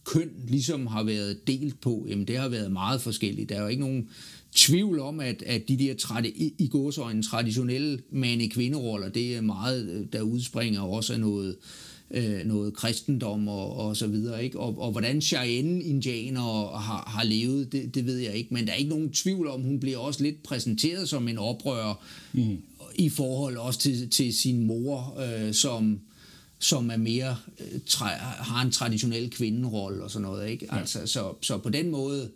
køn 0.04 0.30
ligesom 0.48 0.86
har 0.86 1.02
været 1.02 1.46
delt 1.46 1.80
på, 1.80 2.06
jamen 2.08 2.28
det 2.28 2.38
har 2.38 2.48
været 2.48 2.72
meget 2.72 3.02
forskelligt. 3.02 3.48
Der 3.48 3.56
er 3.56 3.62
jo 3.62 3.68
ikke 3.68 3.82
nogen 3.82 4.08
tvivl 4.52 5.00
om, 5.00 5.20
at, 5.20 5.42
at 5.42 5.68
de 5.68 5.78
der 5.78 5.94
tradi- 5.94 6.42
i, 6.42 6.54
i 6.58 6.68
gåsøjne 6.68 7.22
traditionelle 7.22 8.02
mande-kvinderoller, 8.10 9.08
det 9.08 9.36
er 9.36 9.40
meget, 9.40 9.88
øh, 9.88 10.06
der 10.12 10.22
udspringer 10.22 10.80
også 10.80 11.12
af 11.12 11.20
noget, 11.20 11.48
øh, 11.48 11.54
noget 12.44 12.74
kristendom 12.74 13.48
og, 13.48 13.76
og 13.76 13.96
så 13.96 14.06
videre. 14.06 14.44
Ikke? 14.44 14.58
Og, 14.58 14.78
og 14.78 14.92
hvordan 14.92 15.20
Cheyenne-indianere 15.20 16.78
har, 16.78 17.04
har 17.16 17.24
levet, 17.24 17.72
det, 17.72 17.94
det 17.94 18.06
ved 18.06 18.18
jeg 18.18 18.34
ikke. 18.34 18.54
Men 18.54 18.66
der 18.66 18.72
er 18.72 18.76
ikke 18.76 18.90
nogen 18.90 19.12
tvivl 19.12 19.48
om, 19.48 19.62
hun 19.62 19.80
bliver 19.80 19.98
også 19.98 20.22
lidt 20.22 20.42
præsenteret 20.42 21.08
som 21.08 21.28
en 21.28 21.38
oprører 21.38 22.04
mm. 22.32 22.62
i 22.94 23.08
forhold 23.08 23.56
også 23.56 23.80
til, 23.80 24.10
til 24.10 24.34
sin 24.34 24.66
mor, 24.66 25.20
øh, 25.20 25.54
som 25.54 26.00
som 26.58 26.90
er 26.90 26.96
mere 26.96 27.36
øh, 27.60 27.80
tra- 27.90 28.42
har 28.42 28.62
en 28.62 28.70
traditionel 28.70 29.30
kvinderolle 29.30 30.04
og 30.04 30.10
sådan 30.10 30.22
noget, 30.22 30.50
ikke? 30.50 30.66
Ja. 30.72 30.78
Altså, 30.78 31.06
så, 31.06 31.32
så 31.40 31.58
på 31.58 31.68
den 31.68 31.90
måde 31.90 32.30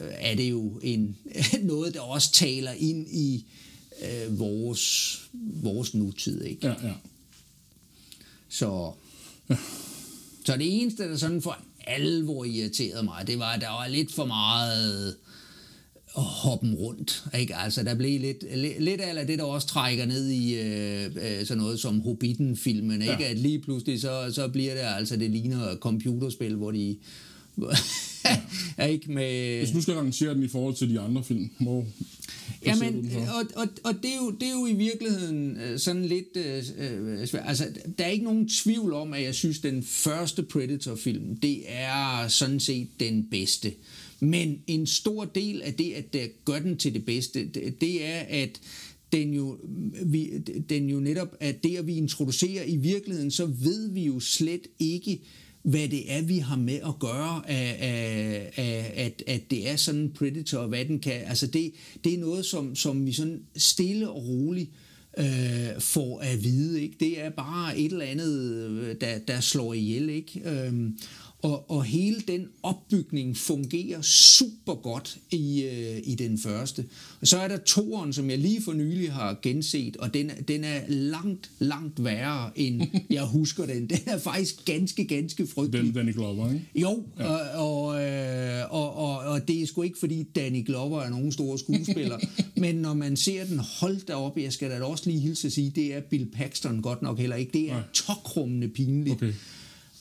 øh, 0.00 0.06
er 0.10 0.34
det 0.34 0.50
jo 0.50 0.80
en 0.82 1.16
noget 1.62 1.94
der 1.94 2.00
også 2.00 2.32
taler 2.32 2.72
ind 2.72 3.08
i 3.08 3.46
øh, 4.02 4.38
vores 4.38 5.18
vores 5.34 5.94
nutid, 5.94 6.44
ikke? 6.44 6.66
Ja, 6.66 6.74
ja. 6.86 6.92
Så 8.52 8.92
så 10.46 10.56
det 10.56 10.82
eneste 10.82 11.10
der 11.10 11.16
sådan 11.16 11.42
for 11.42 11.58
alvor 11.86 12.44
irriterede 12.44 13.02
mig, 13.02 13.26
det 13.26 13.38
var 13.38 13.52
at 13.52 13.60
der 13.60 13.68
var 13.68 13.88
lidt 13.88 14.12
for 14.12 14.24
meget 14.24 15.16
hoppen 16.14 16.74
rundt. 16.74 17.24
Ikke? 17.38 17.56
Altså, 17.56 17.82
der 17.82 17.94
blev 17.94 18.20
lidt, 18.20 18.44
lidt, 18.80 19.00
af 19.00 19.26
det, 19.26 19.38
der 19.38 19.44
også 19.44 19.66
trækker 19.66 20.06
ned 20.06 20.28
i 20.28 20.54
øh, 20.54 21.04
øh, 21.04 21.46
sådan 21.46 21.62
noget 21.62 21.80
som 21.80 22.00
Hobbiten-filmen. 22.00 23.02
Ikke? 23.02 23.16
Ja. 23.20 23.30
At 23.30 23.38
lige 23.38 23.58
pludselig, 23.58 24.00
så, 24.00 24.32
så 24.32 24.48
bliver 24.48 24.74
det 24.74 24.80
altså, 24.80 25.16
det 25.16 25.30
ligner 25.30 25.76
computerspil, 25.76 26.54
hvor 26.54 26.70
de... 26.70 26.96
er 28.76 28.86
ikke 28.86 29.12
med... 29.12 29.58
Hvis 29.58 29.70
du 29.70 29.82
skal 29.82 29.94
rangere 29.94 30.34
den 30.34 30.42
i 30.42 30.48
forhold 30.48 30.74
til 30.74 30.90
de 30.90 31.00
andre 31.00 31.24
film, 31.24 31.50
hvor 31.60 31.84
Jamen, 32.66 33.12
og, 33.34 33.62
og, 33.62 33.68
og 33.84 33.94
det, 34.02 34.10
er 34.10 34.16
jo, 34.16 34.30
det 34.30 34.48
er 34.48 34.52
jo 34.52 34.66
i 34.66 34.72
virkeligheden 34.72 35.56
øh, 35.56 35.78
sådan 35.78 36.04
lidt 36.04 36.36
øh, 36.36 36.62
øh, 36.78 37.26
svært. 37.26 37.44
Altså, 37.46 37.68
der 37.98 38.04
er 38.04 38.08
ikke 38.08 38.24
nogen 38.24 38.48
tvivl 38.48 38.92
om, 38.92 39.12
at 39.12 39.22
jeg 39.22 39.34
synes, 39.34 39.58
den 39.58 39.82
første 39.82 40.42
Predator-film, 40.42 41.36
det 41.36 41.62
er 41.66 42.28
sådan 42.28 42.60
set 42.60 42.88
den 43.00 43.26
bedste. 43.30 43.72
Men 44.20 44.58
en 44.66 44.86
stor 44.86 45.24
del 45.24 45.62
af 45.62 45.74
det, 45.74 45.92
at 45.92 46.12
der 46.12 46.26
gør 46.44 46.58
den 46.58 46.76
til 46.76 46.94
det 46.94 47.04
bedste, 47.04 47.48
det, 47.48 47.80
det 47.80 48.06
er, 48.06 48.20
at 48.28 48.60
den 49.12 49.34
jo, 49.34 49.58
vi, 50.04 50.30
den 50.68 50.88
jo 50.88 51.00
netop, 51.00 51.36
at 51.40 51.64
det, 51.64 51.76
at 51.76 51.86
vi 51.86 51.96
introducerer 51.96 52.64
i 52.64 52.76
virkeligheden, 52.76 53.30
så 53.30 53.46
ved 53.46 53.92
vi 53.92 54.04
jo 54.04 54.20
slet 54.20 54.66
ikke, 54.78 55.20
hvad 55.62 55.88
det 55.88 56.12
er, 56.12 56.22
vi 56.22 56.38
har 56.38 56.56
med 56.56 56.74
at 56.74 56.98
gøre, 57.00 57.42
af, 57.50 57.76
af, 57.80 58.52
af, 58.56 58.92
at, 58.96 59.22
at 59.26 59.50
det 59.50 59.70
er 59.70 59.76
sådan 59.76 60.00
en 60.00 60.12
predator, 60.12 60.58
og 60.58 60.68
hvad 60.68 60.84
den 60.84 60.98
kan. 60.98 61.22
Altså 61.26 61.46
det, 61.46 61.72
det 62.04 62.14
er 62.14 62.18
noget, 62.18 62.46
som, 62.46 62.76
som 62.76 63.06
vi 63.06 63.12
sådan 63.12 63.42
stille 63.56 64.10
og 64.10 64.28
roligt 64.28 64.70
øh, 65.18 65.80
får 65.80 66.20
at 66.20 66.44
vide. 66.44 66.82
Ikke? 66.82 66.96
Det 67.00 67.20
er 67.20 67.30
bare 67.30 67.78
et 67.78 67.92
eller 67.92 68.04
andet, 68.04 68.54
øh, 68.68 68.96
der, 69.00 69.18
der 69.18 69.40
slår 69.40 69.74
ihjel. 69.74 70.10
Ikke? 70.10 70.40
Øhm, 70.44 70.98
og, 71.42 71.70
og 71.70 71.84
hele 71.84 72.20
den 72.28 72.48
opbygning 72.62 73.36
fungerer 73.36 74.02
super 74.02 74.74
godt 74.74 75.18
i, 75.30 75.62
øh, 75.62 76.00
i 76.04 76.14
den 76.14 76.38
første. 76.38 76.84
Og 77.20 77.26
så 77.26 77.38
er 77.38 77.48
der 77.48 77.56
toeren, 77.56 78.12
som 78.12 78.30
jeg 78.30 78.38
lige 78.38 78.62
for 78.62 78.72
nylig 78.72 79.12
har 79.12 79.38
genset, 79.42 79.96
og 79.96 80.14
den, 80.14 80.30
den 80.48 80.64
er 80.64 80.80
langt, 80.88 81.50
langt 81.58 82.04
værre, 82.04 82.50
end 82.56 82.82
jeg 83.10 83.22
husker 83.22 83.66
den. 83.66 83.86
Den 83.86 83.98
er 84.06 84.18
faktisk 84.18 84.64
ganske, 84.64 85.04
ganske 85.04 85.46
frygtelig. 85.46 85.84
Den, 85.84 85.94
Danny 85.94 86.14
Glover, 86.14 86.52
ikke? 86.52 86.66
Jo, 86.74 87.04
ja. 87.18 87.26
og, 87.26 87.84
og, 87.84 88.02
øh, 88.02 88.74
og, 88.74 88.96
og, 88.96 89.18
og 89.18 89.48
det 89.48 89.62
er 89.62 89.66
sgu 89.66 89.82
ikke, 89.82 89.98
fordi 89.98 90.22
Danny 90.22 90.66
Glover 90.66 91.02
er 91.02 91.10
nogen 91.10 91.32
store 91.32 91.58
skuespiller, 91.58 92.18
men 92.56 92.74
når 92.74 92.94
man 92.94 93.16
ser 93.16 93.44
den, 93.44 93.58
hold 93.80 94.06
da 94.06 94.14
op, 94.14 94.38
jeg 94.38 94.52
skal 94.52 94.70
da 94.70 94.82
også 94.82 95.10
lige 95.10 95.20
hilse 95.20 95.46
at 95.46 95.52
sige, 95.52 95.70
det 95.70 95.94
er 95.94 96.00
Bill 96.00 96.26
Paxton 96.26 96.82
godt 96.82 97.02
nok 97.02 97.18
heller 97.18 97.36
ikke. 97.36 97.52
Det 97.52 97.70
er 97.70 97.82
tokrummende 97.92 98.68
pinligt. 98.68 99.22
Okay. 99.22 99.32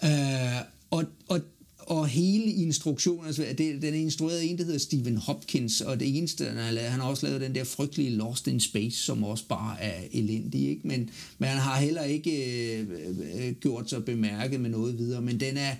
Øh, 0.03 0.61
og, 0.91 1.05
og, 1.27 1.41
og 1.77 2.07
hele 2.07 2.51
instruktionen, 2.51 3.25
altså 3.25 3.45
det, 3.57 3.81
den 3.81 3.93
er 3.93 3.97
instrueret 3.97 4.49
en, 4.49 4.57
der 4.57 4.63
hedder 4.63 4.79
Stephen 4.79 5.17
Hopkins, 5.17 5.81
og 5.81 5.99
det 5.99 6.17
eneste, 6.17 6.45
han 6.45 6.57
har 6.57 6.71
lavet, 6.71 6.89
han 6.89 6.99
har 6.99 7.09
også 7.09 7.25
lavet 7.25 7.41
den 7.41 7.55
der 7.55 7.63
frygtelige 7.63 8.09
Lost 8.09 8.47
in 8.47 8.59
Space, 8.59 8.97
som 8.97 9.23
også 9.23 9.43
bare 9.49 9.81
er 9.81 10.01
elendig, 10.11 10.69
ikke? 10.69 10.87
Men, 10.87 11.09
men 11.37 11.49
han 11.49 11.57
har 11.57 11.79
heller 11.79 12.03
ikke 12.03 12.31
øh, 12.79 12.87
øh 13.35 13.53
gjort 13.53 13.89
sig 13.89 14.05
bemærket 14.05 14.59
med 14.59 14.69
noget 14.69 14.97
videre, 14.97 15.21
men 15.21 15.39
den 15.39 15.57
er, 15.57 15.75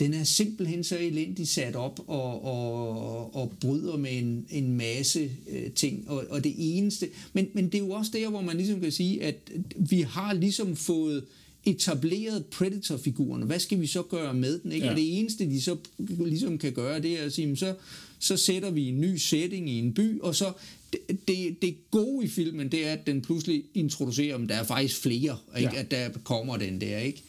den 0.00 0.14
er 0.14 0.24
simpelthen 0.24 0.84
så 0.84 0.98
elendigt 0.98 1.48
sat 1.48 1.76
op 1.76 2.00
og, 2.06 2.44
og, 2.44 3.36
og 3.36 3.52
bryder 3.60 3.96
med 3.96 4.18
en, 4.18 4.46
en 4.50 4.76
masse 4.76 5.30
øh, 5.50 5.70
ting. 5.70 6.10
Og, 6.10 6.24
og 6.30 6.44
det 6.44 6.54
eneste... 6.58 7.08
Men, 7.32 7.48
men 7.52 7.64
det 7.64 7.74
er 7.74 7.78
jo 7.78 7.90
også 7.90 8.10
der, 8.14 8.28
hvor 8.28 8.40
man 8.40 8.56
ligesom 8.56 8.80
kan 8.80 8.92
sige, 8.92 9.22
at 9.22 9.36
vi 9.76 10.00
har 10.00 10.32
ligesom 10.32 10.76
fået 10.76 11.24
etableret 11.66 12.46
Predator-figuren. 12.46 13.42
Hvad 13.42 13.58
skal 13.58 13.80
vi 13.80 13.86
så 13.86 14.02
gøre 14.02 14.34
med 14.34 14.58
den? 14.58 14.72
Ikke? 14.72 14.86
Ja. 14.86 14.90
Og 14.92 14.96
det 14.96 15.18
eneste, 15.18 15.50
de 15.50 15.62
så 15.62 15.76
ligesom 15.98 16.58
kan 16.58 16.72
gøre, 16.72 17.02
det 17.02 17.20
er 17.20 17.24
at 17.24 17.32
sige, 17.32 17.46
"Men 17.46 17.56
så, 17.56 17.74
så 18.18 18.36
sætter 18.36 18.70
vi 18.70 18.88
en 18.88 19.00
ny 19.00 19.16
setting 19.16 19.70
i 19.70 19.78
en 19.78 19.94
by, 19.94 20.20
og 20.20 20.34
så 20.34 20.52
det, 20.92 21.28
det, 21.28 21.62
det 21.62 21.76
gode 21.90 22.24
i 22.24 22.28
filmen, 22.28 22.68
det 22.72 22.86
er, 22.86 22.92
at 22.92 23.06
den 23.06 23.22
pludselig 23.22 23.64
introducerer, 23.74 24.34
om 24.34 24.48
der 24.48 24.54
er 24.54 24.64
faktisk 24.64 25.00
flere, 25.00 25.36
ikke? 25.58 25.70
Ja. 25.74 25.80
at 25.80 25.90
der 25.90 26.08
kommer 26.24 26.56
den 26.56 26.80
der, 26.80 26.98
ikke? 26.98 27.22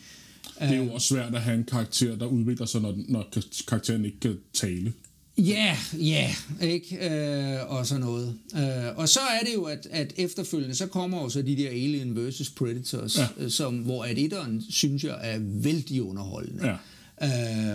Det 0.59 0.69
er 0.69 0.75
jo 0.75 0.93
også 0.93 1.07
svært 1.07 1.35
at 1.35 1.41
have 1.41 1.57
en 1.57 1.63
karakter, 1.63 2.15
der 2.15 2.25
udvikler 2.25 2.65
sig, 2.65 2.81
når, 2.81 2.97
når 3.07 3.33
karakteren 3.67 4.05
ikke 4.05 4.19
kan 4.19 4.37
tale. 4.53 4.93
Ja, 5.37 5.77
ja, 5.93 6.35
ikke? 6.61 7.09
Øh, 7.09 7.71
og 7.71 7.87
sådan 7.87 8.01
noget. 8.01 8.35
Øh, 8.55 8.97
og 8.97 9.09
så 9.09 9.19
er 9.19 9.45
det 9.45 9.53
jo, 9.53 9.63
at, 9.63 9.87
at 9.91 10.13
efterfølgende, 10.17 10.75
så 10.75 10.87
kommer 10.87 11.21
jo 11.21 11.29
så 11.29 11.41
de 11.41 11.55
der 11.57 11.69
Alien 11.69 12.27
vs. 12.27 12.49
Predators, 12.49 13.17
Ja. 13.17 13.27
ja. 13.39 13.49
som, 13.49 13.75
hvor 13.75 14.03
at 14.03 14.17
etteren, 14.17 14.63
synes 14.69 15.03
jeg, 15.03 15.17
er 15.21 15.39
vældig 15.41 16.01
underholdende. 16.03 16.67
Ja. 16.67 16.75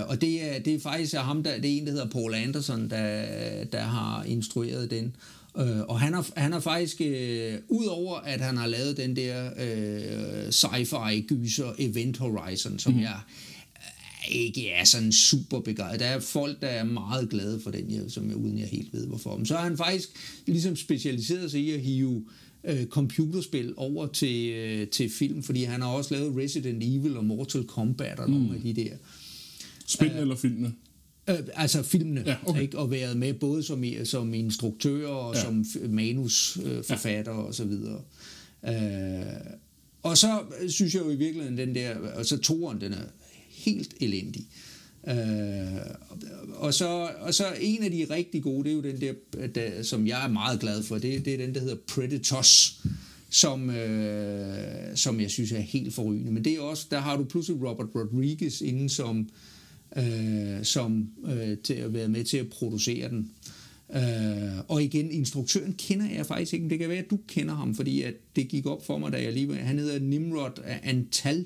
Øh, 0.01 0.09
og 0.09 0.21
det 0.21 0.45
er, 0.45 0.59
det 0.59 0.75
er 0.75 0.81
faktisk 0.81 1.15
ham, 1.15 1.43
der, 1.43 1.61
det 1.61 1.73
er 1.73 1.79
en, 1.79 1.87
der 1.87 1.93
hedder 1.93 2.09
Paul 2.09 2.35
Anderson, 2.35 2.91
der, 2.91 3.25
der 3.65 3.83
har 3.83 4.25
instrueret 4.25 4.91
den. 4.91 5.17
Øh, 5.59 5.81
og 5.81 6.01
han 6.01 6.15
har, 6.15 6.27
han 6.37 6.53
har 6.53 6.61
faktisk, 6.61 7.01
øh, 7.01 7.55
udover 7.69 8.17
at 8.17 8.41
han 8.41 8.57
har 8.57 8.67
lavet 8.67 8.97
den 8.97 9.17
der 9.17 9.51
øh, 9.59 10.49
sci-fi 10.49 11.21
gyser 11.21 11.73
Event 11.79 12.19
Horizon, 12.19 12.79
som 12.79 12.93
mm. 12.93 13.01
jeg 13.01 13.17
ikke 14.29 14.71
er 14.71 14.85
sådan 14.85 15.13
super 15.13 15.61
begejstret. 15.61 16.01
Der 16.01 16.07
er 16.07 16.21
folk, 16.21 16.61
der 16.61 16.67
er 16.69 16.85
meget 16.85 17.31
glade 17.31 17.61
for 17.61 17.71
den, 17.71 18.11
som 18.11 18.29
jeg, 18.29 18.37
uden 18.37 18.59
jeg 18.59 18.69
helt 18.69 18.93
ved 18.93 19.07
hvorfor. 19.07 19.37
Men 19.37 19.47
så 19.47 19.57
har 19.57 19.63
han 19.63 19.77
faktisk 19.77 20.09
ligesom 20.47 20.77
specialiseret 20.77 21.51
sig 21.51 21.61
i 21.61 21.71
at 21.71 21.81
hive 21.81 22.25
øh, 22.65 22.87
computerspil 22.87 23.75
over 23.77 24.07
til, 24.07 24.51
øh, 24.51 24.89
til 24.89 25.11
film, 25.11 25.43
fordi 25.43 25.65
han 25.65 25.81
har 25.83 25.89
også 25.89 26.15
lavet 26.15 26.37
Resident 26.37 26.83
Evil 26.83 27.17
og 27.17 27.25
Mortal 27.25 27.65
Kombat 27.65 28.21
og 28.21 28.31
mm. 28.31 28.37
nogle 28.37 28.55
af 28.55 28.61
de 28.63 28.75
der. 28.75 28.97
Spil 29.87 30.11
eller 30.11 30.37
filmene? 30.37 30.73
Øh, 31.31 31.39
altså 31.55 31.83
filmene, 31.83 32.23
Ja, 32.27 32.37
okay. 32.47 32.63
ikke? 32.63 32.79
og 32.79 32.91
været 32.91 33.17
med 33.17 33.35
både 33.35 33.63
som, 33.63 33.85
som 34.05 34.35
instruktør 34.35 35.07
og 35.09 35.35
Ja. 35.35 35.39
ja. 35.41 35.45
som 35.45 35.65
manusforfatter 35.91 36.79
øh, 36.79 36.85
forfatter 36.85 37.33
og 37.33 37.55
så 37.55 37.65
videre. 37.65 38.01
Øh, 38.69 39.57
og 40.03 40.19
så 40.19 40.41
synes 40.69 40.95
jeg 40.95 41.03
jo 41.05 41.11
i 41.11 41.17
virkeligheden, 41.17 41.59
den 41.59 41.75
der, 41.75 41.99
og 41.99 42.27
så 42.27 42.39
toren, 42.39 42.81
den 42.81 42.93
er 42.93 43.05
helt 43.65 43.95
elendig. 44.01 44.47
Øh, 45.09 45.17
og, 46.55 46.75
så, 46.75 47.11
og 47.21 47.35
så 47.35 47.45
en 47.61 47.83
af 47.83 47.91
de 47.91 48.07
rigtig 48.11 48.43
gode, 48.43 48.65
det 48.65 48.71
er 48.71 48.75
jo 48.75 48.83
den 48.83 49.01
der, 49.01 49.47
der 49.47 49.83
som 49.83 50.07
jeg 50.07 50.25
er 50.25 50.29
meget 50.29 50.61
glad 50.61 50.83
for, 50.83 50.99
det, 50.99 51.25
det 51.25 51.35
er 51.35 51.39
den, 51.39 51.55
der 51.55 51.61
hedder 51.61 51.77
Predators, 51.87 52.83
som, 53.31 53.71
øh, 53.71 54.97
som 54.97 55.21
jeg 55.21 55.31
synes 55.31 55.53
er 55.53 55.61
helt 55.61 55.95
forrygende. 55.95 56.33
Men 56.33 56.45
det 56.45 56.53
er 56.53 56.61
også, 56.61 56.87
der 56.91 56.99
har 56.99 57.17
du 57.17 57.25
pludselig 57.25 57.63
Robert 57.69 57.89
Rodriguez 57.95 58.61
inden 58.61 58.89
som, 58.89 59.29
øh, 59.97 60.65
som 60.65 61.09
øh, 61.27 61.59
til 61.59 61.75
at 61.75 61.95
være 61.95 62.09
med 62.09 62.25
til 62.25 62.37
at 62.37 62.49
producere 62.49 63.09
den. 63.09 63.31
Øh, 63.95 64.59
og 64.69 64.83
igen, 64.83 65.11
instruktøren 65.11 65.75
kender 65.79 66.11
jeg 66.11 66.27
faktisk 66.27 66.53
ikke, 66.53 66.63
men 66.63 66.71
det 66.71 66.79
kan 66.79 66.89
være, 66.89 66.99
at 66.99 67.11
du 67.11 67.19
kender 67.29 67.55
ham, 67.55 67.75
fordi 67.75 68.03
at 68.03 68.15
det 68.37 68.49
gik 68.49 68.67
op 68.67 68.87
for 68.87 68.99
mig, 68.99 69.13
da 69.13 69.23
jeg 69.23 69.33
lige 69.33 69.55
han 69.55 69.79
hedder 69.79 69.99
Nimrod 69.99 70.63
Antal, 70.83 71.45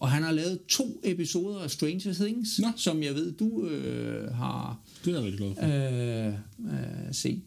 og 0.00 0.10
han 0.10 0.22
har 0.22 0.32
lavet 0.32 0.58
to 0.68 1.00
episoder 1.04 1.58
af 1.58 1.70
Stranger 1.70 2.12
Things, 2.14 2.58
Nå. 2.58 2.68
som 2.76 3.02
jeg 3.02 3.14
ved, 3.14 3.32
du 3.32 3.66
øh, 3.66 4.34
har 4.34 4.80
Det 5.04 5.14
er 5.16 5.22
jeg 5.24 5.32
glad 5.32 5.54
for. 5.54 6.26
øh, 6.26 6.34
øh, 6.74 7.14
set. 7.14 7.42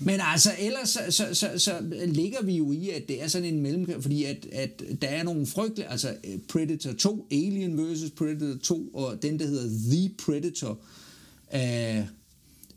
Men 0.00 0.20
altså, 0.22 0.50
ellers 0.58 0.88
så, 0.88 1.00
så, 1.10 1.26
så, 1.32 1.50
så 1.58 1.72
ligger 2.06 2.42
vi 2.42 2.56
jo 2.56 2.72
i, 2.72 2.88
at 2.90 3.08
det 3.08 3.22
er 3.22 3.28
sådan 3.28 3.54
en 3.54 3.60
mellem... 3.60 4.02
Fordi 4.02 4.24
at, 4.24 4.46
at 4.52 4.82
der 5.02 5.08
er 5.08 5.22
nogle 5.22 5.46
frygtelige... 5.46 5.88
Altså, 5.90 6.08
øh, 6.24 6.38
Predator 6.48 6.92
2, 6.92 7.26
Alien 7.30 7.78
vs. 7.78 8.10
Predator 8.16 8.58
2, 8.62 8.88
og 8.94 9.22
den, 9.22 9.38
der 9.38 9.46
hedder 9.46 9.68
The 9.90 10.10
Predator. 10.24 10.78
Øh, 11.54 11.60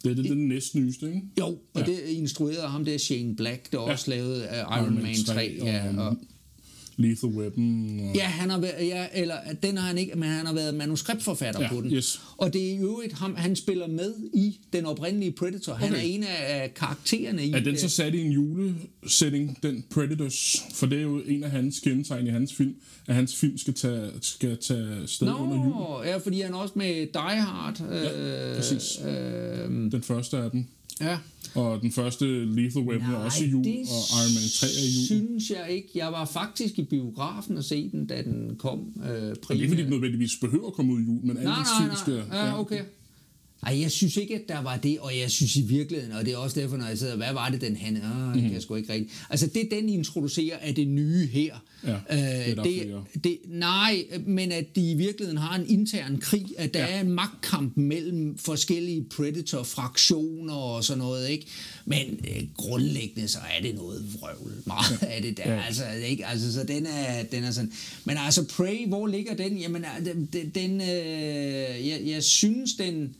Det 0.03 0.11
er 0.11 0.15
det, 0.15 0.25
den 0.25 0.47
næste 0.47 0.79
nyeste, 0.79 1.05
ikke? 1.07 1.21
jo, 1.39 1.45
og 1.45 1.59
Ja. 1.75 1.83
det 1.85 1.95
er 2.11 2.17
instrueret 2.17 2.55
af 2.57 2.71
ham 2.71 2.85
der 2.85 2.97
Shane 2.97 3.35
Black, 3.35 3.71
der 3.71 3.77
Ja. 3.81 3.91
også 3.91 4.09
lavede 4.09 4.37
uh, 4.37 4.77
Iron, 4.77 4.93
Man 5.03 5.15
3. 5.25 5.57
ja, 5.63 5.97
og, 5.97 6.17
Lethal 6.97 7.29
Weapon. 7.29 7.99
Og... 8.09 8.15
Ja, 8.15 8.23
han 8.25 8.49
har 8.49 8.59
været, 8.59 8.87
ja, 8.87 9.05
eller 9.13 9.35
den 9.63 9.77
har 9.77 9.87
han 9.87 9.97
ikke, 9.97 10.15
men 10.15 10.29
han 10.29 10.45
har 10.45 10.53
været 10.53 10.75
manuskriptforfatter 10.75 11.61
Ja, 11.61 11.69
på 11.69 11.81
den. 11.81 11.91
yes. 11.93 12.21
Og 12.37 12.53
det 12.53 12.71
er 12.71 12.77
jo 12.77 13.01
et 13.05 13.13
ham, 13.13 13.35
han 13.35 13.55
spiller 13.55 13.87
med 13.87 14.13
i 14.33 14.59
den 14.73 14.85
oprindelige 14.85 15.31
Predator. 15.31 15.73
Han 15.73 15.89
Okay. 15.89 15.99
er 16.01 16.05
en 16.05 16.23
af 16.23 16.71
karaktererne 16.75 17.45
i 17.45 17.51
Er 17.51 17.59
den 17.59 17.77
så 17.77 17.85
øh, 17.85 17.89
sat 17.89 18.13
i 18.15 18.21
en 18.21 18.31
julesætning, 18.31 19.57
den 19.63 19.83
Predators? 19.89 20.63
For 20.73 20.85
det 20.85 20.97
er 20.97 21.01
jo 21.03 21.21
en 21.27 21.43
af 21.43 21.51
hans 21.51 21.79
kendetegn 21.79 22.27
i 22.27 22.29
hans 22.29 22.53
film, 22.53 22.75
at 23.07 23.15
hans 23.15 23.35
film 23.35 23.57
skal 23.57 23.73
tage, 23.73 24.09
skal 24.21 24.57
tage 24.57 25.07
sted 25.07 25.27
under 25.33 25.55
jul. 25.57 25.65
Nå, 25.65 26.01
ja, 26.05 26.17
fordi 26.17 26.41
han 26.41 26.53
er 26.53 26.57
også 26.57 26.73
med 26.77 26.95
Die 27.13 27.41
Hard. 27.41 27.81
Øh, 27.91 28.03
Ja, 28.03 28.55
præcis. 28.55 28.99
Øh, 29.07 29.67
Den 29.91 30.01
første 30.03 30.37
af 30.37 30.51
dem. 30.51 30.65
ja. 31.01 31.17
Og 31.55 31.81
den 31.81 31.91
første 31.91 32.45
Lethal 32.55 32.81
Weapon 32.81 33.11
er 33.11 33.17
også 33.17 33.43
i 33.43 33.47
jul, 33.47 33.65
og 33.65 34.01
Iron 34.19 34.33
Man 34.33 34.43
3 34.59 34.67
er 34.67 34.85
i 34.89 34.91
jul. 34.95 35.05
synes 35.05 35.49
jeg 35.49 35.65
ikke. 35.69 35.89
Jeg 35.95 36.11
var 36.11 36.25
faktisk 36.25 36.79
i 36.79 36.83
biografen 36.83 37.57
og 37.57 37.63
se 37.63 37.89
den, 37.91 38.05
da 38.07 38.21
den 38.23 38.55
kom 38.59 38.79
øh, 38.79 39.01
Og 39.03 39.09
det 39.09 39.29
er 39.29 39.35
primært. 39.43 39.69
fordi, 39.69 39.81
det 39.81 39.89
nødvendigvis 39.89 40.31
behøver 40.41 40.67
at 40.67 40.73
komme 40.73 40.93
ud 40.93 41.01
i 41.01 41.03
jul, 41.03 41.19
men 41.25 41.37
alle 41.37 41.49
Nej, 41.49 41.63
nej, 41.79 42.25
nej. 42.29 42.45
Ja, 42.45 42.59
okay. 42.59 42.79
Ej, 43.67 43.81
jeg 43.81 43.91
synes 43.91 44.17
ikke, 44.17 44.35
at 44.35 44.41
der 44.49 44.61
var 44.61 44.77
det, 44.77 44.99
og 44.99 45.17
jeg 45.17 45.31
synes 45.31 45.55
i 45.55 45.61
virkeligheden, 45.61 46.13
og 46.15 46.25
det 46.25 46.33
er 46.33 46.37
også 46.37 46.59
derfor, 46.59 46.77
når 46.77 46.87
jeg 46.87 46.97
sidder, 46.97 47.15
hvad 47.15 47.33
var 47.33 47.49
det, 47.49 47.61
den 47.61 47.75
han... 47.75 47.97
Ah, 47.97 48.01
Mhm. 48.27 48.35
mm. 48.35 48.41
kan 48.41 48.53
jeg 48.53 48.61
sgu 48.61 48.75
ikke 48.75 48.93
rigtigt. 48.93 49.11
Altså, 49.29 49.47
det 49.47 49.67
den 49.71 49.89
introducerer 49.89 50.57
af 50.61 50.75
det 50.75 50.87
nye 50.87 51.27
her. 51.27 51.55
Ja, 51.87 51.91
det 52.47 52.57
der 52.57 52.63
det, 52.63 52.81
flere. 52.81 53.03
det, 53.23 53.37
nej, 53.47 54.03
men 54.25 54.51
at 54.51 54.75
de 54.75 54.91
i 54.91 54.93
virkeligheden 54.93 55.37
har 55.37 55.55
en 55.55 55.65
intern 55.69 56.17
krig, 56.19 56.45
at 56.57 56.73
der 56.73 56.79
Ja. 56.79 56.85
er 56.97 57.01
en 57.01 57.11
magtkamp 57.11 57.77
mellem 57.77 58.37
forskellige 58.37 59.03
Predator-fraktioner 59.65 60.53
og 60.53 60.83
sådan 60.83 60.97
noget, 60.97 61.29
ikke? 61.29 61.45
Men 61.85 62.19
øh, 62.35 62.43
grundlæggende, 62.57 63.27
så 63.27 63.37
er 63.57 63.61
det 63.61 63.75
noget 63.75 64.05
vrøvl. 64.19 64.53
Meget 64.65 64.99
ja. 65.01 65.07
af 65.07 65.21
det 65.21 65.37
der, 65.37 65.53
Ja. 65.53 65.61
altså, 65.61 65.83
ikke? 66.07 66.25
Altså, 66.27 66.53
så 66.53 66.63
den 66.63 66.85
er, 66.85 67.23
den 67.23 67.43
er 67.43 67.51
sådan... 67.51 67.71
Men 68.05 68.17
altså, 68.19 68.43
Prey, 68.43 68.87
hvor 68.87 69.07
ligger 69.07 69.35
den? 69.35 69.57
Jamen, 69.57 69.85
den, 70.05 70.29
den, 70.33 70.49
den 70.55 70.81
øh, 70.81 71.87
jeg, 71.87 72.01
jeg 72.05 72.23
synes, 72.23 72.73
den, 72.73 73.15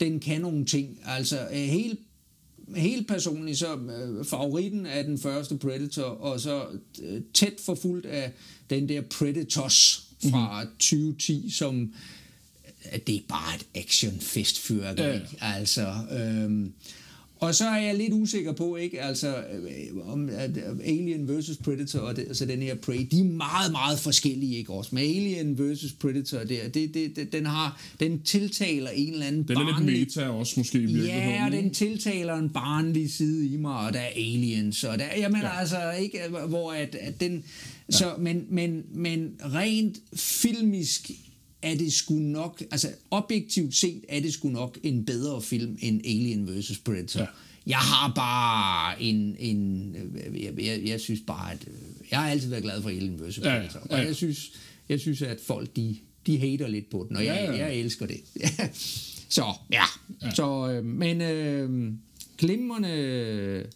den 0.00 0.20
kan 0.20 0.40
nogle 0.40 0.64
ting. 0.64 1.00
Altså, 1.04 1.40
øh, 1.40 1.56
helt 1.56 2.00
helt 2.76 3.08
personligt 3.08 3.58
så 3.58 3.76
øh, 3.76 4.24
favoritten 4.24 4.86
af 4.86 5.04
den 5.04 5.18
første 5.18 5.56
Predator, 5.56 6.02
og 6.02 6.40
så 6.40 6.64
øh, 7.02 7.20
tæt 7.34 7.54
forfulgt 7.64 8.06
af 8.06 8.32
den 8.70 8.88
der 8.88 9.00
Predators 9.00 10.06
fra 10.22 10.62
mm-hmm. 10.62 10.76
2010, 10.78 11.50
som 11.50 11.92
at 12.84 13.06
det 13.06 13.16
er 13.16 13.20
bare 13.28 13.56
et 13.56 13.66
action 13.74 14.20
festfyrkeri. 14.20 15.06
Ja. 15.06 15.20
Altså, 15.40 15.94
øhm, 16.12 16.72
og 17.40 17.54
så 17.54 17.64
er 17.64 17.76
jeg 17.76 17.94
lidt 17.96 18.12
usikker 18.12 18.52
på, 18.52 18.76
ikke, 18.76 19.02
altså, 19.02 19.36
øh, 19.36 20.08
om 20.08 20.28
at 20.32 20.50
Alien 20.84 21.28
vs. 21.38 21.50
Predator 21.64 21.98
og 21.98 22.16
det, 22.16 22.22
altså 22.22 22.44
den 22.46 22.62
her 22.62 22.74
Prey, 22.74 23.06
de 23.10 23.20
er 23.20 23.24
meget, 23.24 23.72
meget 23.72 23.98
forskellige, 23.98 24.56
ikke 24.56 24.72
også? 24.72 24.90
Men 24.94 25.04
Alien 25.04 25.58
vs. 25.58 25.92
Predator, 26.00 26.38
der, 26.38 26.68
det, 26.68 26.94
det, 26.94 27.16
det, 27.16 27.32
den 27.32 27.46
har, 27.46 27.82
den 28.00 28.22
tiltaler 28.22 28.90
en 28.90 29.12
eller 29.12 29.26
anden 29.26 29.42
Den 29.48 29.56
er 29.56 29.60
lidt 29.64 29.76
barnlig- 29.76 29.98
meta 30.00 30.28
også 30.28 30.54
måske 30.56 30.78
i. 30.82 30.96
Ja, 31.04 31.44
og 31.46 31.52
den 31.52 31.70
tiltaler 31.74 32.34
en 32.34 32.50
barnlig 32.50 33.12
side 33.12 33.46
i 33.46 33.56
mig, 33.56 33.76
og 33.86 33.92
der 33.92 34.00
er 34.00 34.10
aliens, 34.16 34.84
og 34.84 34.98
der, 34.98 35.04
jamen 35.16 35.40
Ja. 35.40 35.60
altså 35.60 35.92
ikke, 35.92 36.18
hvor 36.48 36.72
at, 36.72 36.94
at 37.00 37.20
den, 37.20 37.44
ja. 37.92 37.96
så, 37.96 38.14
men, 38.18 38.44
men, 38.50 38.82
men 38.94 39.30
rent 39.54 39.98
filmisk 40.14 41.10
er 41.72 41.76
det 41.76 41.92
sgu 41.92 42.14
nok, 42.14 42.62
altså 42.70 42.88
objektivt 43.10 43.74
set 43.74 44.04
er 44.08 44.20
det 44.20 44.32
sgu 44.32 44.48
nok 44.48 44.78
en 44.82 45.04
bedre 45.04 45.42
film 45.42 45.78
end 45.80 46.00
Alien 46.04 46.58
vs. 46.58 46.78
Predator. 46.78 47.20
Ja. 47.20 47.26
Jeg 47.66 47.78
har 47.78 48.12
bare 48.14 49.02
en, 49.02 49.36
en 49.38 49.94
jeg, 50.34 50.52
jeg, 50.58 50.82
jeg 50.84 51.00
synes 51.00 51.20
bare, 51.26 51.52
at 51.52 51.58
øh, 51.66 51.74
jeg 52.10 52.18
har 52.18 52.30
altid 52.30 52.48
været 52.48 52.62
glad 52.62 52.82
for 52.82 52.88
Alien 52.88 53.20
vs. 53.20 53.38
Ja, 53.38 53.54
ja, 53.54 53.58
Predator, 53.58 53.86
ja. 53.90 53.96
og 53.98 54.06
jeg 54.06 54.16
synes, 54.16 54.52
jeg 54.88 55.00
synes, 55.00 55.22
at 55.22 55.40
folk, 55.40 55.76
de, 55.76 55.96
de 56.26 56.38
hater 56.38 56.68
lidt 56.68 56.90
på 56.90 57.06
den, 57.08 57.16
og 57.16 57.24
jeg, 57.24 57.34
Ja, 57.34 57.52
ja. 57.52 57.66
jeg 57.66 57.74
elsker 57.76 58.06
det. 58.06 58.20
så, 59.36 59.44
ja. 59.72 59.82
ja. 60.22 60.34
Så, 60.34 60.70
øh, 60.70 60.84
men 60.84 61.20
øh, 61.20 61.92
glimrende, 62.38 63.66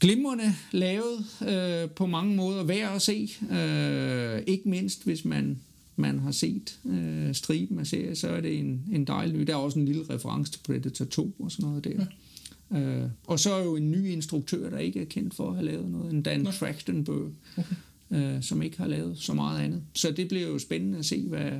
glimrende 0.00 0.54
lavet 0.72 1.26
øh, 1.48 1.90
på 1.90 2.06
mange 2.06 2.36
måder, 2.36 2.62
værd 2.64 2.94
at 2.94 3.02
se. 3.02 3.30
Øh, 3.52 4.42
ikke 4.46 4.68
mindst, 4.68 5.04
hvis 5.04 5.24
man 5.24 5.58
man 5.96 6.18
har 6.18 6.30
set 6.30 6.78
øh, 6.84 7.34
striben 7.34 7.78
af 7.78 7.86
serier, 7.86 8.14
så 8.14 8.28
er 8.28 8.40
det 8.40 8.58
en, 8.58 8.82
en 8.92 9.04
dejlig 9.04 9.36
ny. 9.36 9.42
Der 9.42 9.52
er 9.52 9.56
også 9.56 9.78
en 9.78 9.84
lille 9.84 10.04
reference 10.10 10.52
til 10.52 10.60
Predator 10.66 11.04
2 11.04 11.34
og 11.38 11.52
sådan 11.52 11.68
noget 11.68 11.84
der. 11.84 11.90
Ja. 11.90 12.78
Øh, 12.78 13.10
og 13.26 13.40
så 13.40 13.52
er 13.54 13.64
jo 13.64 13.76
en 13.76 13.90
ny 13.90 14.08
instruktør, 14.08 14.70
der 14.70 14.78
ikke 14.78 15.00
er 15.00 15.04
kendt 15.04 15.34
for 15.34 15.48
at 15.48 15.54
have 15.54 15.66
lavet 15.66 15.90
noget, 15.90 16.12
en 16.12 16.22
Dan 16.22 16.40
Nå. 16.40 16.50
Trachtenberg, 16.50 17.32
okay. 17.56 17.74
øh, 18.10 18.42
som 18.42 18.62
ikke 18.62 18.78
har 18.78 18.86
lavet 18.86 19.18
så 19.18 19.34
meget 19.34 19.60
andet. 19.60 19.82
Så 19.92 20.10
det 20.10 20.28
bliver 20.28 20.46
jo 20.46 20.58
spændende 20.58 20.98
at 20.98 21.04
se, 21.04 21.22
hvad... 21.28 21.52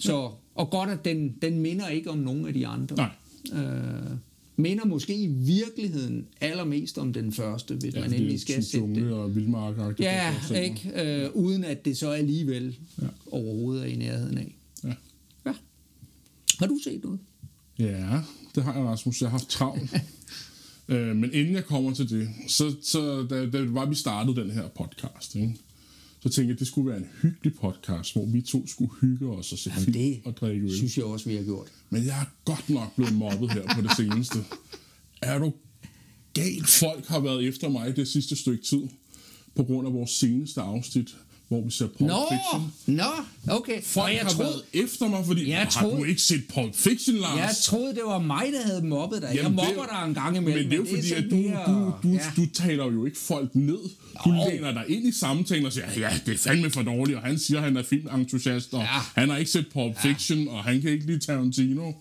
Så, 0.00 0.30
og 0.54 0.70
godt, 0.70 0.90
at 0.90 1.04
den, 1.04 1.36
den 1.42 1.60
minder 1.60 1.88
ikke 1.88 2.10
om 2.10 2.18
nogen 2.18 2.46
af 2.46 2.54
de 2.54 2.66
andre. 2.66 2.96
Nej. 2.96 3.10
Øh, 3.64 4.16
minder 4.58 4.84
måske 4.84 5.14
i 5.16 5.26
virkeligheden 5.26 6.26
allermest 6.40 6.98
om 6.98 7.12
den 7.12 7.32
første, 7.32 7.74
hvis 7.74 7.94
Ja, 7.94 8.00
man 8.00 8.12
endelig 8.14 8.40
skal 8.40 8.64
sætte 8.64 8.94
det. 8.94 9.12
og 9.12 9.34
vildmark 9.34 9.98
Ja, 10.00 10.34
ikke? 10.62 10.92
Øh, 11.24 11.30
uden 11.34 11.64
at 11.64 11.84
det 11.84 11.96
så 11.96 12.10
alligevel 12.10 12.76
Ja. 13.02 13.06
overhovedet 13.30 13.82
er 13.82 13.86
i 13.86 13.96
nærheden 13.96 14.38
af. 14.38 14.54
Ja. 14.84 14.92
Ja. 15.46 15.52
Har 16.58 16.66
du 16.66 16.78
set 16.84 17.02
noget? 17.04 17.18
Ja, 17.78 18.20
det 18.54 18.64
har 18.64 18.74
jeg, 18.78 18.84
Rasmus. 18.84 19.20
Jeg 19.22 19.30
har 19.30 19.38
haft 19.38 19.48
travlt. 19.50 19.90
øh, 20.88 21.16
men 21.16 21.30
inden 21.32 21.54
jeg 21.54 21.64
kommer 21.64 21.94
til 21.94 22.10
det, 22.10 22.28
så, 22.48 22.74
så 22.82 23.26
da, 23.30 23.46
da 23.50 23.64
var, 23.64 23.86
vi 23.86 23.94
startede 23.94 24.36
den 24.40 24.50
her 24.50 24.68
podcast, 24.68 25.34
ikke? 25.34 25.54
Så 26.20 26.28
tænkte 26.28 26.52
jeg, 26.52 26.58
det 26.58 26.66
skulle 26.66 26.88
være 26.90 26.98
en 26.98 27.06
hyggelig 27.22 27.54
podcast, 27.54 28.12
hvor 28.12 28.26
vi 28.26 28.40
to 28.40 28.66
skulle 28.66 28.90
hygge 29.00 29.28
os 29.28 29.52
og 29.52 29.58
se 29.58 29.72
Jamen, 29.76 29.94
det 29.94 30.20
og 30.24 30.36
drikke 30.36 30.64
øl. 30.66 30.76
synes 30.76 30.96
jeg 30.96 31.04
også, 31.04 31.28
vi 31.28 31.36
har 31.36 31.42
gjort. 31.44 31.66
Men 31.90 32.04
jeg 32.06 32.20
er 32.20 32.24
godt 32.44 32.70
nok 32.70 32.96
blevet 32.96 33.12
mobbet 33.14 33.52
her 33.52 33.62
på 33.74 33.82
det 33.82 33.90
seneste. 33.96 34.38
Er 35.22 35.38
du 35.38 35.52
galt? 36.34 36.68
Folk 36.68 37.06
har 37.06 37.20
været 37.20 37.48
efter 37.48 37.68
mig 37.68 37.96
det 37.96 38.08
sidste 38.08 38.36
stykke 38.36 38.64
tid, 38.64 38.82
på 39.54 39.64
grund 39.64 39.86
af 39.86 39.92
vores 39.92 40.10
seneste 40.10 40.60
afsnit 40.60 41.16
hvor 41.48 41.64
vi 41.64 41.70
ser 41.70 41.86
Pulp 41.86 42.00
Nå, 42.00 42.16
Fiction. 42.30 42.72
nå, 42.86 43.02
okay. 43.56 43.82
Folk 43.82 44.04
Og 44.04 44.12
jeg 44.14 44.20
har 44.22 44.30
troede, 44.30 44.50
været 44.72 44.84
efter 44.84 45.08
mig, 45.08 45.26
fordi 45.26 45.48
Jeg 45.50 45.58
har 45.58 45.70
troede- 45.70 45.96
du 45.96 46.04
ikke 46.04 46.22
set 46.22 46.42
Pulp 46.54 46.74
Fiction, 46.74 47.16
Lars? 47.16 47.38
jeg 47.38 47.50
troede, 47.62 47.94
det 47.94 48.02
var 48.06 48.18
mig, 48.18 48.44
der 48.52 48.62
havde 48.66 48.82
mobbet 48.86 49.22
dig. 49.22 49.30
Jeg 49.42 49.50
mobber 49.52 49.86
dig 49.92 50.08
en 50.08 50.14
gang 50.14 50.36
imellem. 50.36 50.62
Men 50.62 50.70
det 50.70 50.72
er 50.72 50.76
jo 50.76 50.96
fordi, 50.96 51.12
at 51.12 51.24
du, 51.30 51.36
du, 51.72 51.92
du, 52.02 52.14
ja. 52.14 52.20
du 52.36 52.46
taler 52.54 52.84
jo 52.92 53.04
ikke 53.04 53.18
folk 53.18 53.54
ned. 53.54 53.78
Du 54.24 54.32
Jo. 54.32 54.50
læner 54.50 54.72
dig 54.72 54.84
ind 54.88 55.06
i 55.06 55.12
samtalen 55.12 55.66
og 55.66 55.72
siger, 55.72 55.86
ja, 55.96 56.10
det 56.26 56.34
er 56.34 56.38
fandme 56.38 56.70
for 56.70 56.82
dårligt, 56.82 57.18
og 57.18 57.24
han 57.24 57.38
siger, 57.38 57.58
at 57.58 57.64
han 57.64 57.76
er 57.76 57.82
filmentusiast, 57.82 58.74
og 58.74 58.80
Ja. 58.80 58.86
han 59.14 59.30
har 59.30 59.36
ikke 59.36 59.50
set 59.50 59.66
Pulp 59.72 60.00
Fiction, 60.02 60.48
og 60.48 60.64
han 60.64 60.80
kan 60.80 60.90
ikke 60.90 61.06
lide 61.06 61.18
Tarantino, 61.18 61.92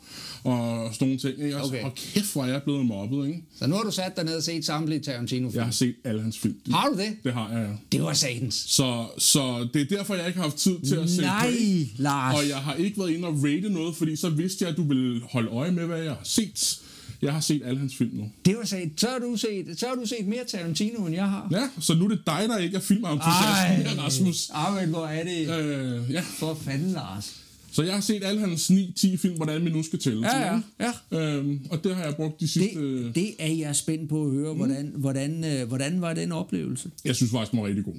og 0.44 0.90
sådan 0.94 1.08
nogle 1.08 1.18
ting. 1.18 1.44
Ikke? 1.44 1.58
Og, 1.58 1.64
Okay. 1.66 1.84
og 1.84 1.96
kæft, 1.96 2.34
hvor 2.34 2.44
er 2.44 2.48
jeg 2.48 2.64
blevet 2.64 2.86
mobbet, 2.86 3.28
ikke? 3.28 3.44
Så 3.60 3.68
nu 3.68 3.76
har 3.76 3.84
du 3.84 3.92
sat 3.92 4.16
dig 4.16 4.24
ned 4.26 4.36
og 4.38 4.44
set 4.44 4.66
samtlige 4.66 5.00
Tarantino-film. 5.00 5.58
Jeg 5.58 5.66
har 5.66 5.72
set 5.72 5.96
alle 6.04 6.22
hans 6.22 6.38
film. 6.38 6.56
Har 6.72 6.88
du 6.90 6.98
det? 6.98 7.16
Det 7.24 7.34
har 7.34 7.50
jeg, 7.52 7.68
ja. 7.70 7.76
Det 7.98 8.04
var 8.04 8.14
satans. 8.14 8.66
Så, 8.68 9.06
så 9.18 9.37
det 9.74 9.82
er 9.82 9.98
derfor, 9.98 10.16
jeg 10.16 10.28
ikke 10.28 10.38
har 10.40 10.44
haft 10.44 10.58
tid 10.58 10.76
til 10.88 10.96
at 10.96 11.10
se 11.10 11.22
Nej. 11.22 11.54
Lars. 11.98 12.36
Og 12.40 12.50
jeg 12.50 12.58
har 12.58 12.74
ikke 12.74 12.98
været 13.00 13.10
inde 13.12 13.28
og 13.28 13.44
rate 13.44 13.70
noget, 13.70 13.96
fordi 13.96 14.16
så 14.16 14.30
vidste 14.30 14.64
jeg, 14.64 14.72
at 14.72 14.78
du 14.78 14.84
ville 14.84 15.22
holde 15.32 15.50
øje 15.50 15.72
med, 15.72 15.86
hvad 15.86 15.98
jeg 16.02 16.12
har 16.12 16.20
set. 16.24 16.80
Jeg 17.22 17.34
har 17.34 17.40
set 17.40 17.62
alle 17.66 17.80
hans 17.80 17.96
film 17.96 18.12
nu. 18.14 18.30
Det 18.46 18.58
var 18.58 18.66
sat. 18.66 18.90
Så 18.98 19.08
har, 19.08 19.20
du 19.20 19.36
set, 19.38 19.80
så 19.80 19.86
har 19.88 19.96
du 19.96 20.06
set 20.06 20.28
mere 20.28 20.44
Tarantino, 20.48 21.06
end 21.06 21.16
jeg 21.16 21.30
har. 21.30 21.48
Ja, 21.52 21.70
så 21.80 21.94
nu 21.96 22.06
er 22.06 22.10
det 22.10 22.20
dig, 22.26 22.46
der 22.50 22.58
ikke 22.58 22.78
er 22.78 22.82
filmentusiast 22.82 23.98
Rasmus. 24.00 24.50
Ej, 24.50 24.82
men 24.82 24.90
hvor 24.90 25.06
er 25.06 25.24
det 25.24 25.60
Øh, 25.60 26.12
ja, 26.14 26.22
for 26.40 26.58
fanden, 26.66 26.92
Lars. 26.92 27.36
så 27.72 27.84
jeg 27.84 27.94
har 27.94 28.02
set 28.02 28.24
alle 28.24 28.40
hans 28.40 28.72
9-10 28.72 29.18
film, 29.18 29.36
hvordan 29.36 29.66
vi 29.66 29.70
nu 29.70 29.84
skal 29.84 30.00
tælle 30.00 30.28
Ja, 30.36 30.50
til. 30.54 30.64
ja, 30.80 30.88
ikke? 31.18 31.26
Øhm, 31.38 31.60
og 31.70 31.84
det 31.84 31.96
har 31.96 32.04
jeg 32.04 32.16
brugt 32.16 32.40
de 32.40 32.48
sidste... 32.48 32.80
Det, 33.04 33.16
det 33.16 33.30
er 33.40 33.54
jeg 33.54 33.76
spændt 33.76 34.10
på 34.10 34.26
at 34.26 34.32
høre. 34.32 34.54
Hvordan, 34.54 34.92
hvordan, 34.96 35.44
øh, 35.46 35.68
hvordan 35.68 36.02
var 36.02 36.14
den 36.14 36.32
oplevelse? 36.32 36.90
Jeg 37.06 37.16
synes 37.16 37.32
faktisk, 37.32 37.52
den 37.52 37.62
var 37.62 37.68
rigtig 37.68 37.84
god. 37.86 37.94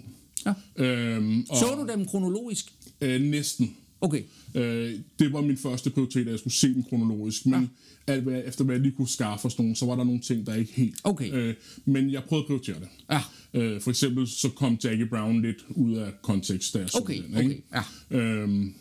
Ja. 0.46 0.84
Øhm, 0.84 1.44
og, 1.48 1.56
Så 1.56 1.66
du 1.86 1.92
dem 1.92 2.06
kronologisk? 2.06 2.72
Øh, 3.00 3.20
næsten. 3.22 3.76
Okay. 4.00 4.22
Øh, 4.54 4.94
det 5.18 5.32
var 5.32 5.40
min 5.40 5.56
første 5.56 5.90
prioritet, 5.90 6.20
at 6.20 6.30
jeg 6.30 6.38
skulle 6.38 6.54
se 6.54 6.74
den 6.74 6.82
kronologisk, 6.88 7.46
men 7.46 7.70
ja. 8.08 8.12
alt, 8.12 8.22
hvad 8.22 8.42
efter 8.46 8.64
hvad 8.64 8.74
jeg 8.74 8.82
lige 8.82 8.94
kunne 8.96 9.08
skaffe 9.08 9.50
sådan 9.50 9.62
nogle, 9.64 9.76
så 9.76 9.86
var 9.86 9.96
der 9.96 10.04
nogle 10.04 10.20
ting, 10.20 10.46
der 10.46 10.54
ikke 10.54 10.72
helt... 10.72 10.96
Okay. 11.04 11.32
Øh, 11.32 11.54
men 11.84 12.10
jeg 12.12 12.22
prøvede 12.24 12.42
at 12.42 12.46
prioritere 12.46 12.76
det. 12.80 12.88
Ja. 13.10 13.20
Øh, 13.60 13.80
for 13.80 13.90
eksempel 13.90 14.28
så 14.28 14.48
kom 14.48 14.78
Jackie 14.84 15.06
Brown 15.06 15.42
lidt 15.42 15.56
ud 15.70 15.94
af 15.94 16.12
kontekst, 16.22 16.74
da 16.74 16.78
jeg 16.78 16.90
så 16.90 16.98
Okay, 16.98 17.22
den. 17.22 17.34
okay, 17.36 17.42
Ikke? 17.50 17.62
ja. 18.10 18.18
Øhm, 18.18 18.74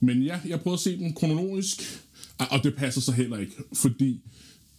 men 0.00 0.22
ja, 0.22 0.40
jeg 0.48 0.60
prøvede 0.60 0.74
at 0.76 0.80
se 0.80 0.98
den 0.98 1.12
kronologisk, 1.14 1.82
og- 2.38 2.46
og 2.50 2.64
det 2.64 2.74
passer 2.76 3.00
så 3.00 3.12
heller 3.12 3.38
ikke, 3.38 3.52
fordi 3.74 4.20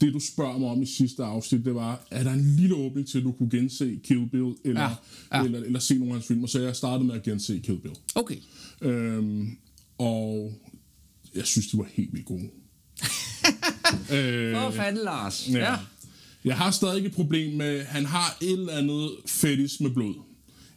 det 0.01 0.13
du 0.13 0.19
spørger 0.19 0.57
mig 0.57 0.69
om 0.69 0.81
i 0.81 0.85
sidste 0.85 1.23
afsnit, 1.23 1.65
det 1.65 1.75
var, 1.75 2.01
er 2.11 2.23
der 2.23 2.31
en 2.33 2.55
lille 2.57 2.75
åbning 2.75 3.07
til, 3.07 3.17
at 3.17 3.23
du 3.23 3.31
kunne 3.31 3.49
gense 3.49 3.99
Kill 4.03 4.29
Bill, 4.29 4.53
eller, 4.65 4.81
Ja, 4.81 5.37
ja. 5.37 5.43
eller, 5.45 5.59
eller 5.59 5.79
se 5.79 5.93
nogle 5.97 6.09
af 6.09 6.13
hans 6.15 6.27
film, 6.27 6.47
så 6.47 6.59
jeg 6.59 6.75
startede 6.75 7.07
med 7.07 7.15
at 7.15 7.23
gense 7.23 7.59
Kill 7.63 7.79
Bill. 7.79 7.93
Okay. 8.15 8.35
Øhm, 8.81 9.57
og 9.97 10.53
jeg 11.35 11.45
synes, 11.45 11.67
de 11.67 11.77
var 11.77 11.87
helt 11.93 12.13
vildt 12.13 12.25
gode. 12.25 12.43
øh, 14.13 14.51
Hvor 14.51 14.71
fanden, 14.71 15.03
Lars? 15.03 15.49
ja. 15.49 15.75
Jeg 16.45 16.57
har 16.57 16.71
stadig 16.71 17.05
et 17.05 17.11
problem 17.11 17.57
med, 17.57 17.83
han 17.83 18.05
har 18.05 18.37
et 18.41 18.51
eller 18.51 18.73
andet 18.73 19.09
fetis 19.27 19.79
med 19.79 19.89
blod 19.89 20.15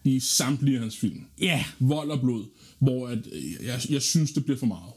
i 0.05 0.21
samtlige 0.21 0.75
af 0.77 0.81
hans 0.81 0.97
film. 0.97 1.21
Ja. 1.41 1.65
Vold 1.79 2.11
og 2.11 2.21
blod, 2.21 2.45
hvor 2.79 3.09
at, 3.09 3.19
øh, 3.33 3.65
jeg, 3.67 3.81
jeg 3.91 4.03
synes, 4.03 4.33
det 4.33 4.45
bliver 4.45 4.59
for 4.59 4.67
meget. 4.67 4.93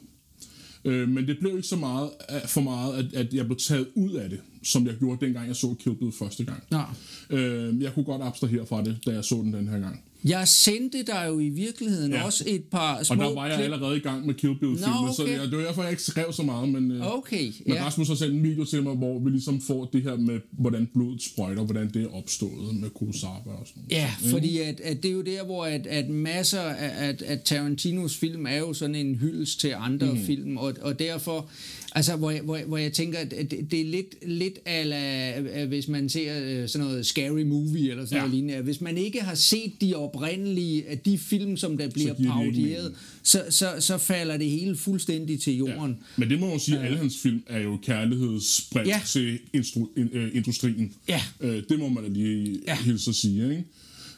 Øh, 0.85 1.09
men 1.09 1.27
det 1.27 1.37
blev 1.39 1.55
ikke 1.55 1.67
så 1.67 1.75
meget, 1.75 2.09
øh, 2.29 2.47
for 2.47 2.61
meget, 2.61 2.93
at, 2.93 3.13
at 3.13 3.33
jeg 3.33 3.45
blev 3.45 3.57
taget 3.57 3.87
ud 3.95 4.11
af 4.11 4.29
det, 4.29 4.39
som 4.63 4.87
jeg 4.87 4.95
gjorde 4.95 5.25
dengang, 5.25 5.47
jeg 5.47 5.55
så 5.55 5.75
Kill 5.79 5.95
Bill 5.95 6.11
første 6.19 6.45
gang. 6.45 6.63
Nå. 6.71 6.81
Øh, 7.29 7.81
jeg 7.81 7.93
kunne 7.93 8.05
godt 8.05 8.21
abstrahere 8.21 8.65
fra 8.65 8.83
det, 8.83 8.97
da 9.05 9.11
jeg 9.11 9.23
så 9.23 9.35
den 9.35 9.53
den 9.53 9.67
her 9.67 9.79
gang. 9.79 10.03
Jeg 10.25 10.47
sendte 10.47 11.03
dig 11.03 11.25
jo 11.27 11.39
i 11.39 11.49
virkeligheden 11.49 12.11
Ja. 12.11 12.23
også 12.25 12.43
et 12.47 12.63
par 12.63 13.03
små 13.03 13.15
Og 13.15 13.29
der 13.29 13.33
var 13.35 13.47
jeg 13.47 13.55
klip. 13.55 13.63
allerede 13.63 13.97
i 13.97 13.99
gang 13.99 14.25
med 14.25 14.33
Kill 14.33 14.59
Bill-filmen, 14.59 15.05
Nå, 15.05 15.13
så 15.13 15.21
okay. 15.23 15.33
jeg, 15.39 15.41
det 15.41 15.57
var 15.57 15.63
derfor, 15.63 15.81
jeg 15.81 15.91
ikke 15.91 16.03
skrev 16.03 16.33
så 16.33 16.43
meget, 16.43 16.69
men... 16.69 16.91
øh, 16.91 17.17
Okay, 17.17 17.51
Men 17.65 17.75
ja. 17.75 17.85
Rasmus 17.85 18.07
har 18.07 18.15
sendt 18.15 18.33
en 18.33 18.43
video 18.43 18.65
til 18.65 18.83
mig, 18.83 18.95
hvor 18.95 19.19
vi 19.19 19.29
ligesom 19.29 19.61
får 19.61 19.85
det 19.93 20.03
her 20.03 20.15
med, 20.15 20.39
hvordan 20.51 20.89
blodet 20.93 21.21
sprøjter, 21.23 21.63
hvordan 21.63 21.89
det 21.93 22.03
er 22.03 22.07
opstået 22.15 22.75
med 22.75 22.89
Kurosawa 22.89 23.31
og 23.33 23.67
sådan 23.67 23.83
noget. 23.89 24.01
Ja, 24.01 24.11
fordi 24.31 24.57
at, 24.59 24.79
at 24.79 25.03
det 25.03 25.09
er 25.09 25.13
jo 25.13 25.21
der, 25.21 25.43
hvor 25.43 25.65
at, 25.65 25.87
at 25.87 26.09
masser 26.09 26.61
af 26.61 27.09
at, 27.09 27.21
at 27.21 27.41
Tarantinos 27.41 28.17
film 28.17 28.45
er 28.45 28.57
jo 28.57 28.73
sådan 28.73 28.95
en 28.95 29.15
hyldest 29.15 29.59
til 29.59 29.73
andre 29.77 30.13
mm. 30.13 30.19
film, 30.25 30.57
og, 30.57 30.73
og 30.81 30.99
derfor, 30.99 31.49
altså 31.95 32.15
hvor 32.15 32.31
jeg, 32.31 32.41
hvor, 32.41 32.55
jeg- 32.55 32.65
hvor 32.65 32.77
jeg 32.77 32.93
tænker, 32.93 33.19
at 33.19 33.31
det, 33.31 33.71
det 33.71 33.81
er 33.81 33.85
lidt, 33.85 34.15
lidt 34.27 34.59
ala, 34.65 35.65
hvis 35.65 35.87
man 35.87 36.09
ser 36.09 36.39
øh, 36.43 36.69
sådan 36.69 36.87
noget 36.87 37.05
scary 37.05 37.41
movie 37.43 37.91
eller 37.91 38.05
sådan 38.05 38.15
Ja. 38.17 38.21
noget 38.21 38.33
lignende, 38.35 38.61
hvis 38.63 38.81
man 38.81 38.97
ikke 38.97 39.21
har 39.21 39.35
set 39.35 39.71
de 39.81 39.95
oprindelige, 39.95 40.87
af 40.87 40.99
de 40.99 41.17
film, 41.17 41.57
som 41.57 41.77
der 41.77 41.89
bliver 41.89 42.13
parodieret, 42.13 42.93
så, 43.23 43.43
så, 43.49 43.75
så 43.79 43.97
falder 43.97 44.37
det 44.37 44.49
hele 44.49 44.75
fuldstændig 44.77 45.41
til 45.41 45.57
jorden. 45.57 45.97
Men 46.17 46.29
det 46.29 46.39
må 46.39 46.49
man 46.49 46.59
sige, 46.59 46.79
at 46.79 46.85
alle 46.85 46.97
hans 46.97 47.17
film 47.17 47.43
er 47.47 47.59
jo 47.59 47.77
kærlighedsbredt 47.83 48.87
Ja. 48.87 49.01
til 49.07 49.39
instru- 49.57 49.99
in, 49.99 50.09
øh, 50.13 50.35
industrien. 50.35 50.93
Ja. 51.09 51.21
Øh, 51.41 51.63
det 51.69 51.79
må 51.79 51.89
man 51.89 52.03
da 52.03 52.09
lige 52.09 52.59
Ja. 52.67 52.71
ja. 52.71 52.83
hilse 52.83 53.09
at 53.09 53.15
sige, 53.15 53.49
ikke? 53.49 53.63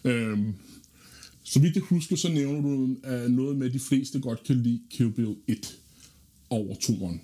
Øhm, 0.03 0.53
så 1.43 1.59
vidt 1.59 1.75
jeg 1.75 1.83
husker, 1.83 2.15
så 2.15 2.29
nævner 2.29 2.61
du 2.61 2.67
uh, 2.73 3.31
noget 3.31 3.57
med, 3.57 3.67
at 3.67 3.73
de 3.73 3.79
fleste 3.79 4.19
godt 4.19 4.43
kan 4.43 4.55
lide 4.63 4.79
Kill 4.91 5.11
Bill 5.11 5.35
1 5.47 5.75
over 6.49 6.75
2'eren. 6.75 7.17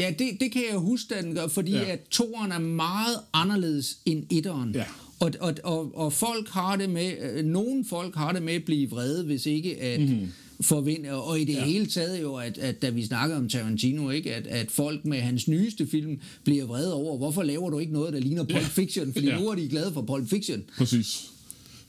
Ja, 0.00 0.14
det, 0.18 0.40
det 0.40 0.52
kan 0.52 0.62
jeg 0.70 0.78
huske, 0.78 1.14
den 1.22 1.34
gør, 1.34 1.48
fordi 1.48 1.72
ja. 1.72 1.84
At 1.92 2.00
toeren 2.10 2.52
er 2.52 2.58
meget 2.58 3.16
anderledes 3.32 3.98
end 4.04 4.24
etteren. 4.30 4.74
Ja. 4.74 4.84
Og, 5.20 5.32
og, 5.40 5.54
og, 5.64 5.94
og 5.94 6.12
folk 6.12 6.48
har 6.48 6.76
det 6.76 6.90
med, 6.90 7.12
øh, 7.34 7.44
nogle 7.44 7.84
folk 7.84 8.14
har 8.14 8.32
det 8.32 8.42
med 8.42 8.52
at 8.54 8.64
blive 8.64 8.90
vrede, 8.90 9.24
hvis 9.24 9.46
ikke 9.46 9.80
at 9.80 10.00
mm-hmm. 10.00 10.28
forvente, 10.60 11.14
og 11.14 11.40
i 11.40 11.44
det 11.44 11.52
ja. 11.52 11.64
hele 11.64 11.86
taget 11.86 12.22
jo, 12.22 12.34
at, 12.34 12.58
at 12.58 12.82
da 12.82 12.90
vi 12.90 13.04
snakker 13.04 13.36
om 13.36 13.48
Tarantino, 13.48 14.10
ikke, 14.10 14.34
at, 14.34 14.46
at 14.46 14.70
folk 14.70 15.04
med 15.04 15.20
hans 15.20 15.48
nyeste 15.48 15.86
film 15.86 16.20
bliver 16.44 16.64
vrede 16.66 16.94
over, 16.94 17.18
hvorfor 17.18 17.42
laver 17.42 17.70
du 17.70 17.78
ikke 17.78 17.92
noget, 17.92 18.12
der 18.12 18.20
ligner 18.20 18.44
Pulp. 18.44 18.62
Fiction, 18.62 19.12
fordi 19.12 19.26
Ja. 19.26 19.38
nu 19.40 19.48
er 19.48 19.54
de 19.54 19.68
glade 19.68 19.92
for 19.92 20.02
Pulp 20.02 20.28
Fiction. 20.30 20.62
Præcis. 20.78 21.26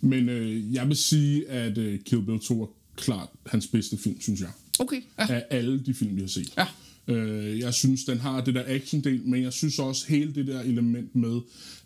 Men 0.01 0.29
øh, 0.29 0.73
jeg 0.73 0.87
vil 0.87 0.97
sige, 0.97 1.49
at 1.49 1.77
øh, 1.77 1.99
Kill 1.99 2.21
Bill 2.25 2.39
2 2.39 2.61
er 2.61 2.67
klart 2.95 3.27
hans 3.45 3.67
bedste 3.67 3.97
film, 3.97 4.21
synes 4.21 4.39
jeg. 4.41 4.49
Okay, 4.79 5.01
ja. 5.19 5.25
Af 5.33 5.43
alle 5.49 5.83
de 5.85 5.93
film, 5.93 6.15
vi 6.15 6.21
har 6.21 6.27
set. 6.27 6.53
Ja. 6.57 6.65
Øh, 7.07 7.59
jeg 7.59 7.73
synes, 7.73 8.03
den 8.05 8.17
har 8.17 8.41
det 8.43 8.55
der 8.55 8.63
action-del, 8.67 9.21
men 9.25 9.43
jeg 9.43 9.53
synes 9.53 9.79
også 9.79 10.07
hele 10.07 10.35
det 10.35 10.47
der 10.47 10.61
element 10.61 11.15
med, 11.15 11.39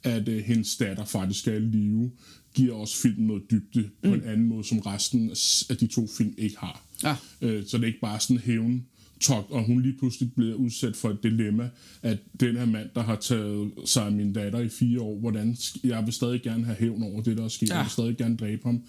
at 0.03 0.28
øh, 0.28 0.43
hendes 0.43 0.78
datter 0.78 1.05
faktisk 1.05 1.47
er 1.47 1.53
i 1.53 1.59
live, 1.59 2.11
giver 2.53 2.76
også 2.76 2.97
filmen 2.97 3.28
noget 3.28 3.43
dybde 3.51 3.80
mm. 3.82 4.09
på 4.09 4.13
en 4.16 4.24
anden 4.24 4.47
måde, 4.47 4.63
som 4.63 4.80
resten 4.80 5.30
af 5.70 5.78
de 5.78 5.88
to 5.88 6.07
film 6.18 6.34
ikke 6.38 6.57
har. 6.57 6.86
Ja. 7.03 7.16
Øh, 7.41 7.63
så 7.68 7.78
det 7.78 7.84
er 7.84 7.88
ikke 7.88 7.99
bare 7.99 8.20
sådan 8.20 8.38
hævn 8.38 8.86
togt, 9.20 9.51
og 9.51 9.63
hun 9.66 9.82
lige 9.82 9.95
pludselig 9.99 10.34
bliver 10.34 10.55
udsat 10.55 10.95
for 10.95 11.09
et 11.09 11.24
dilemma, 11.24 11.70
at 12.01 12.18
den 12.39 12.55
her 12.57 12.66
mand, 12.66 12.89
der 12.95 13.03
har 13.03 13.16
taget 13.16 13.72
sig 13.86 14.05
af 14.05 14.11
min 14.11 14.34
datter 14.34 14.59
i 14.59 14.70
fire 14.70 15.01
år, 15.01 15.20
hvordan 15.20 15.57
jeg 15.84 16.05
vil 16.05 16.13
stadig 16.13 16.41
gerne 16.41 16.66
have 16.66 16.76
hævn 16.80 17.03
over 17.03 17.22
det, 17.22 17.38
der 17.38 17.43
er 17.43 17.47
sket, 17.47 17.70
Ja. 17.70 17.76
jeg 17.76 17.84
vil 17.84 17.91
stadig 17.91 18.18
gerne 18.18 18.38
dræbe 18.38 18.61
ham, 18.66 18.82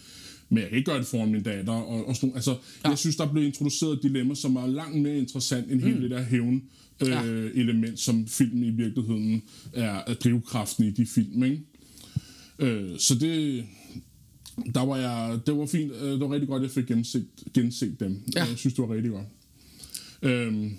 men 0.48 0.58
jeg 0.58 0.68
kan 0.68 0.78
ikke 0.78 0.90
gøre 0.90 0.98
det 0.98 1.06
foran 1.06 1.32
min 1.32 1.42
datter. 1.42 1.72
Og, 1.72 2.08
og 2.08 2.16
sådan, 2.16 2.34
altså, 2.34 2.56
ja. 2.84 2.88
Jeg 2.88 2.98
synes, 2.98 3.16
der 3.16 3.32
blev 3.32 3.44
introduceret 3.44 3.92
et 3.92 4.02
dilemma, 4.02 4.34
som 4.34 4.56
er 4.56 4.66
langt 4.66 5.02
mere 5.02 5.18
interessant 5.18 5.72
end 5.72 5.80
mm. 5.80 5.86
hele 5.86 6.02
det 6.02 6.10
der 6.10 6.22
hævn 6.22 6.62
øh, 7.02 7.08
Ja. 7.08 7.22
element, 7.54 8.00
som 8.00 8.26
filmen 8.26 8.62
i 8.64 8.70
virkeligheden 8.70 9.42
er, 9.72 10.02
er 10.06 10.14
drivkraften 10.14 10.84
i 10.84 10.90
de 10.90 11.06
film. 11.06 11.44
Ikke? 11.44 11.60
Øh, 12.58 12.98
så 12.98 13.14
det, 13.14 13.64
der 14.74 14.86
var 14.86 14.96
jeg, 14.96 15.38
det 15.46 15.56
var 15.56 15.66
fint, 15.66 15.92
øh, 15.92 16.10
det 16.10 16.20
var 16.20 16.32
rigtig 16.32 16.48
godt, 16.48 16.62
at 16.62 16.68
jeg 16.68 16.74
fik 16.74 16.86
genset, 16.86 17.26
genset 17.54 18.00
dem. 18.00 18.22
Ja. 18.34 18.44
Jeg 18.44 18.58
synes, 18.58 18.74
det 18.74 18.88
var 18.88 18.94
rigtig 18.94 19.10
godt. 19.10 19.26
Øhm, 20.22 20.70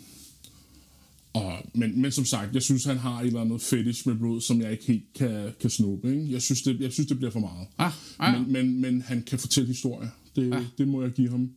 og, 1.44 1.58
men, 1.74 2.02
men 2.02 2.12
som 2.12 2.26
sagt, 2.26 2.54
jeg 2.54 2.62
synes, 2.62 2.84
han 2.86 2.98
har 2.98 3.22
et 3.22 3.28
eller 3.28 3.42
andet 3.42 3.62
fetish 3.62 4.08
med 4.08 4.16
blod, 4.16 4.42
som 4.42 4.62
jeg 4.62 4.72
ikke 4.72 4.86
helt 4.86 5.04
kan, 5.16 5.50
kan 5.62 5.70
snuppe. 5.70 6.10
Ikke? 6.10 6.32
Jeg, 6.32 6.42
synes, 6.42 6.62
det, 6.62 6.80
jeg 6.82 6.94
synes, 6.94 7.08
det 7.08 7.18
bliver 7.18 7.32
for 7.32 7.40
meget. 7.40 7.68
Ah, 7.78 7.92
ah, 8.20 8.34
ja. 8.34 8.40
men, 8.42 8.52
men, 8.52 8.82
men 8.82 9.02
han 9.02 9.24
kan 9.28 9.40
fortælle 9.40 9.68
historier. 9.68 10.10
Det, 10.36 10.54
Ah. 10.54 10.64
det 10.78 10.88
må 10.88 11.02
jeg 11.02 11.12
give 11.12 11.30
ham. 11.30 11.50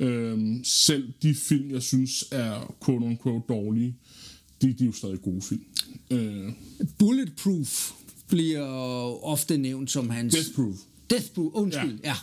Øhm, 0.00 0.60
selv 0.64 1.12
de 1.22 1.34
film, 1.34 1.70
jeg 1.70 1.82
synes 1.82 2.24
er 2.30 2.74
quote-unquote 2.84 3.46
dårlige, 3.48 3.94
de, 4.62 4.72
de 4.72 4.82
er 4.82 4.86
jo 4.86 4.92
stadig 4.92 5.22
gode 5.22 5.42
film. 5.42 5.64
Øh, 6.10 6.52
Bulletproof 6.98 7.90
bliver 8.28 8.64
ofte 9.24 9.56
nævnt 9.56 9.90
som 9.90 10.10
hans... 10.10 10.34
Death 10.34 10.52
Proof. 10.54 10.74
Death 11.10 11.26
Proof, 11.34 11.50
undskyld, 11.54 11.98
ja. 12.04 12.14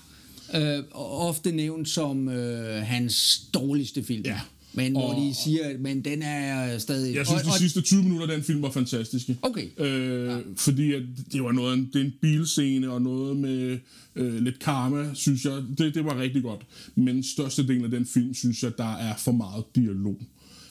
ja. 0.54 0.78
Øh, 0.78 0.84
ofte 0.94 1.52
nævnt 1.52 1.90
som 1.90 2.30
øh, 2.30 2.82
hans 2.86 3.42
dårligste 3.54 4.04
film. 4.04 4.26
Ja. 4.26 4.40
Men 4.76 4.92
hvor 4.92 5.14
Og- 5.14 5.22
de 5.22 5.34
siger, 5.44 5.70
at 5.70 5.80
men 5.80 6.02
den 6.06 6.22
er 6.22 6.78
stadig... 6.78 7.16
Jeg 7.16 7.26
synes, 7.26 7.42
og, 7.42 7.46
de 7.46 7.52
og, 7.52 7.60
sidste 7.60 7.82
20 7.82 8.04
minutter 8.04 8.28
af 8.28 8.34
den 8.34 8.44
film 8.44 8.62
var 8.62 8.72
fantastiske. 8.72 9.38
Okay. 9.42 9.68
Øh, 9.78 10.26
ja. 10.28 10.38
Fordi 10.56 10.94
at 10.94 11.02
det 11.32 11.44
var 11.44 11.52
noget, 11.52 11.88
det 11.94 12.02
er 12.02 12.06
en 12.06 12.14
bilscene 12.22 12.92
og 12.92 13.02
noget 13.02 13.38
med 13.38 13.78
øh, 14.16 14.44
lidt 14.44 14.60
karma, 14.60 15.10
synes 15.14 15.46
jeg. 15.46 15.64
Det, 15.78 15.96
det 15.96 16.06
var 16.06 16.20
rigtig 16.20 16.44
godt. 16.44 16.62
Men 16.96 17.24
størstedelen 17.24 17.84
af 17.84 17.92
den 17.92 18.06
film, 18.06 18.34
synes 18.34 18.64
jeg, 18.64 18.72
der 18.78 18.94
er 18.96 19.16
for 19.18 19.32
meget 19.32 19.64
dialog. 19.76 20.18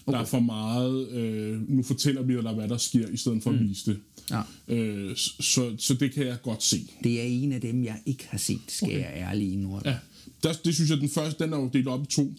Okay. 0.06 0.16
Der 0.18 0.22
er 0.22 0.28
for 0.28 0.40
meget, 0.40 1.08
øh, 1.08 1.70
nu 1.70 1.82
fortæller 1.82 2.22
vi 2.22 2.34
dig, 2.42 2.52
hvad 2.52 2.68
der 2.68 2.76
sker, 2.76 3.08
i 3.08 3.16
stedet 3.16 3.42
for 3.42 3.50
at 3.50 3.60
vise 3.60 3.90
det. 3.90 3.98
Ja. 4.30 4.40
Øh, 4.68 5.16
så, 5.16 5.72
så 5.78 5.94
det 5.94 6.12
kan 6.12 6.26
jeg 6.26 6.36
godt 6.42 6.62
se. 6.62 6.90
Det 7.04 7.20
er 7.20 7.24
en 7.24 7.52
af 7.52 7.60
dem, 7.60 7.84
jeg 7.84 7.96
ikke 8.06 8.26
har 8.28 8.38
set, 8.38 8.60
skal 8.68 8.86
okay. 8.86 8.98
jeg 8.98 9.12
ærligt 9.14 9.52
indrømme. 9.52 9.88
Ja, 9.90 9.96
der, 10.42 10.52
det 10.64 10.74
synes 10.74 10.90
jeg, 10.90 10.98
den 10.98 11.08
første, 11.08 11.44
den 11.44 11.52
er 11.52 11.56
jo 11.56 11.70
delt 11.72 11.88
op 11.88 12.02
i 12.02 12.06
to. 12.06 12.32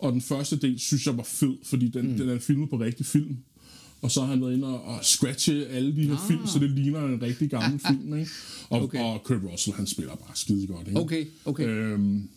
Og 0.00 0.12
den 0.12 0.20
første 0.20 0.56
del 0.56 0.78
synes 0.78 1.06
jeg 1.06 1.16
var 1.16 1.22
fed, 1.22 1.54
fordi 1.64 1.88
den, 1.88 2.10
mm. 2.10 2.16
den 2.16 2.28
er 2.28 2.38
filmet 2.38 2.70
på 2.70 2.76
rigtig 2.76 3.06
film. 3.06 3.36
Og 4.02 4.10
så 4.10 4.20
har 4.20 4.28
han 4.28 4.40
været 4.40 4.54
inde 4.54 4.66
og, 4.66 4.82
og 4.82 5.04
scratche 5.04 5.66
alle 5.66 5.96
de 5.96 6.02
her 6.02 6.16
ah. 6.16 6.28
film, 6.28 6.46
så 6.46 6.58
det 6.58 6.70
ligner 6.70 7.04
en 7.04 7.22
rigtig 7.22 7.50
gammel 7.50 7.80
film. 7.88 8.18
Ikke? 8.18 8.30
Og, 8.70 8.82
okay. 8.82 8.98
og 8.98 9.22
Kurt 9.24 9.40
Russell, 9.52 9.76
han 9.76 9.86
spiller 9.86 10.16
bare 10.16 10.36
skide 10.36 10.66
godt. 10.66 10.88
Ikke? 10.88 11.00
Okay, 11.00 11.26
okay. 11.44 11.66
Øhm, 11.66 12.28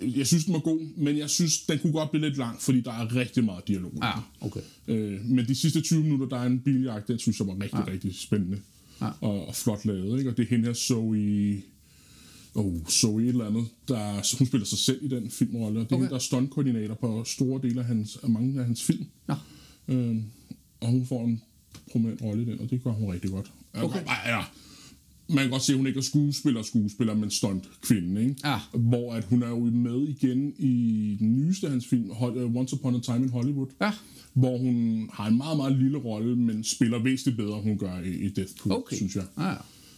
jeg 0.00 0.26
synes, 0.26 0.44
den 0.44 0.54
var 0.54 0.60
god, 0.60 0.80
men 0.96 1.18
jeg 1.18 1.30
synes, 1.30 1.60
den 1.60 1.78
kunne 1.78 1.92
godt 1.92 2.10
blive 2.10 2.24
lidt 2.28 2.36
lang, 2.36 2.60
fordi 2.60 2.80
der 2.80 2.92
er 2.92 3.14
rigtig 3.14 3.44
meget 3.44 3.68
dialog. 3.68 3.92
Ja, 4.02 4.12
okay. 4.40 4.60
Øh, 4.88 5.24
men 5.24 5.46
de 5.46 5.54
sidste 5.54 5.80
20 5.80 6.02
minutter, 6.02 6.26
der 6.26 6.36
er 6.36 6.46
en 6.46 6.60
biljagt, 6.60 7.08
den 7.08 7.18
synes 7.18 7.38
jeg 7.38 7.46
var 7.46 7.54
rigtig, 7.54 7.84
ja. 7.86 7.92
rigtig 7.92 8.14
spændende. 8.18 8.58
Ja. 9.00 9.08
Og, 9.20 9.48
og 9.48 9.54
flot 9.54 9.84
lavet, 9.84 10.18
ikke? 10.18 10.30
Og 10.30 10.36
det 10.36 10.42
er 10.42 10.48
hende 10.48 10.64
her 10.64 10.74
Zoe... 10.74 11.62
Oh, 12.56 12.82
Zoe 12.88 13.22
et 13.22 13.28
eller 13.28 13.46
andet, 13.46 13.64
der, 13.88 14.36
hun 14.38 14.46
spiller 14.46 14.66
sig 14.66 14.78
selv 14.78 15.04
i 15.04 15.08
den 15.08 15.30
filmrolle, 15.30 15.80
og 15.80 15.84
det 15.84 15.92
er 15.92 15.96
Okay. 15.96 15.96
hende, 15.96 16.08
der 16.10 16.14
er 16.14 16.18
stuntkoordinator 16.20 16.94
på 16.94 17.24
store 17.24 17.60
dele 17.62 17.80
af, 17.80 17.86
hans, 17.86 18.18
af 18.22 18.28
mange 18.30 18.60
af 18.60 18.66
hans 18.66 18.82
film. 18.82 19.04
Nå. 19.28 19.34
Øh, 19.88 20.16
og 20.80 20.88
hun 20.88 21.06
får 21.06 21.24
en 21.24 21.42
prominent 21.92 22.22
rolle 22.22 22.42
i 22.42 22.46
den, 22.46 22.60
og 22.60 22.70
det 22.70 22.82
gør 22.84 22.90
hun 22.90 23.12
rigtig 23.12 23.30
godt. 23.30 23.52
Okay. 23.74 24.00
Ja. 24.26 24.42
Man 25.28 25.38
kan 25.38 25.50
godt 25.50 25.62
se, 25.62 25.72
at 25.72 25.76
hun 25.76 25.86
ikke 25.86 25.98
er 25.98 26.02
skuespiller, 26.02 26.62
skuespiller, 26.62 27.14
men 27.14 27.30
stunt 27.30 27.68
kvinde, 27.82 28.20
ikke? 28.22 28.34
Ja. 28.44 28.58
Hvor 28.74 29.14
at 29.14 29.24
hun 29.24 29.42
er 29.42 29.48
jo 29.48 29.58
med 29.64 30.08
igen 30.08 30.52
i 30.58 31.16
den 31.18 31.32
nyeste 31.36 31.66
af 31.66 31.70
hans 31.72 31.86
film, 31.86 32.10
uh, 32.10 32.56
Once 32.56 32.74
Upon 32.76 32.94
a 32.94 33.00
Time 33.00 33.18
in 33.24 33.28
Hollywood. 33.30 33.66
Ja. 33.80 33.92
Hvor 34.32 34.58
hun 34.58 35.08
har 35.12 35.26
en 35.28 35.36
meget, 35.36 35.56
meget 35.56 35.78
lille 35.78 35.98
rolle, 35.98 36.36
men 36.36 36.64
spiller 36.64 37.02
væsentligt 37.02 37.36
bedre, 37.36 37.56
end 37.58 37.64
hun 37.68 37.78
gør 37.78 38.00
i, 38.00 38.28
Death 38.28 38.52
Proof, 38.62 38.76
Okay. 38.78 38.96
synes 38.96 39.16
jeg. 39.16 39.24
Ja, 39.38 39.54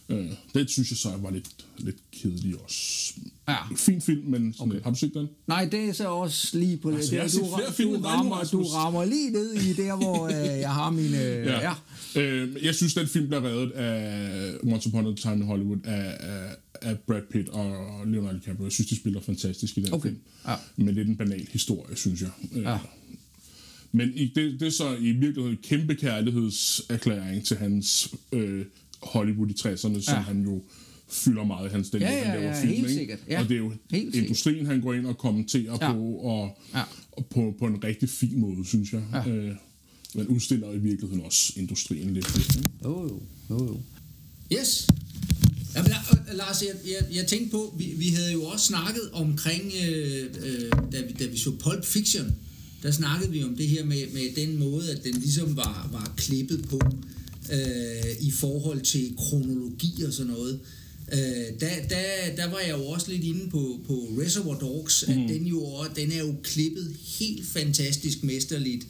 Øh, 0.09 0.29
det 0.53 0.69
synes 0.69 0.89
jeg 0.91 0.97
så 0.97 1.09
var 1.21 1.31
lidt, 1.31 1.47
lidt 1.77 1.95
kedelig 2.11 2.55
også. 2.63 3.13
ja. 3.47 3.55
Fin 3.75 4.01
film, 4.01 4.23
men 4.25 4.53
sådan, 4.53 4.71
okay. 4.71 4.83
har 4.83 4.89
du 4.91 4.97
set 4.97 5.13
den? 5.13 5.27
Nej, 5.47 5.65
det 5.65 5.79
er 5.89 5.93
så 5.93 6.07
også 6.09 6.57
lige 6.59 6.77
på 6.77 6.91
det. 6.91 6.95
Altså, 6.97 7.29
set 7.29 7.39
du, 7.41 7.45
ra- 7.45 7.71
film 7.71 7.93
du, 7.93 7.99
rammer, 8.01 8.43
du 8.51 8.63
rammer 8.63 9.05
lige 9.05 9.29
ned 9.29 9.53
i 9.53 9.73
der, 9.73 9.95
hvor 9.95 10.25
øh, 10.27 10.59
jeg 10.59 10.73
har 10.73 10.89
mine... 10.89 11.17
Ja. 11.17 11.73
ja. 12.15 12.21
Øh, 12.21 12.63
jeg 12.65 12.75
synes, 12.75 12.93
den 12.93 13.07
film 13.07 13.27
bliver 13.27 13.43
reddet 13.43 13.71
af 13.71 14.53
Once 14.63 14.87
Upon 14.89 15.07
a 15.07 15.15
Time 15.15 15.35
in 15.35 15.41
Hollywood 15.41 15.77
af, 15.83 16.17
af, 16.19 16.55
af 16.81 16.97
Brad 16.99 17.21
Pitt 17.31 17.49
og 17.49 17.75
Leonardo 18.07 18.37
DiCaprio. 18.37 18.63
Jeg 18.65 18.71
synes, 18.71 18.89
de 18.89 18.95
spiller 18.95 19.21
fantastisk 19.21 19.77
i 19.77 19.81
den 19.81 19.93
Okay. 19.93 20.09
film. 20.09 20.19
Ja. 20.47 20.55
Men 20.77 20.95
lidt 20.95 21.07
en 21.07 21.15
banal 21.17 21.47
historie, 21.51 21.95
synes 21.95 22.21
jeg. 22.21 22.29
Øh, 22.55 22.63
Ja. 22.63 22.77
Men 23.91 24.11
i, 24.15 24.31
det, 24.35 24.59
det 24.59 24.65
er 24.67 24.69
så 24.71 24.95
i 24.95 25.11
virkeligheden 25.11 25.51
en 25.51 25.57
kæmpe 25.63 25.95
kærlighedserklæring 25.95 27.45
til 27.45 27.57
hans 27.57 28.13
øh, 28.31 28.65
Hollywood 29.01 29.49
i 29.49 29.53
60'erne, 29.53 30.01
som 30.01 30.13
Ja. 30.13 30.19
han 30.19 30.41
jo 30.43 30.61
fylder 31.11 31.43
meget 31.43 31.69
i 31.69 31.71
hans 31.71 31.89
den 31.89 32.01
Ja, 32.01 32.11
ja, 32.13 32.23
han 32.23 32.39
laver 32.41 32.55
ja, 32.55 32.61
film. 32.61 32.73
helt 32.73 32.79
ikke? 32.87 32.93
sikkert. 32.99 33.19
Ja, 33.29 33.41
Og 33.41 33.49
det 33.49 33.55
er 33.55 33.59
jo 33.59 33.69
helt 33.91 34.13
sikkert. 34.13 34.15
industrien, 34.29 34.65
han 34.65 34.81
går 34.81 34.93
ind 34.93 35.05
og 35.05 35.17
kommenterer 35.17 35.77
Ja. 35.81 35.93
på, 35.93 36.03
og, 36.03 36.57
Ja. 36.73 36.81
og 37.11 37.25
på, 37.25 37.55
på 37.59 37.65
en 37.65 37.83
rigtig 37.83 38.09
fin 38.09 38.39
måde, 38.39 38.65
synes 38.67 38.93
jeg. 38.93 39.03
Ja. 39.13 39.31
Øh, 39.31 39.55
man 40.15 40.27
udstiller 40.27 40.71
i 40.71 40.77
virkeligheden 40.77 41.25
også 41.25 41.53
industrien 41.55 42.13
lidt. 42.13 42.49
Jo, 42.83 43.01
jo, 43.03 43.21
jo, 43.49 43.65
jo. 43.67 43.79
Yes. 44.59 44.87
Jamen, 45.75 45.91
La- 45.91 46.33
Lars, 46.35 46.61
jeg, 46.61 46.71
jeg, 46.91 47.15
jeg 47.17 47.27
tænkte 47.27 47.51
på, 47.51 47.75
vi, 47.77 47.85
vi 47.97 48.09
havde 48.09 48.31
jo 48.33 48.43
også 48.43 48.65
snakket 48.65 49.01
omkring, 49.13 49.63
øh, 49.87 50.25
øh, 50.45 50.71
da, 50.91 51.01
vi, 51.01 51.13
da 51.19 51.25
vi 51.25 51.37
så 51.37 51.51
Pulp 51.63 51.85
Fiction, 51.85 52.35
der 52.83 52.91
snakkede 52.91 53.31
vi 53.31 53.43
om 53.43 53.55
det 53.55 53.67
her 53.67 53.85
med, 53.85 54.03
med 54.13 54.35
den 54.45 54.59
måde, 54.59 54.91
at 54.91 55.03
den 55.03 55.13
ligesom 55.13 55.55
var, 55.57 55.89
var 55.91 56.13
klippet 56.17 56.65
på 56.69 56.79
øh, 57.51 58.27
i 58.27 58.31
forhold 58.31 58.81
til 58.81 59.15
kronologi 59.17 60.03
og 60.03 60.13
sådan 60.13 60.31
noget. 60.31 60.59
Øh, 61.11 61.59
der, 61.59 61.69
der, 61.89 62.35
der 62.35 62.49
var 62.49 62.59
jeg 62.59 62.71
jo 62.77 62.85
også 62.85 63.11
lidt 63.11 63.23
inde 63.23 63.49
på, 63.49 63.79
på 63.87 63.93
Reservoir 63.93 64.57
Dogs, 64.57 65.03
at 65.03 65.15
den 65.15 65.45
jo 65.45 65.85
den 65.95 66.11
er 66.11 66.19
jo 66.19 66.35
klippet 66.43 66.95
helt 67.19 67.47
fantastisk 67.47 68.23
mesterligt, 68.23 68.87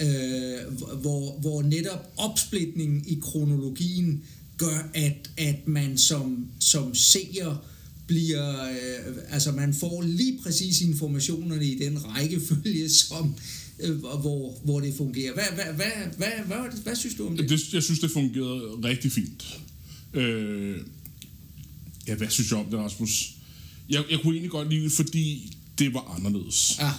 øh, 0.00 0.78
hvor, 1.00 1.38
hvor 1.40 1.62
netop 1.62 2.12
opsplitningen 2.16 3.04
i 3.06 3.18
kronologien 3.22 4.22
gør, 4.56 4.90
at, 4.94 5.30
at 5.36 5.68
man 5.68 5.98
som, 5.98 6.46
som 6.60 6.94
seer 6.94 7.64
bliver, 8.06 8.64
øh, 8.64 9.16
altså 9.30 9.52
man 9.52 9.74
får 9.74 10.02
lige 10.02 10.38
præcis 10.42 10.80
informationerne 10.80 11.66
i 11.66 11.78
den 11.78 12.04
rækkefølge, 12.04 12.88
som, 12.88 13.34
hvor, 13.90 14.60
hvor 14.64 14.80
det 14.80 14.94
fungerer. 14.94 15.34
Hvad, 15.34 15.44
hvad, 15.54 15.64
hvad, 15.64 15.86
hvad, 16.16 16.26
hvad, 16.46 16.56
hvad, 16.56 16.82
hvad 16.82 16.96
synes 16.96 17.14
du 17.14 17.26
om 17.26 17.36
det? 17.36 17.50
det. 17.50 17.74
Jeg 17.74 17.82
synes, 17.82 18.00
det 18.00 18.10
fungerede 18.10 18.60
rigtig 18.84 19.12
fint. 19.12 19.60
Øh, 20.14 20.76
ja, 22.08 22.14
hvad 22.14 22.30
synes 22.30 22.50
jeg 22.50 22.58
om 22.58 22.66
det, 22.66 22.78
Rasmus? 22.78 23.30
Jeg, 23.88 24.04
jeg 24.10 24.18
kunne 24.22 24.34
egentlig 24.34 24.50
godt 24.50 24.70
lide 24.70 24.84
det, 24.84 24.92
fordi 24.92 25.56
det 25.78 25.94
var 25.94 26.14
anderledes. 26.16 26.76
Ja. 26.80 26.90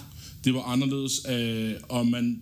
Det 0.43 0.53
var 0.53 0.61
anderledes, 0.61 1.21
øh, 1.29 1.73
og 1.89 2.07
man... 2.07 2.41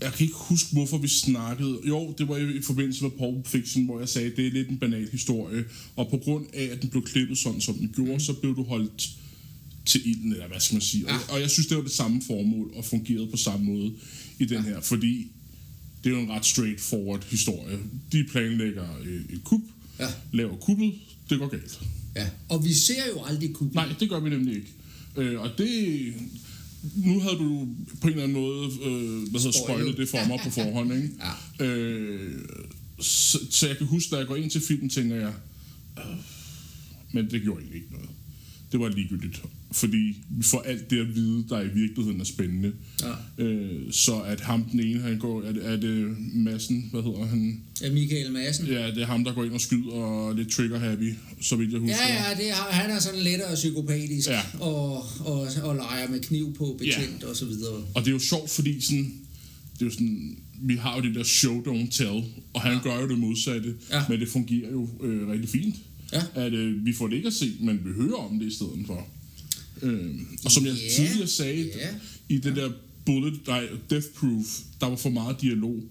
Jeg 0.00 0.12
kan 0.12 0.24
ikke 0.24 0.36
huske, 0.38 0.72
hvorfor 0.72 0.98
vi 0.98 1.08
snakkede. 1.08 1.78
Jo, 1.88 2.14
det 2.18 2.28
var 2.28 2.36
i, 2.36 2.56
i 2.56 2.62
forbindelse 2.62 3.02
med 3.02 3.10
Pulp 3.10 3.46
Fiction, 3.46 3.84
hvor 3.84 3.98
jeg 3.98 4.08
sagde, 4.08 4.30
at 4.30 4.36
det 4.36 4.46
er 4.46 4.50
lidt 4.50 4.68
en 4.68 4.78
banal 4.78 5.10
historie. 5.10 5.64
Og 5.96 6.08
på 6.10 6.16
grund 6.16 6.46
af, 6.52 6.64
at 6.64 6.82
den 6.82 6.90
blev 6.90 7.04
klippet 7.04 7.38
sådan, 7.38 7.60
som 7.60 7.74
den 7.74 7.92
gjorde, 7.94 8.20
så 8.20 8.32
blev 8.32 8.56
du 8.56 8.62
holdt 8.62 9.10
til 9.90 10.08
ilden, 10.08 10.32
eller 10.32 10.48
hvad 10.48 10.60
skal 10.60 10.74
man 10.74 10.82
sige. 10.82 11.04
Ja. 11.08 11.14
Og, 11.14 11.20
og 11.28 11.40
jeg 11.40 11.50
synes, 11.50 11.66
det 11.66 11.76
var 11.76 11.82
det 11.82 11.92
samme 11.92 12.22
formål, 12.26 12.72
og 12.76 12.84
fungerede 12.84 13.26
på 13.26 13.36
samme 13.36 13.66
måde 13.66 13.92
i 14.38 14.44
den 14.44 14.62
her, 14.64 14.80
fordi 14.80 15.26
det 16.04 16.10
er 16.12 16.16
jo 16.16 16.22
en 16.22 16.30
ret 16.30 16.46
straightforward 16.46 17.24
historie. 17.30 17.78
De 18.12 18.24
planlægger 18.30 18.96
et, 19.04 19.26
et 19.34 19.44
kup, 19.44 19.60
Ja. 19.98 20.06
laver 20.32 20.56
kuppet, 20.56 20.92
det 21.30 21.38
går 21.38 21.48
galt. 21.48 21.80
Ja. 22.16 22.26
Og 22.48 22.64
vi 22.64 22.72
ser 22.74 23.02
jo 23.16 23.22
aldrig 23.24 23.52
kuppen. 23.52 23.74
Nej, 23.74 23.94
det 24.00 24.08
gør 24.08 24.20
vi 24.20 24.30
nemlig 24.30 24.54
ikke. 24.56 24.72
Øh, 25.16 25.40
og 25.40 25.50
det... 25.58 26.14
Nu 26.96 27.20
havde 27.20 27.34
du 27.34 27.68
på 28.00 28.06
en 28.08 28.12
eller 28.12 28.22
anden 28.22 28.40
måde 28.40 28.66
øh, 28.66 29.30
hvad 29.30 29.40
hedder, 29.40 29.58
spoilet 29.66 29.96
det 29.96 30.08
for 30.08 30.26
mig 30.28 30.40
på 30.44 30.50
forhånd, 30.50 30.92
ikke? 30.94 31.08
Ja. 31.60 31.64
Øh, 31.66 32.40
så, 33.00 33.38
så 33.50 33.66
jeg 33.68 33.76
kan 33.78 33.86
huske, 33.86 34.10
da 34.10 34.16
jeg 34.16 34.26
går 34.26 34.36
ind 34.36 34.50
til 34.50 34.60
filmen, 34.60 34.88
tænker 34.88 35.16
jeg... 35.16 35.32
Øh, 35.98 36.04
men 37.12 37.30
det 37.30 37.42
gjorde 37.42 37.60
egentlig 37.60 37.82
ikke 37.82 37.92
noget. 37.92 38.08
Det 38.72 38.80
var 38.80 38.88
ligegyldigt. 38.88 39.42
Fordi 39.72 40.16
vi 40.30 40.42
får 40.42 40.60
alt 40.60 40.90
det 40.90 41.00
at 41.00 41.14
vide, 41.14 41.44
der 41.48 41.60
i 41.60 41.68
virkeligheden 41.74 42.20
er 42.20 42.24
spændende. 42.24 42.72
Ja. 43.38 43.44
Øh, 43.44 43.92
så 43.92 44.20
at 44.20 44.40
ham 44.40 44.64
den 44.64 44.80
ene, 44.80 45.00
han 45.00 45.18
går... 45.18 45.42
Er 45.42 45.52
det, 45.52 45.66
er 45.66 45.76
det 45.76 46.16
Madsen? 46.34 46.88
Hvad 46.92 47.02
hedder 47.02 47.26
han? 47.26 47.60
Ja, 47.82 47.92
Michael 47.92 48.32
Madsen. 48.32 48.66
Ja, 48.66 48.86
det 48.90 49.02
er 49.02 49.06
ham, 49.06 49.24
der 49.24 49.32
går 49.34 49.44
ind 49.44 49.52
og 49.52 49.60
skyder 49.60 49.92
og 49.92 50.34
lidt 50.34 50.48
trigger-happy, 50.48 51.14
så 51.42 51.56
vidt 51.56 51.72
jeg 51.72 51.80
husker. 51.80 51.96
Ja, 52.08 52.28
ja, 52.28 52.34
det 52.36 52.50
er, 52.50 52.54
han 52.54 52.90
er 52.90 52.98
sådan 53.00 53.20
lettere 53.20 53.54
psykopatisk 53.54 54.28
Ja. 54.28 54.40
og, 54.60 54.92
og, 55.20 55.48
og 55.62 55.74
leger 55.76 56.08
med 56.10 56.20
kniv 56.20 56.54
på 56.54 56.76
betjent 56.78 57.24
og 57.24 57.36
så 57.36 57.44
videre. 57.44 57.82
Og 57.94 58.00
det 58.00 58.08
er 58.08 58.12
jo 58.12 58.18
sjovt, 58.18 58.50
fordi 58.50 58.80
sådan, 58.80 59.12
det 59.74 59.80
er 59.82 59.86
jo 59.86 59.90
sådan, 59.92 60.36
vi 60.62 60.76
har 60.76 60.96
jo 60.96 61.02
det 61.02 61.14
der 61.14 61.22
show 61.24 61.62
don't 61.62 61.90
tell, 61.90 62.24
og 62.54 62.60
han 62.60 62.72
ja. 62.72 62.80
gør 62.82 63.00
jo 63.00 63.08
det 63.08 63.18
modsatte, 63.18 63.74
Ja. 63.92 64.02
men 64.08 64.20
det 64.20 64.28
fungerer 64.28 64.70
jo 64.72 64.88
øh, 65.02 65.28
rigtig 65.28 65.48
fint. 65.48 65.74
Ja. 66.12 66.22
At 66.34 66.52
øh, 66.52 66.86
vi 66.86 66.92
får 66.92 67.06
det 67.06 67.16
ikke 67.16 67.26
at 67.26 67.34
se, 67.34 67.52
men 67.60 67.80
vi 67.84 67.90
hører 67.96 68.14
om 68.30 68.38
det 68.38 68.46
i 68.46 68.54
stedet 68.54 68.82
for. 68.86 69.08
Øh, 69.82 70.14
og 70.44 70.52
som 70.52 70.66
jeg 70.66 70.74
Ja, 70.74 70.88
tidligere 70.94 71.26
sagde, 71.28 71.70
ja. 71.74 71.88
i 72.28 72.38
det 72.38 72.56
der 72.56 72.70
bullet, 73.06 73.46
nej, 73.46 73.68
Death 73.90 74.06
Proof, 74.16 74.58
der 74.80 74.86
var 74.86 74.96
for 74.96 75.10
meget 75.10 75.40
dialog. 75.40 75.82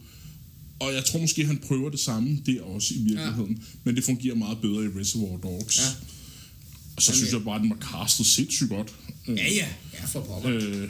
Og 0.80 0.94
jeg 0.94 1.06
tror 1.06 1.20
måske, 1.20 1.46
han 1.46 1.58
prøver 1.58 1.90
det 1.90 2.00
samme 2.00 2.40
der 2.46 2.62
også 2.62 2.94
i 2.94 2.98
virkeligheden. 2.98 3.52
Ja. 3.52 3.64
Men 3.84 3.96
det 3.96 4.04
fungerer 4.04 4.36
meget 4.36 4.58
bedre 4.62 4.84
i 4.86 4.88
Reservoir 4.88 5.38
Dogs. 5.38 5.80
Ja. 5.80 5.84
Og 6.96 7.02
så 7.04 7.12
Jamen, 7.12 7.18
synes 7.18 7.34
jeg 7.34 7.44
bare, 7.44 7.56
at 7.56 7.62
den 7.62 7.70
var 7.70 7.78
castet 8.02 8.26
sindssygt 8.26 8.70
godt. 8.70 8.94
Ja, 9.28 9.34
ja, 9.34 9.68
ja, 9.94 10.06
for 10.06 10.22
pokker. 10.22 10.50
Øh, 10.50 10.90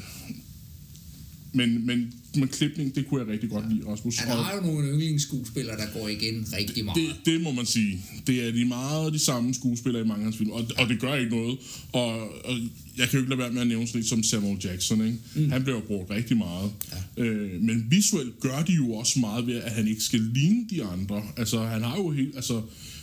men, 1.53 1.85
men, 1.85 2.13
men 2.35 2.47
klipning, 2.47 2.95
det 2.95 3.07
kunne 3.07 3.21
jeg 3.21 3.27
rigtig 3.27 3.49
godt 3.49 3.73
lide, 3.73 3.87
Rasmus. 3.87 4.19
Og 4.19 4.45
har 4.45 4.55
jo 4.55 4.61
nogle 4.61 4.87
yndlingsskuespillere, 4.87 5.77
der 5.77 5.99
går 5.99 6.07
igen 6.07 6.45
rigtig 6.57 6.85
meget. 6.85 6.97
det, 6.97 7.33
det 7.33 7.41
må 7.41 7.51
man 7.51 7.65
sige. 7.65 8.05
Det 8.27 8.47
er 8.47 8.51
de 8.51 8.65
meget 8.65 9.13
de 9.13 9.19
samme 9.19 9.53
skuespillere 9.53 10.03
i 10.03 10.07
mange 10.07 10.19
af 10.19 10.25
hans 10.25 10.37
film, 10.37 10.49
og, 10.49 10.65
og 10.77 10.89
det 10.89 10.99
gør 10.99 11.15
ikke 11.15 11.35
noget. 11.35 11.57
Og, 11.93 12.11
og 12.45 12.57
jeg 12.97 13.09
kan 13.09 13.13
jo 13.13 13.19
ikke 13.19 13.29
lade 13.29 13.39
være 13.39 13.51
med 13.51 13.61
at 13.61 13.67
nævne 13.67 13.87
sådan 13.87 14.01
en 14.01 14.07
som 14.07 14.23
Samuel 14.23 14.57
Jackson. 14.63 15.05
Ikke? 15.05 15.17
Mm. 15.35 15.49
Han 15.49 15.63
bliver 15.63 15.77
jo 15.77 15.83
brugt 15.87 16.09
rigtig 16.09 16.37
meget. 16.37 16.71
Ja. 17.17 17.23
Øh, 17.23 17.61
men 17.61 17.85
visuelt 17.89 18.39
gør 18.39 18.63
de 18.67 18.73
jo 18.73 18.93
også 18.93 19.19
meget 19.19 19.47
ved, 19.47 19.55
at 19.55 19.71
han 19.71 19.87
ikke 19.87 20.01
skal 20.01 20.19
ligne 20.19 20.65
de 20.69 20.83
andre. 20.83 21.23
Altså, 21.37 21.63
han 21.63 21.83
har 21.83 21.97
jo 21.97 22.11
helt... 22.11 22.35
Altså, 22.35 22.61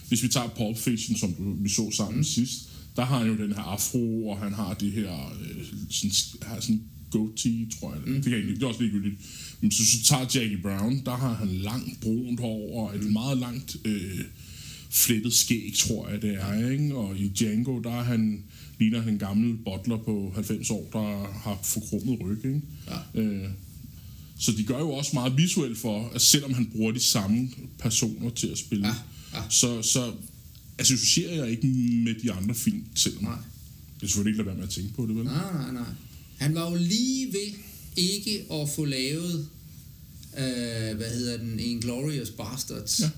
hvis 0.09 0.23
vi 0.23 0.29
tager 0.29 0.49
Pulp 0.49 0.79
Fiction, 0.79 1.17
som 1.17 1.33
du, 1.33 1.57
vi 1.63 1.69
så 1.69 1.91
sammen 1.91 2.19
mm. 2.19 2.25
sidst, 2.25 2.69
der 2.97 3.05
har 3.05 3.19
han 3.19 3.29
jo 3.29 3.37
den 3.37 3.53
her 3.53 3.63
afro, 3.63 4.29
og 4.29 4.39
han 4.39 4.53
har 4.53 4.75
det 4.75 4.93
her 4.93 5.37
øh, 5.41 5.65
sådan, 5.91 6.11
har 6.43 6.61
sådan 6.61 6.83
goatee, 7.19 7.67
tror 7.81 7.95
jeg. 7.95 8.03
Mm. 8.07 8.15
Det, 8.15 8.23
kan 8.23 8.33
jeg 8.33 8.41
ikke, 8.41 8.55
det 8.55 8.63
er 8.63 8.67
også 8.67 8.83
ligegyldigt. 8.83 9.15
Men 9.61 9.71
så, 9.71 9.85
så 9.87 10.05
tager 10.05 10.27
Jackie 10.35 10.59
Brown, 10.63 11.03
der 11.05 11.17
har 11.17 11.35
han 11.35 11.49
langt 11.49 12.01
brunt 12.01 12.41
hår 12.41 12.81
og 12.81 12.97
et 12.97 13.13
meget 13.13 13.39
langt 13.39 13.77
øh, 13.85 14.21
flettet 14.91 15.33
skæg, 15.33 15.73
tror 15.77 16.09
jeg 16.09 16.23
det 16.23 16.35
er. 16.41 16.71
Ikke? 16.71 16.95
Og 16.97 17.19
i 17.19 17.29
Django, 17.29 17.81
der 17.81 17.91
er 17.91 18.03
han, 18.03 18.43
ligner 18.79 19.01
han 19.01 19.13
en 19.13 19.19
gammel 19.19 19.57
butler 19.65 19.97
på 19.97 20.33
90 20.35 20.71
år, 20.71 20.89
der 20.93 21.39
har 21.39 21.59
forkrummet 21.63 22.19
ryg. 22.21 22.45
Ikke? 22.45 22.61
Ja. 23.15 23.21
Øh, 23.23 23.49
Så 24.39 24.53
de 24.53 24.65
gør 24.65 24.79
jo 24.79 24.91
også 24.91 25.11
meget 25.15 25.37
visuelt 25.37 25.79
for, 25.79 26.11
at 26.15 26.21
selvom 26.23 26.55
han 26.55 26.67
bruger 26.67 26.93
de 26.93 27.01
samme 27.01 27.49
personer 27.79 28.31
til 28.31 28.47
at 28.47 28.59
spille, 28.59 28.87
Ja, 28.87 28.95
ja. 29.35 29.43
så, 29.51 29.83
så 29.83 30.13
associerer 30.79 31.35
jeg 31.35 31.51
ikke 31.51 31.67
med 32.05 32.15
de 32.23 32.33
andre 32.33 32.55
film, 32.55 32.85
selvom 32.95 33.23
Nej. 33.25 33.33
jeg 33.33 33.41
kan 34.01 34.09
selvfølgelig 34.09 34.31
ikke 34.31 34.39
lade 34.39 34.47
være 34.47 34.57
med 34.57 34.65
at 34.65 34.71
tænke 34.71 34.95
på 34.95 35.07
det, 35.07 35.17
vel? 35.17 35.25
Nej, 35.25 35.53
nej, 35.53 35.73
nej. 35.73 35.83
Han 36.39 36.55
var 36.55 36.71
jo 36.71 36.77
lige 36.77 37.27
ved 37.33 37.53
ikke 37.97 38.45
at 38.53 38.69
få 38.69 38.85
lavet, 38.85 39.49
øh, 40.39 40.97
hvad 40.97 41.11
hedder 41.11 41.37
den, 41.37 41.61
Inglourious 41.61 42.31
Bastards. 42.31 43.01
Ja. 43.01 43.11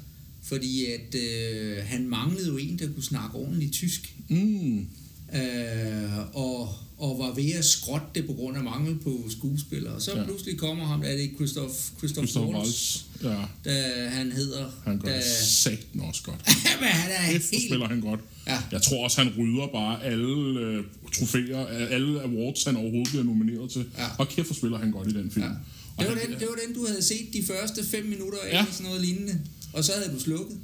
Fordi 0.43 0.87
at 0.87 1.15
øh, 1.15 1.85
han 1.85 2.09
manglede 2.09 2.49
jo 2.49 2.57
en, 2.57 2.79
der 2.79 2.93
kunne 2.93 3.03
snakke 3.05 3.37
ordentligt 3.37 3.73
tysk. 3.73 4.15
Mm, 4.29 4.87
Øh, 5.35 6.19
og, 6.33 6.75
og 6.99 7.19
var 7.19 7.35
ved 7.35 7.51
at 7.53 7.65
skrotte 7.65 8.07
det 8.15 8.27
på 8.27 8.33
grund 8.33 8.57
af 8.57 8.63
mangel 8.65 8.99
på 8.99 9.25
skuespillere. 9.31 9.95
Og 9.95 10.03
så 10.03 10.11
Ja. 10.13 10.19
ja. 10.19 10.25
pludselig 10.25 10.59
kommer 10.59 10.85
ham, 10.87 11.03
er 11.05 11.17
det 11.17 11.31
Christoph, 11.37 11.75
Christoph, 11.99 12.27
Christopher 12.27 12.59
Waltz, 12.59 12.97
ja, 13.23 13.37
da 13.65 14.09
han 14.09 14.33
hedder. 14.33 14.71
han 14.85 14.99
gør 14.99 15.09
da, 15.09 15.21
satan 15.45 16.01
også 16.01 16.23
godt. 16.23 16.41
men 16.81 16.89
han 16.89 17.11
er 17.11 17.23
hvor 17.23 17.33
helt... 17.33 17.45
spiller 17.69 17.89
han 17.89 18.01
godt. 18.01 18.21
Ja. 18.47 18.59
Jeg 18.73 18.83
tror 18.83 19.05
også, 19.05 19.23
han 19.23 19.33
rydder 19.39 19.67
bare 19.73 20.05
alle 20.05 20.61
øh, 20.61 20.85
trofæer, 21.19 21.67
alle 21.67 22.23
awards, 22.23 22.65
han 22.65 22.77
overhovedet 22.77 23.09
bliver 23.09 23.25
nomineret 23.25 23.71
til. 23.71 23.85
Ja. 23.99 24.07
Og 24.19 24.29
kæft, 24.29 24.57
spiller 24.57 24.79
han 24.79 24.91
godt 24.91 25.09
i 25.09 25.15
den 25.15 25.31
film. 25.31 25.47
Ja. 25.47 25.51
Det 25.99 26.09
var, 26.09 26.15
den, 26.15 26.31
det 26.41 26.49
var 26.49 26.57
den, 26.67 26.75
du 26.75 26.87
havde 26.87 27.03
set 27.03 27.27
de 27.33 27.43
første 27.47 27.85
fem 27.85 28.05
minutter 28.07 28.39
af, 28.43 28.53
Ja. 28.53 28.59
ja. 28.59 28.67
sådan 28.73 28.87
noget 28.87 29.01
lignende. 29.01 29.41
Og 29.73 29.85
så 29.85 29.93
havde 29.97 30.15
du 30.17 30.21
slukket. 30.21 30.57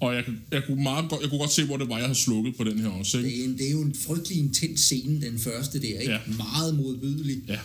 Og 0.00 0.14
jeg, 0.14 0.24
jeg, 0.52 0.62
kunne 0.66 0.82
meget 0.82 1.10
godt, 1.10 1.22
jeg 1.22 1.30
kunne 1.30 1.38
godt 1.38 1.52
se, 1.52 1.64
hvor 1.64 1.76
det 1.76 1.88
var, 1.88 1.96
jeg 1.96 2.06
havde 2.06 2.18
slukket 2.18 2.56
på 2.56 2.64
den 2.64 2.78
her 2.78 2.88
også. 2.88 3.18
Ikke? 3.18 3.30
Det 3.30 3.40
er, 3.40 3.44
en, 3.44 3.58
det 3.58 3.66
er 3.66 3.70
jo 3.70 3.82
en 3.82 3.94
frygtelig 3.94 4.38
intens 4.38 4.80
scene, 4.80 5.20
den 5.20 5.38
første 5.38 5.80
der, 5.80 5.98
ikke? 6.00 6.12
Ja. 6.12 6.18
Ja. 6.28 6.36
Meget 6.36 6.76
modbydelig. 6.76 7.42
Ja. 7.48 7.58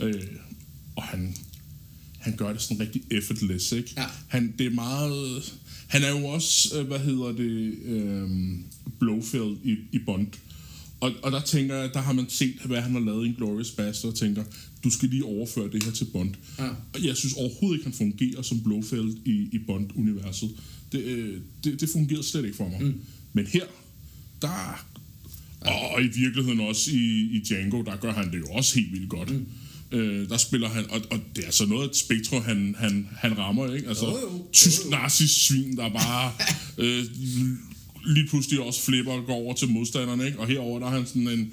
Øh, 0.00 0.22
og 0.96 1.02
han, 1.02 1.34
han 2.18 2.36
gør 2.36 2.52
det 2.52 2.62
sådan 2.62 2.80
rigtig 2.80 3.02
effortless, 3.10 3.72
ikke? 3.72 3.90
Ja. 3.96 4.04
Han, 4.28 4.54
det 4.58 4.66
er 4.66 4.70
meget... 4.70 5.54
Han 5.86 6.02
er 6.02 6.10
jo 6.10 6.26
også, 6.26 6.78
øh, 6.78 6.86
hvad 6.86 6.98
hedder 6.98 7.32
det, 7.32 7.74
øh, 7.84 8.28
Blofeld 8.98 9.56
i, 9.64 9.76
i 9.92 9.98
Bond. 9.98 10.26
Og, 11.00 11.12
og 11.22 11.32
der 11.32 11.40
tænker 11.40 11.74
jeg, 11.74 11.90
der 11.94 12.00
har 12.00 12.12
man 12.12 12.26
set, 12.28 12.54
hvad 12.64 12.80
han 12.80 12.92
har 12.92 13.00
lavet 13.00 13.28
i 13.28 13.32
Glorious 13.32 13.70
Bastard, 13.70 14.12
og 14.12 14.18
tænker, 14.18 14.44
du 14.84 14.90
skal 14.90 15.08
lige 15.08 15.24
overføre 15.24 15.70
det 15.72 15.84
her 15.84 15.92
til 15.92 16.04
Bond. 16.04 16.34
Ja. 16.58 16.68
Og 16.68 17.04
jeg 17.04 17.16
synes 17.16 17.34
overhovedet 17.34 17.78
ikke, 17.78 17.84
han 17.84 17.92
fungerer 17.92 18.42
som 18.42 18.60
Blofeld 18.62 19.16
i, 19.24 19.48
i 19.52 19.58
Bond-universet. 19.58 20.50
Det, 20.94 21.04
øh, 21.04 21.40
det, 21.64 21.80
det 21.80 21.88
fungerede 21.88 22.24
slet 22.26 22.44
ikke 22.44 22.56
for 22.56 22.68
mig. 22.68 22.82
Mm. 22.82 23.00
Men 23.32 23.46
her, 23.46 23.64
der... 24.42 24.86
Og 25.92 26.02
i 26.02 26.06
virkeligheden 26.06 26.60
også 26.60 26.90
i, 26.90 27.28
i 27.32 27.42
Django, 27.48 27.82
der 27.82 27.96
gør 27.96 28.12
han 28.12 28.32
det 28.32 28.38
jo 28.38 28.46
også 28.46 28.74
helt 28.74 28.92
vildt 28.92 29.08
godt. 29.08 29.30
Mm. 29.30 29.46
Øh, 29.92 30.28
der 30.28 30.36
spiller 30.36 30.68
han, 30.68 30.84
og, 30.90 31.00
og 31.10 31.20
det 31.36 31.42
er 31.42 31.46
altså 31.46 31.66
noget 31.66 31.82
af 31.84 31.88
et 31.88 31.96
spektrum, 31.96 32.42
han, 32.42 32.74
han, 32.78 33.08
han 33.12 33.38
rammer, 33.38 33.74
ikke? 33.74 33.88
Altså, 33.88 34.06
Jo, 34.06 34.12
jo. 34.20 34.46
tysk 34.52 34.84
Jo, 34.84 34.84
jo. 34.84 34.90
nazisvin, 34.90 35.76
der 35.76 35.88
bare 35.88 36.32
øh, 36.84 37.04
lige 38.06 38.28
pludselig 38.28 38.60
også 38.60 38.82
flipper 38.82 39.12
og 39.12 39.26
går 39.26 39.34
over 39.34 39.54
til 39.54 39.68
modstanderne, 39.68 40.26
ikke? 40.26 40.38
Og 40.38 40.46
herover 40.46 40.78
der 40.78 40.86
er 40.86 40.90
han 40.90 41.06
sådan 41.06 41.28
en 41.28 41.52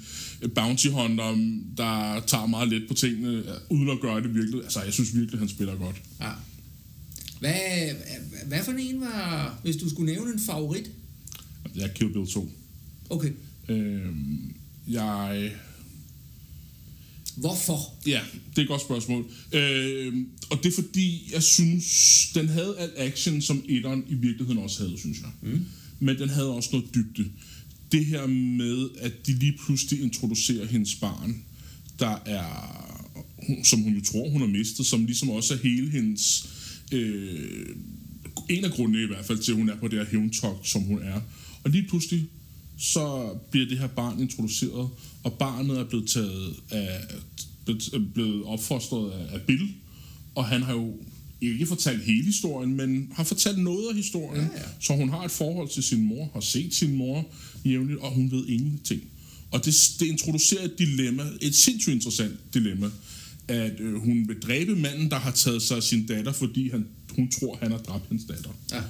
bounty 0.54 0.86
hunter, 0.86 1.36
der 1.76 2.20
tager 2.26 2.46
meget 2.46 2.68
let 2.68 2.82
på 2.88 2.94
tingene, 2.94 3.42
uden 3.70 3.90
at 3.90 4.00
gøre 4.00 4.22
det 4.22 4.34
virkelig. 4.34 4.62
Altså, 4.62 4.82
jeg 4.82 4.92
synes 4.92 5.16
virkelig, 5.16 5.38
han 5.38 5.48
spiller 5.48 5.74
godt. 5.74 5.96
Ja. 6.20 6.30
Hvad, 7.42 7.94
hvad 8.46 8.64
for 8.64 8.72
en 8.72 9.00
var, 9.00 9.58
hvis 9.62 9.76
du 9.76 9.90
skulle 9.90 10.12
nævne 10.12 10.32
en 10.32 10.40
favorit? 10.40 10.90
Jeg 11.74 11.82
er 11.82 11.92
Kill 11.92 12.12
Bill 12.12 12.26
2. 12.26 12.52
Okay. 13.10 13.32
Øh, 13.68 14.06
jeg... 14.88 15.52
Hvorfor? 17.36 17.94
Ja, 18.06 18.20
det 18.50 18.58
er 18.58 18.62
et 18.62 18.68
godt 18.68 18.80
spørgsmål. 18.80 19.24
Øh, 19.52 20.14
og 20.50 20.58
det 20.62 20.66
er 20.66 20.82
fordi, 20.82 21.30
jeg 21.32 21.42
synes, 21.42 22.30
den 22.34 22.48
havde 22.48 22.76
alt 22.78 22.92
action, 22.96 23.42
som 23.42 23.64
etteren 23.68 24.04
i 24.08 24.14
virkeligheden 24.14 24.62
også 24.62 24.82
havde, 24.82 24.98
synes 24.98 25.18
jeg. 25.20 25.30
Mm. 25.42 25.64
Men 26.00 26.18
den 26.18 26.28
havde 26.28 26.48
også 26.48 26.68
noget 26.72 26.94
dybde. 26.94 27.30
Det 27.92 28.06
her 28.06 28.26
med, 28.26 28.88
at 28.98 29.26
de 29.26 29.32
lige 29.32 29.58
pludselig 29.64 30.02
introducerer 30.02 30.66
hendes 30.66 30.94
barn, 30.94 31.42
der 31.98 32.22
er, 32.26 32.44
som 33.64 33.80
hun 33.80 33.94
jo 33.94 34.04
tror, 34.04 34.30
hun 34.30 34.40
har 34.40 34.48
mistet, 34.48 34.86
som 34.86 35.04
ligesom 35.04 35.30
også 35.30 35.54
er 35.54 35.58
hele 35.58 35.90
hendes... 35.90 36.48
Øh, 36.92 37.66
en 38.50 38.64
af 38.64 38.70
grundene 38.70 39.02
i 39.02 39.06
hvert 39.06 39.24
fald 39.24 39.38
til, 39.38 39.52
at 39.52 39.58
hun 39.58 39.68
er 39.68 39.76
på 39.76 39.88
det 39.88 39.98
her 39.98 40.06
hævntogt, 40.06 40.68
som 40.68 40.82
hun 40.82 41.02
er. 41.02 41.20
Og 41.64 41.70
lige 41.70 41.88
pludselig, 41.88 42.24
så 42.78 43.34
bliver 43.50 43.66
det 43.68 43.78
her 43.78 43.86
barn 43.86 44.20
introduceret, 44.20 44.88
og 45.24 45.32
barnet 45.38 45.78
er 45.78 45.84
blevet 45.84 46.08
taget 46.08 46.54
af, 46.70 47.00
blevet- 47.64 48.08
blevet 48.14 48.44
opfostret 48.44 49.10
af, 49.10 49.34
af 49.34 49.40
Bill, 49.42 49.68
og 50.34 50.44
han 50.44 50.62
har 50.62 50.72
jo 50.72 50.94
ikke 51.40 51.66
fortalt 51.66 52.02
hele 52.04 52.24
historien, 52.24 52.76
men 52.76 53.08
har 53.12 53.24
fortalt 53.24 53.58
noget 53.58 53.88
af 53.88 53.94
historien, 53.96 54.42
Ja, 54.54 54.60
ja. 54.60 54.66
så 54.80 54.96
hun 54.96 55.08
har 55.08 55.24
et 55.24 55.30
forhold 55.30 55.68
til 55.68 55.82
sin 55.82 56.02
mor, 56.04 56.30
har 56.32 56.40
set 56.40 56.74
sin 56.74 56.94
mor 56.94 57.26
jævnligt, 57.64 58.00
og 58.00 58.10
hun 58.12 58.30
ved 58.30 58.46
ingenting. 58.46 59.02
Og 59.50 59.64
det, 59.64 59.74
det 60.00 60.06
introducerer 60.06 60.64
et 60.64 60.78
dilemma, 60.78 61.22
et 61.40 61.54
sindssygt 61.54 61.94
interessant 61.94 62.54
dilemma, 62.54 62.90
at 63.48 63.80
øh, 63.80 63.94
hun 63.94 64.28
vil 64.28 64.40
dræbe 64.40 64.76
manden, 64.76 65.10
der 65.10 65.16
har 65.16 65.30
taget 65.30 65.62
sig 65.62 65.76
af 65.76 65.82
sin 65.82 66.06
datter, 66.06 66.32
fordi 66.32 66.70
han, 66.70 66.86
hun 67.10 67.30
tror, 67.30 67.58
han 67.62 67.70
har 67.70 67.78
dræbt 67.78 68.08
hans 68.08 68.22
datter. 68.28 68.50
Ja. 68.72 68.82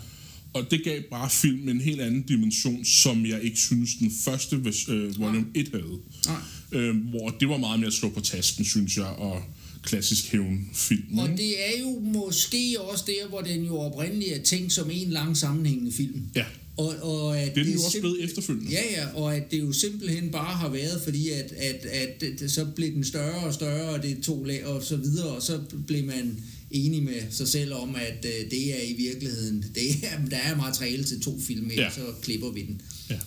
Og 0.52 0.70
det 0.70 0.84
gav 0.84 1.02
bare 1.10 1.30
filmen 1.30 1.68
en 1.68 1.80
helt 1.80 2.00
anden 2.00 2.22
dimension, 2.22 2.84
som 2.84 3.26
jeg 3.26 3.42
ikke 3.42 3.58
synes, 3.58 3.94
den 3.94 4.12
første 4.24 4.56
øh, 4.88 5.20
volume 5.20 5.46
1 5.54 5.68
havde. 5.68 5.98
Nej. 6.26 6.40
Øh, 6.72 6.96
hvor 6.96 7.28
det 7.28 7.48
var 7.48 7.56
meget 7.56 7.80
mere 7.80 7.86
at 7.86 7.92
slå 7.92 8.10
på 8.10 8.20
tasken, 8.20 8.64
synes 8.64 8.96
jeg, 8.96 9.06
og 9.06 9.42
klassisk 9.82 10.32
hævnfilm. 10.32 11.18
Og 11.18 11.28
det 11.28 11.66
er 11.66 11.80
jo 11.80 12.00
måske 12.00 12.76
også 12.80 13.04
der, 13.06 13.28
hvor 13.28 13.40
den 13.40 13.64
jo 13.64 13.78
oprindeligt 13.78 14.32
er 14.32 14.42
tænkt 14.42 14.72
som 14.72 14.90
en 14.92 15.10
lang 15.10 15.36
sammenhængende 15.36 15.92
film. 15.92 16.22
Ja, 16.34 16.44
Og, 16.76 16.94
og 17.02 17.38
at 17.38 17.54
det 17.54 17.60
er 17.60 17.64
den 17.64 17.72
jo 17.74 17.82
også 17.84 18.00
blevet 18.00 18.24
efterfølgende. 18.24 18.70
Ja, 18.70 18.80
ja, 18.90 19.06
og 19.14 19.36
at 19.36 19.50
det 19.50 19.60
jo 19.60 19.72
simpelthen 19.72 20.30
bare 20.30 20.54
har 20.56 20.68
været, 20.68 21.00
fordi 21.04 21.28
at, 21.28 21.52
at, 21.52 21.86
at 21.86 22.20
det, 22.40 22.50
så 22.50 22.64
blev 22.76 22.92
den 22.94 23.04
større 23.04 23.46
og 23.46 23.54
større, 23.54 23.88
og 23.90 24.02
det 24.02 24.18
tog 24.22 24.44
lag 24.46 24.66
og 24.66 24.82
så 24.82 24.96
videre, 24.96 25.26
og 25.28 25.42
så 25.42 25.60
blev 25.86 26.04
man 26.04 26.44
enig 26.70 27.02
med 27.02 27.20
sig 27.30 27.48
selv 27.48 27.74
om, 27.74 27.94
at 27.94 28.26
øh, 28.26 28.50
det 28.50 28.72
er 28.80 28.82
i 28.88 28.94
virkeligheden, 28.98 29.64
det 29.74 29.82
er, 30.02 30.24
der 30.30 30.36
er 30.36 30.56
materiale 30.56 31.04
til 31.04 31.20
to 31.20 31.40
film, 31.40 31.70
Ja. 31.70 31.82
ja. 31.82 31.90
så 31.90 32.00
klipper 32.22 32.50
vi 32.50 32.62
den. 32.62 32.80
Ja. 33.10 33.18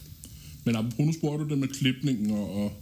Men 0.66 0.76
apropos, 0.76 1.06
nu 1.06 1.14
spurgte 1.14 1.44
du 1.46 1.50
det 1.50 1.58
med 1.58 1.68
klipningen, 1.68 2.32
og, 2.32 2.56
og, 2.56 2.74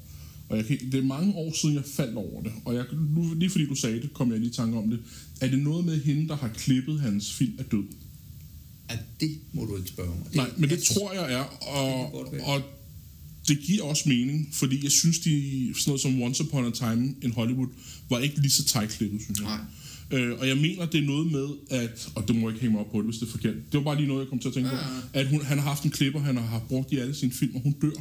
og 0.50 0.58
jeg, 0.58 0.66
kan- 0.66 0.92
det 0.92 1.00
er 1.00 1.04
mange 1.04 1.34
år 1.36 1.54
siden, 1.62 1.76
jeg 1.76 1.84
faldt 1.86 2.16
over 2.18 2.44
det. 2.44 2.52
Og 2.66 2.76
jeg, 2.76 2.86
nu, 3.16 3.34
lige 3.34 3.50
fordi 3.50 3.66
du 3.66 3.76
sagde 3.76 4.02
det, 4.02 4.14
kom 4.14 4.32
jeg 4.32 4.40
lige 4.40 4.50
i 4.50 4.54
tanke 4.54 4.78
om 4.78 4.90
det. 4.90 5.00
Er 5.42 5.48
det 5.48 5.60
noget 5.60 5.86
med 5.86 6.02
hende, 6.02 6.28
der 6.28 6.36
har 6.36 6.48
klippet 6.58 7.00
hans 7.00 7.34
film 7.34 7.54
af 7.60 7.66
død? 7.66 7.84
At 8.94 9.00
det 9.20 9.38
må 9.54 9.66
du 9.66 9.78
ikke 9.78 9.90
spørge 9.90 10.10
mig. 10.10 10.28
Nej, 10.36 10.50
men 10.58 10.70
det 10.70 10.78
at- 10.78 10.84
tror 10.84 11.14
jeg 11.14 11.34
er, 11.34 11.44
Det 11.44 12.14
og, 12.14 12.34
være. 12.34 12.44
og 12.44 12.62
det 13.48 13.60
giver 13.60 13.84
også 13.84 14.10
mening, 14.10 14.50
fordi 14.54 14.84
jeg 14.84 14.92
synes, 14.92 15.20
de, 15.20 15.74
sådan 15.78 15.84
noget 15.92 16.02
som 16.02 16.22
Once 16.22 16.44
Upon 16.44 16.66
a 16.66 16.72
Time 16.72 17.16
in 17.22 17.32
Hollywood, 17.32 17.68
var 18.10 18.20
ikke 18.20 18.42
lige 18.42 18.52
så 18.52 18.64
tight 18.66 18.92
klippet, 18.92 19.22
synes 19.22 19.40
jeg. 19.40 19.48
Nej. 20.12 20.20
Øh, 20.20 20.40
og 20.40 20.48
jeg 20.48 20.58
mener, 20.58 20.86
det 20.86 21.04
er 21.04 21.08
noget 21.08 21.32
med, 21.32 21.48
at, 21.70 22.10
og 22.16 22.28
det 22.28 22.36
må 22.36 22.42
jeg 22.50 22.56
ikke 22.56 22.62
hænge 22.62 22.72
mig 22.72 22.82
op 22.86 22.92
på 22.92 22.98
det, 22.98 23.06
hvis 23.06 23.18
det 23.20 23.28
er 23.28 23.32
forkert, 23.32 23.54
det 23.56 23.74
var 23.78 23.82
bare 23.84 23.96
lige 23.98 24.08
noget, 24.08 24.22
jeg 24.22 24.30
kom 24.30 24.40
til 24.40 24.48
at 24.48 24.54
tænke 24.54 24.70
Ja, 24.70 24.76
på, 24.76 24.82
ja. 25.14 25.20
at 25.20 25.28
hun, 25.28 25.42
han 25.46 25.58
har 25.60 25.66
haft 25.70 25.84
en 25.84 25.92
klipper, 25.92 26.20
han 26.20 26.38
har 26.38 26.60
brugt 26.70 26.92
i 26.92 26.98
alle 26.98 27.16
sine 27.16 27.32
film, 27.32 27.56
og 27.56 27.62
hun 27.62 27.76
dør. 27.82 27.92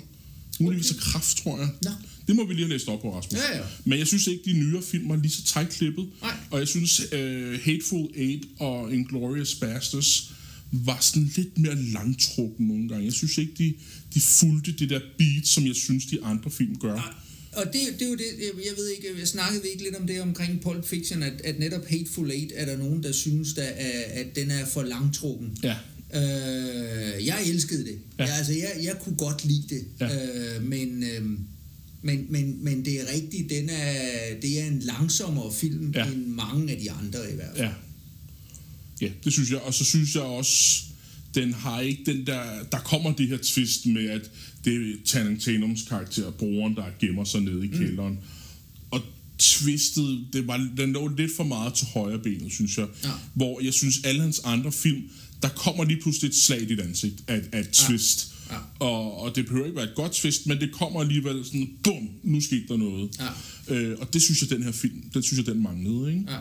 Muligvis 0.61 0.91
af 0.91 0.97
kraft, 0.97 1.37
tror 1.37 1.59
jeg. 1.59 1.69
Nå. 1.83 1.91
Det 2.29 2.37
må 2.37 2.47
vi 2.47 2.55
lige 2.55 2.65
have 2.65 2.73
læst 2.73 2.89
op 2.89 3.01
på, 3.03 3.17
Rasmus. 3.17 3.41
Ja, 3.53 3.59
ja. 3.59 3.65
Men 3.85 3.99
jeg 3.99 4.07
synes 4.07 4.27
ikke, 4.27 4.43
de 4.45 4.53
nyere 4.53 4.83
film 4.83 5.09
var 5.09 5.17
lige 5.17 5.31
så 5.33 5.43
tight 5.45 5.71
klippet. 5.71 6.07
Nej. 6.23 6.31
Og 6.51 6.59
jeg 6.59 6.69
synes, 6.69 7.01
uh, 7.13 7.53
Hateful 7.65 8.09
Eight 8.15 8.45
og 8.59 8.95
Inglourious 8.95 9.55
Bastards 9.55 10.33
var 10.73 10.99
sådan 11.01 11.31
lidt 11.37 11.59
mere 11.59 11.83
langtrukken 11.83 12.67
nogle 12.67 12.89
gange. 12.89 13.05
Jeg 13.05 13.13
synes 13.13 13.39
ikke, 13.39 13.53
de, 13.59 13.75
de 14.15 14.21
fulgte 14.21 14.73
det 14.73 14.91
der 14.91 15.01
beat, 15.19 15.47
som 15.47 15.67
jeg 15.67 15.75
synes, 15.77 16.07
de 16.07 16.23
andre 16.23 16.51
film 16.51 16.77
gør. 16.77 17.19
Og 17.53 17.65
det, 17.67 17.81
det 17.99 18.03
er 18.03 18.09
jo 18.11 18.15
det, 18.17 18.25
jeg- 18.67 18.75
ved 18.77 18.89
ikke, 18.97 19.09
jeg 19.21 19.29
snakkede 19.29 19.63
vi 19.63 19.69
ikke 19.69 19.83
lidt 19.83 19.97
om 19.97 20.07
det 20.07 20.21
omkring 20.21 20.61
Pulp 20.61 20.87
Fiction, 20.87 21.23
at, 21.23 21.41
at 21.45 21.59
netop 21.59 21.87
Hateful 21.87 22.31
Eight 22.31 22.53
er 22.55 22.65
der 22.65 22.77
nogen, 22.77 23.03
der 23.03 23.13
synes, 23.13 23.53
der 23.55 23.63
er, 23.63 24.21
at 24.21 24.37
den 24.37 24.51
er 24.51 24.67
for 24.67 24.83
langtrukken. 24.83 25.57
Ja. 25.63 25.77
Øh, 26.37 27.27
jeg 27.27 27.43
elskede 27.47 27.85
det. 27.85 27.99
Ja. 28.19 28.25
Jeg, 28.25 28.35
altså, 28.39 28.53
jeg, 28.53 28.73
jeg 28.83 28.97
kunne 29.01 29.17
godt 29.17 29.45
lide 29.45 29.65
det. 29.69 29.85
Ja. 30.01 30.57
Øh, 30.57 30.65
men, 30.69 31.03
øh, 31.03 31.25
men, 32.03 32.27
men, 32.31 32.65
men 32.65 32.85
det 32.85 33.01
er 33.01 33.13
rigtigt, 33.15 33.51
den 33.51 33.69
er, 33.71 33.95
det 34.43 34.61
er 34.61 34.67
en 34.67 34.79
langsommere 34.79 35.53
film 35.55 35.93
ja. 35.95 36.07
end 36.07 36.27
mange 36.27 36.73
af 36.73 36.79
de 36.81 36.91
andre 36.91 37.19
i 37.33 37.35
hvert 37.35 37.57
fald. 37.57 37.67
Ja. 37.69 37.73
Ja, 39.03 39.11
det 39.25 39.33
synes 39.33 39.51
jeg. 39.51 39.61
Og 39.61 39.75
så 39.75 39.85
synes 39.85 40.15
jeg 40.15 40.23
også, 40.23 40.83
den 41.35 41.53
har 41.53 41.81
ikke 41.81 42.03
den 42.07 42.27
der... 42.27 42.43
Der 42.73 42.79
kommer 42.79 43.13
det 43.13 43.29
her 43.29 43.39
twist 43.43 43.87
med, 43.87 44.09
at 44.09 44.31
det 44.65 44.75
er 44.75 44.95
Tatums 45.39 45.83
karakter, 45.89 46.31
broren, 46.31 46.77
der 46.77 46.85
gemmer 47.01 47.25
sig 47.25 47.41
nede 47.41 47.65
i 47.65 47.69
kælderen. 47.69 48.19
Og 48.91 49.01
twistet, 49.39 50.27
det 50.33 50.47
var, 50.47 50.69
den 50.77 50.93
lå 50.93 51.09
lidt 51.09 51.37
for 51.37 51.45
meget 51.45 51.75
til 51.75 51.87
højre 51.87 52.19
benet, 52.19 52.53
synes 52.53 52.79
jeg. 52.79 52.87
Ja. 53.05 53.09
Hvor 53.35 53.61
jeg 53.65 53.75
synes, 53.75 54.01
alle 54.05 54.21
hans 54.23 54.41
andre 54.45 54.73
film, 54.73 55.03
der 55.43 55.49
kommer 55.49 55.85
lige 55.85 56.01
pludselig 56.03 56.29
et 56.29 56.35
slag 56.35 56.63
i 56.63 56.65
dit 56.65 56.81
ansigt 56.81 57.25
af, 57.27 57.43
af 57.53 57.61
et 57.61 57.71
twist. 57.71 58.35
Ja. 58.51 58.57
Og, 58.79 59.21
og 59.21 59.37
det 59.37 59.47
behøver 59.47 59.67
ikke 59.67 59.77
være 59.77 59.89
et 59.89 59.95
godt 59.95 60.13
twist, 60.13 60.47
men 60.47 60.61
det 60.61 60.73
kommer 60.73 61.01
alligevel 61.01 61.45
sådan, 61.45 61.71
bum, 61.85 62.09
nu 62.23 62.41
skete 62.41 62.69
der 62.69 62.77
noget. 62.77 63.11
Ja. 63.69 63.75
Øh, 63.75 63.99
og 64.01 64.15
det 64.15 64.23
synes 64.23 64.41
jeg, 64.41 64.51
den 64.51 64.63
her 64.63 64.73
film, 64.73 65.03
den 65.15 65.23
synes 65.23 65.39
jeg, 65.39 65.55
den 65.55 65.63
manglede, 65.63 66.11
ikke? 66.11 66.25
Ja. 66.29 66.39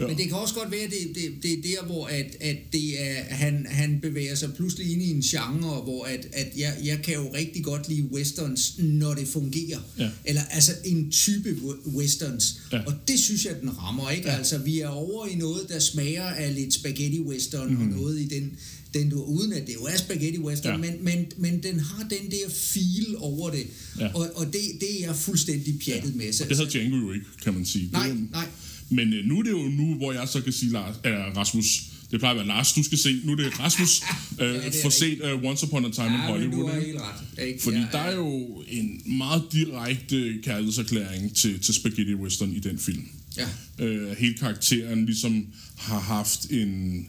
Ja. 0.00 0.06
Men 0.06 0.16
det 0.16 0.24
kan 0.28 0.36
også 0.36 0.54
godt 0.54 0.70
være, 0.70 0.80
at 0.80 0.90
det, 0.90 1.14
det, 1.14 1.42
det 1.42 1.52
er 1.52 1.62
der, 1.62 1.86
hvor 1.86 2.06
at, 2.06 2.36
at 2.40 2.56
det 2.72 3.02
er, 3.02 3.14
han, 3.34 3.66
han 3.68 3.98
bevæger 4.02 4.34
sig 4.34 4.52
pludselig 4.54 4.92
ind 4.92 5.02
i 5.02 5.10
en 5.10 5.20
genre, 5.22 5.82
hvor 5.82 6.04
at, 6.04 6.26
at 6.32 6.52
jeg, 6.56 6.76
jeg 6.84 6.98
kan 7.04 7.14
jo 7.14 7.34
rigtig 7.34 7.64
godt 7.64 7.88
lide 7.88 8.02
westerns, 8.02 8.74
når 8.78 9.14
det 9.14 9.28
fungerer. 9.28 9.78
Ja. 9.98 10.10
Eller 10.24 10.42
altså 10.50 10.72
en 10.84 11.10
type 11.10 11.50
we- 11.50 11.88
westerns. 11.96 12.60
Ja. 12.72 12.80
Og 12.86 12.94
det 13.08 13.18
synes 13.18 13.44
jeg, 13.44 13.54
den 13.60 13.78
rammer. 13.78 14.10
ikke. 14.10 14.30
Altså, 14.30 14.58
vi 14.58 14.80
er 14.80 14.88
over 14.88 15.26
i 15.26 15.34
noget, 15.34 15.68
der 15.68 15.78
smager 15.78 16.24
af 16.24 16.54
lidt 16.54 16.74
spaghetti 16.74 17.20
western, 17.20 17.74
mm. 17.74 17.80
og 17.80 17.86
noget 17.86 18.20
i 18.20 18.26
den, 18.26 18.50
den 18.94 19.10
du, 19.10 19.22
uden 19.22 19.52
at 19.52 19.66
det 19.66 19.74
jo 19.74 19.80
er 19.84 19.96
spaghetti 19.96 20.38
western, 20.38 20.84
Ja. 20.84 20.90
men, 20.90 21.04
men, 21.04 21.26
men 21.36 21.62
den 21.62 21.80
har 21.80 22.08
den 22.10 22.30
der 22.30 22.48
feel 22.50 23.16
over 23.18 23.50
det. 23.50 23.66
Ja. 24.00 24.08
Og, 24.14 24.30
og 24.34 24.46
det, 24.46 24.60
det 24.80 25.00
er 25.02 25.06
jeg 25.06 25.16
fuldstændig 25.16 25.78
pjattet 25.84 26.14
med. 26.16 26.32
Så, 26.32 26.44
Og 26.44 26.48
det 26.50 26.56
havde 26.58 26.70
Django 26.70 26.96
jo 26.96 27.12
ikke, 27.12 27.26
kan 27.44 27.54
man 27.54 27.64
sige. 27.66 27.88
Nej, 27.92 28.08
det, 28.08 28.26
nej. 28.30 28.46
Men 28.90 29.12
øh, 29.12 29.24
nu 29.24 29.38
er 29.38 29.42
det 29.42 29.50
jo 29.50 29.62
nu, 29.68 29.94
hvor 29.94 30.12
jeg 30.12 30.28
så 30.28 30.40
kan 30.40 30.52
sige, 30.52 30.72
Lars, 30.72 30.94
øh, 31.04 31.12
Rasmus, 31.12 31.66
det 32.10 32.18
plejer 32.20 32.30
at 32.34 32.38
være 32.38 32.46
Lars, 32.46 32.72
du 32.72 32.82
skal 32.82 32.98
se, 32.98 33.20
nu 33.24 33.32
er 33.32 33.36
det 33.36 33.60
Rasmus, 33.60 34.02
øh, 34.40 34.48
det 34.54 34.66
er 34.66 34.82
får 34.82 34.90
set 34.90 35.20
uh, 35.34 35.44
Once 35.44 35.66
Upon 35.66 35.84
a 35.84 35.90
Time 35.90 36.06
in 36.06 36.12
Ja, 36.12 36.18
men 36.18 36.26
Hollywood. 36.26 36.68
du 36.68 36.72
har 36.74 36.80
helt 36.80 36.98
ret. 37.00 37.46
Ikke? 37.48 37.62
Fordi 37.62 37.76
Ja, 37.76 37.86
der 37.92 37.98
er 37.98 38.10
ja. 38.10 38.16
jo 38.16 38.62
en 38.68 39.02
meget 39.18 39.42
direkte 39.52 40.38
kærlighedserklæring 40.42 41.34
til, 41.36 41.60
til 41.60 41.74
Spaghetti 41.74 42.14
Western 42.14 42.52
i 42.52 42.58
den 42.58 42.78
film. 42.78 43.08
Ja. 43.36 43.48
Øh, 43.84 44.16
hele 44.16 44.34
karakteren 44.34 45.06
ligesom 45.06 45.46
har 45.76 46.00
haft 46.00 46.50
en 46.50 47.06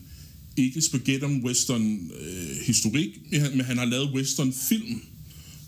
ikke 0.58 0.82
spaghetti 0.82 1.26
western 1.26 2.12
øh, 2.22 2.58
historik, 2.66 3.10
men 3.32 3.62
han 3.62 3.78
har 3.78 3.86
lavet 3.86 4.10
western 4.14 4.54
film 4.70 5.02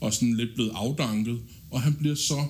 og 0.02 0.14
sådan 0.14 0.34
lidt 0.38 0.50
blevet 0.56 0.72
afdanket, 0.76 1.40
og 1.72 1.82
han 1.82 1.94
bliver 1.94 2.16
så 2.16 2.46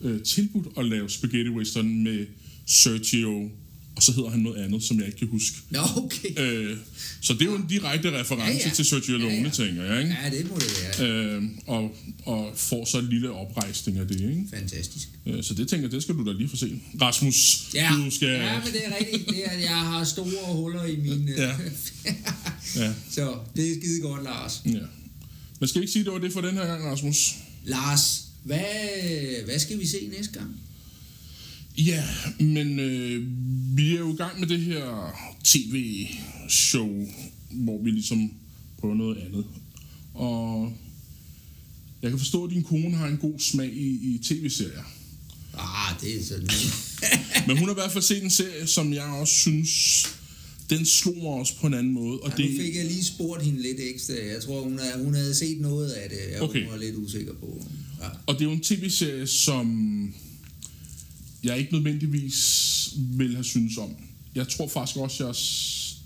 øh, 0.00 0.22
tilbudt 0.22 0.66
at 0.78 0.84
lave 0.86 1.10
spaghetti 1.10 1.50
western 1.50 2.02
med 2.02 2.26
Sergio, 2.66 3.50
og 3.96 4.02
så 4.02 4.12
hedder 4.12 4.30
han 4.30 4.40
noget 4.40 4.64
andet, 4.64 4.82
som 4.82 4.98
jeg 4.98 5.06
ikke 5.06 5.18
kan 5.18 5.28
huske. 5.28 5.56
Nå, 5.70 5.80
okay. 5.96 6.28
Øh, 6.38 6.76
så 7.20 7.32
det 7.32 7.40
er 7.42 7.46
jo 7.46 7.54
en 7.56 7.66
direkte 7.68 8.20
reference 8.20 8.58
Ja, 8.62 8.68
ja. 8.68 8.74
til 8.74 8.84
Sergio 8.84 9.16
Leone, 9.18 9.34
Ja, 9.34 9.42
ja. 9.42 9.48
tænker 9.48 9.82
jeg, 9.84 10.02
ikke? 10.02 10.16
Ja, 10.24 10.30
det 10.30 10.50
må 10.50 10.56
det 10.58 10.98
være. 10.98 11.08
Øh, 11.36 11.42
og, 11.66 11.96
og 12.24 12.52
får 12.56 12.84
så 12.84 12.98
en 12.98 13.08
lille 13.08 13.30
oprejsning 13.30 13.98
af 13.98 14.08
det, 14.08 14.20
ikke? 14.20 14.44
Fantastisk. 14.50 15.08
Øh, 15.26 15.42
så 15.44 15.54
det 15.54 15.68
tænker 15.68 15.84
jeg, 15.86 15.92
det 15.92 16.02
skal 16.02 16.14
du 16.14 16.26
da 16.26 16.32
lige 16.32 16.48
få 16.48 16.56
se. 16.56 16.80
Rasmus, 17.00 17.66
Ja, 17.74 17.90
du 18.04 18.10
skal... 18.10 18.28
ja 18.28 18.58
men 18.64 18.72
det 18.72 18.86
er 18.86 18.92
rigtigt. 19.00 19.28
Det 19.28 19.44
er, 19.46 19.50
at 19.50 19.60
jeg 19.62 19.76
har 19.76 20.04
store 20.04 20.52
huller 20.54 20.84
i 20.84 20.96
min... 20.96 21.28
øh, 21.28 21.38
Ja. 21.38 21.50
Ja. 22.76 22.92
Så 23.10 23.34
det 23.56 23.70
er 23.70 23.74
skide 23.80 24.00
godt, 24.00 24.24
Lars. 24.24 24.62
ja. 24.66 24.78
Men 25.60 25.68
skal 25.68 25.80
ikke 25.82 25.92
sige, 25.92 26.00
at 26.00 26.04
det 26.06 26.12
var 26.12 26.18
det 26.20 26.32
for 26.32 26.40
den 26.40 26.54
her 26.54 26.66
gang, 26.66 26.84
Rasmus? 26.84 27.34
Lars, 27.64 28.22
hvad, 28.44 28.64
hvad 29.44 29.58
skal 29.58 29.78
vi 29.80 29.86
se 29.86 29.96
næste 30.18 30.32
gang? 30.38 30.50
Ja, 31.78 32.04
men 32.38 32.78
øh, 32.78 33.26
vi 33.76 33.94
er 33.94 33.98
jo 33.98 34.12
i 34.12 34.16
gang 34.16 34.40
med 34.40 34.48
det 34.48 34.60
her 34.60 35.12
tv-show, 35.44 37.08
hvor 37.50 37.82
vi 37.84 37.90
ligesom 37.90 38.30
prøver 38.78 38.94
noget 38.94 39.16
andet. 39.16 39.44
Og 40.14 40.72
jeg 42.02 42.10
kan 42.10 42.18
forstå, 42.18 42.44
at 42.44 42.50
din 42.50 42.62
kone 42.62 42.96
har 42.96 43.06
en 43.06 43.16
god 43.16 43.38
smag 43.38 43.72
i, 43.72 44.14
i 44.14 44.20
tv-serier. 44.24 44.82
Ah, 45.58 46.00
det 46.00 46.20
er 46.20 46.24
sådan... 46.24 46.48
Men 47.46 47.58
hun 47.58 47.68
har 47.68 47.74
i 47.74 47.78
hvert 47.80 47.92
fald 47.92 48.04
set 48.04 48.22
en 48.22 48.30
serie, 48.30 48.66
som 48.66 48.92
jeg 48.92 49.04
også 49.04 49.34
synes, 49.34 50.06
den 50.70 50.84
slog 50.86 51.16
mig 51.16 51.26
også 51.26 51.56
på 51.56 51.66
en 51.66 51.74
anden 51.74 51.92
måde. 51.92 52.20
Og 52.20 52.32
Ja, 52.38 52.44
nu 52.44 52.50
det, 52.50 52.60
fik 52.60 52.76
jeg 52.76 52.84
lige 52.84 53.04
spurgt 53.04 53.44
hende 53.44 53.62
lidt 53.62 53.76
ekstra. 53.80 54.14
Jeg 54.14 54.42
tror, 54.42 54.62
hun, 54.62 54.78
er, 54.78 54.98
hun 55.04 55.14
havde 55.14 55.34
set 55.34 55.60
noget 55.60 55.90
af 55.90 56.10
det. 56.10 56.18
Jeg 56.32 56.40
Okay. 56.42 56.60
okay. 56.60 56.70
var 56.70 56.76
lidt 56.78 56.96
usikker 56.96 57.32
på. 57.34 57.66
Ja. 58.02 58.08
Og 58.26 58.34
det 58.34 58.40
er 58.40 58.44
jo 58.44 58.52
en 58.52 58.60
tv-serie, 58.60 59.26
som 59.26 60.14
jeg 61.44 61.58
ikke 61.58 61.72
nødvendigvis 61.72 62.94
vil 62.96 63.34
have 63.34 63.44
synes 63.44 63.78
om. 63.78 63.90
Jeg 64.34 64.48
tror 64.48 64.68
faktisk 64.68 64.96
også, 64.96 65.26
jeg... 65.26 65.34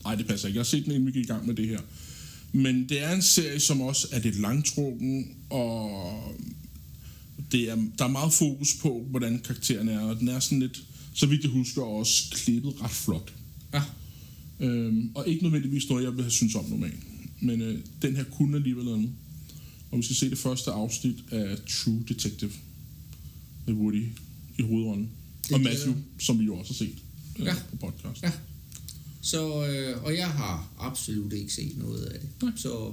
Nej, 0.05 0.15
det 0.15 0.27
passer 0.27 0.49
ikke. 0.49 0.57
Jeg 0.57 0.61
har 0.61 0.65
set 0.65 0.85
den, 0.85 0.93
inden 0.93 1.07
vi 1.07 1.13
gik 1.13 1.25
i 1.25 1.29
gang 1.29 1.47
med 1.47 1.55
det 1.55 1.69
her. 1.69 1.81
Men 2.53 2.89
det 2.89 3.03
er 3.03 3.15
en 3.15 3.23
serie, 3.23 3.61
som 3.61 3.81
også 3.81 4.09
er 4.13 4.21
lidt 4.21 4.41
langtrukken, 4.41 5.37
og 5.51 5.91
det 7.53 7.71
er, 7.71 7.77
der 7.99 8.05
er 8.05 8.09
meget 8.09 8.33
fokus 8.33 8.75
på, 8.83 9.07
hvordan 9.11 9.39
karakteren 9.39 9.89
er, 9.89 10.01
og 10.01 10.21
den 10.21 10.29
er 10.29 10.41
sådan 10.41 10.61
lidt, 10.61 10.83
så 11.15 11.27
vidt 11.27 11.43
jeg 11.43 11.51
husker, 11.51 11.83
også 11.83 12.31
klippet 12.31 12.75
ret 12.83 12.91
flot. 12.91 13.33
ja. 13.75 13.83
Øhm, 14.61 15.11
og 15.15 15.29
ikke 15.29 15.43
nødvendigvis 15.43 15.89
noget, 15.89 16.05
jeg 16.05 16.13
vil 16.13 16.23
have 16.23 16.31
synes 16.31 16.55
om 16.55 16.65
normalt. 16.65 16.99
Men 17.41 17.63
øh, 17.63 17.79
den 18.03 18.17
her 18.17 18.25
kunne 18.25 18.57
alligevel 18.57 18.85
noget 18.85 18.99
andet. 18.99 19.13
Og 19.91 19.99
vi 19.99 20.03
skal 20.03 20.17
se 20.17 20.31
det 20.31 20.39
første 20.39 20.71
afsnit 20.71 21.17
af 21.31 21.57
True 21.69 22.05
Detective 22.09 22.51
med 23.67 23.75
Woody 23.75 24.05
i 24.59 24.63
hovedrollen. 24.63 25.11
Det 25.49 25.55
og 25.55 25.61
Matthew, 25.61 25.95
mig. 25.95 26.03
som 26.21 26.39
vi 26.39 26.45
jo 26.45 26.55
også 26.57 26.73
har 26.73 26.77
set 26.79 26.99
øh, 27.39 27.45
Ja. 27.47 27.55
på 27.71 27.77
podcast. 27.77 28.23
Ja. 28.23 28.33
Så, 29.23 29.67
øh, 29.67 30.05
og 30.05 30.15
jeg 30.17 30.29
har 30.29 30.73
absolut 30.79 31.33
ikke 31.33 31.53
set 31.53 31.79
noget 31.79 32.05
af 32.05 32.21
det. 32.21 32.29
Nej. 32.43 32.53
Så 32.57 32.93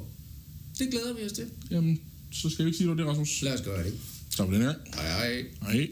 det 0.80 0.90
glæder 0.92 1.14
vi 1.14 1.26
os 1.26 1.32
til. 1.32 1.46
Jamen, 1.72 2.00
så 2.32 2.50
skal 2.50 2.66
vi 2.66 2.70
ikke 2.70 2.78
sige 2.78 2.88
noget, 2.88 3.00
det 3.00 3.08
Rasmus. 3.08 3.42
Lad 3.42 3.54
os 3.54 3.62
gøre 3.62 3.84
det. 3.84 3.94
Tak 4.30 4.46
for 4.48 4.54
den 4.54 4.62
her. 4.62 4.74
Hej 4.96 5.08
hej. 5.12 5.46
Hej. 5.62 5.88